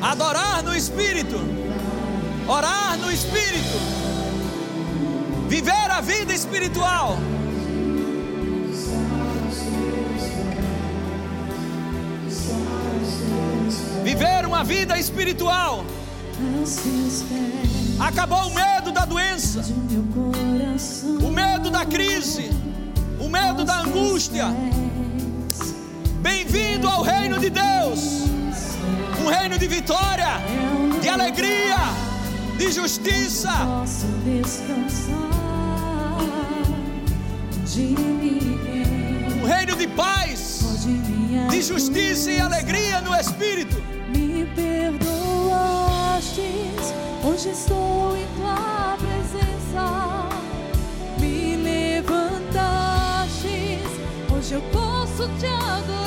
adorar 0.00 0.62
no 0.62 0.74
Espírito, 0.74 1.36
orar 2.48 2.96
no 2.96 3.12
Espírito, 3.12 3.78
viver 5.46 5.90
a 5.90 6.00
vida 6.00 6.32
espiritual. 6.32 7.18
Vida 14.64 14.96
espiritual. 14.96 15.84
Acabou 17.98 18.46
o 18.46 18.54
medo 18.54 18.92
da 18.92 19.04
doença, 19.04 19.60
o 21.20 21.30
medo 21.30 21.68
da 21.68 21.84
crise, 21.84 22.48
o 23.18 23.28
medo 23.28 23.64
da 23.64 23.80
angústia. 23.80 24.46
Bem-vindo 26.20 26.88
ao 26.88 27.02
reino 27.02 27.40
de 27.40 27.50
Deus, 27.50 28.22
um 29.20 29.28
reino 29.28 29.58
de 29.58 29.66
vitória, 29.66 30.40
de 31.00 31.08
alegria, 31.08 31.78
de 32.56 32.70
justiça. 32.70 33.50
um 39.42 39.44
reino 39.44 39.76
de 39.76 39.88
paz, 39.88 40.86
de 41.50 41.62
justiça 41.62 42.30
e 42.30 42.40
alegria 42.40 43.00
no 43.00 43.12
Espírito. 43.16 43.91
Perdoastes, 44.54 46.42
hoje 47.24 47.50
estou 47.50 48.16
em 48.16 48.26
tua 48.36 48.96
presença. 48.98 50.28
Me 51.18 51.56
levantastes, 51.56 52.60
hoje 54.30 54.54
eu 54.54 54.62
posso 54.72 55.28
te 55.38 55.46
adorar. 55.46 56.01